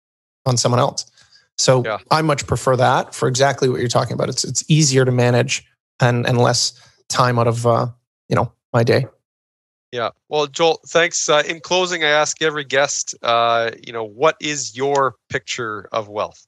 on 0.47 0.57
someone 0.57 0.81
else. 0.81 1.11
So 1.57 1.85
yeah. 1.85 1.99
I 2.11 2.23
much 2.23 2.47
prefer 2.47 2.77
that 2.77 3.15
for 3.15 3.29
exactly 3.29 3.69
what 3.69 3.81
you're 3.81 3.89
talking 3.89 4.15
about. 4.15 4.29
It's 4.29 4.45
it's 4.45 4.65
easier 4.69 5.05
to 5.05 5.13
manage 5.13 5.65
and 6.01 6.27
and 6.27 6.39
less 6.39 6.73
time 7.09 7.39
out 7.39 7.47
of 7.47 7.67
uh, 7.67 7.87
you 8.29 8.37
know 8.37 8.53
my 8.73 8.83
day. 8.83 9.07
Yeah. 9.93 10.11
Well, 10.29 10.49
Joel, 10.49 10.81
thanks. 10.89 11.29
Uh, 11.29 11.45
in 11.47 11.61
closing, 11.61 12.03
I 12.03 12.09
ask 12.09 12.43
every 12.43 12.65
guest, 12.65 13.15
uh, 13.23 13.71
you 13.87 13.93
know, 13.93 14.03
what 14.03 14.35
is 14.41 14.77
your 14.77 15.15
picture 15.29 15.89
of 15.93 16.09
wealth? 16.09 16.45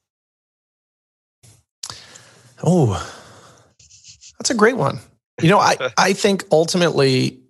Oh, 2.65 3.09
that's 4.37 4.51
a 4.51 4.55
great 4.55 4.77
one. 4.77 4.99
You 5.41 5.51
know, 5.51 5.59
I, 5.59 5.77
I 5.99 6.13
think 6.13 6.45
ultimately, 6.51 7.41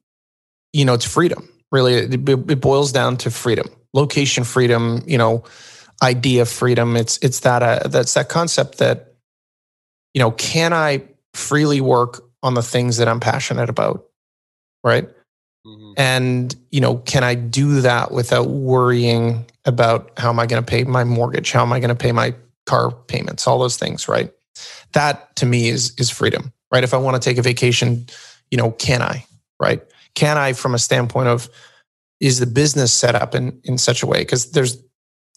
you 0.73 0.85
know, 0.85 0.95
it's 0.95 1.05
freedom. 1.05 1.49
Really, 1.73 1.95
it, 1.95 2.29
it 2.29 2.61
boils 2.61 2.93
down 2.93 3.17
to 3.19 3.31
freedom, 3.31 3.69
location 3.93 4.45
freedom. 4.45 5.03
You 5.07 5.19
know, 5.19 5.45
idea 6.03 6.45
freedom. 6.47 6.97
It's 6.97 7.19
it's 7.19 7.41
that 7.41 7.63
uh, 7.63 7.89
that's 7.89 8.15
that 8.15 8.29
concept 8.29 8.79
that, 8.79 9.15
you 10.15 10.21
know, 10.21 10.31
can 10.33 10.73
I 10.73 11.03
freely 11.35 11.81
work 11.81 12.23
on 12.43 12.55
the 12.55 12.63
things 12.63 12.99
that 12.99 13.09
I'm 13.09 13.21
passionate 13.21 13.69
about, 13.69 14.07
right? 14.85 15.09
Mm-hmm. 15.67 15.93
And 15.97 16.55
you 16.71 16.81
know, 16.81 16.99
can 16.99 17.25
I 17.25 17.35
do 17.35 17.81
that 17.81 18.13
without 18.13 18.49
worrying 18.49 19.47
about 19.65 20.13
how 20.17 20.31
am 20.31 20.39
I 20.39 20.47
going 20.47 20.63
to 20.63 20.71
pay 20.71 20.85
my 20.85 21.05
mortgage? 21.05 21.51
How 21.51 21.63
am 21.63 21.73
I 21.73 21.81
going 21.81 21.89
to 21.89 21.97
pay 21.97 22.13
my 22.13 22.35
car 22.67 22.93
payments? 22.93 23.47
All 23.47 23.59
those 23.59 23.77
things, 23.77 24.09
right? 24.09 24.33
That 24.93 25.35
to 25.37 25.47
me 25.47 25.69
is 25.69 25.95
is 25.99 26.11
freedom 26.11 26.53
right? 26.73 26.85
If 26.85 26.95
I 26.95 26.97
want 26.97 27.21
to 27.21 27.29
take 27.29 27.39
a 27.39 27.43
vacation, 27.43 28.07
you 28.51 28.59
know, 28.59 28.73
can 28.73 29.03
I, 29.03 29.25
right? 29.61 29.83
Can 30.15 30.39
I, 30.39 30.53
from 30.53 30.75
a 30.75 30.79
standpoint 30.79 31.29
of, 31.29 31.49
is 32.21 32.39
the 32.39 32.47
business 32.47 32.93
set 32.93 33.15
up 33.15 33.35
in, 33.35 33.61
in 33.65 33.79
such 33.79 34.03
a 34.03 34.07
way? 34.07 34.21
Because 34.21 34.53
there's 34.53 34.83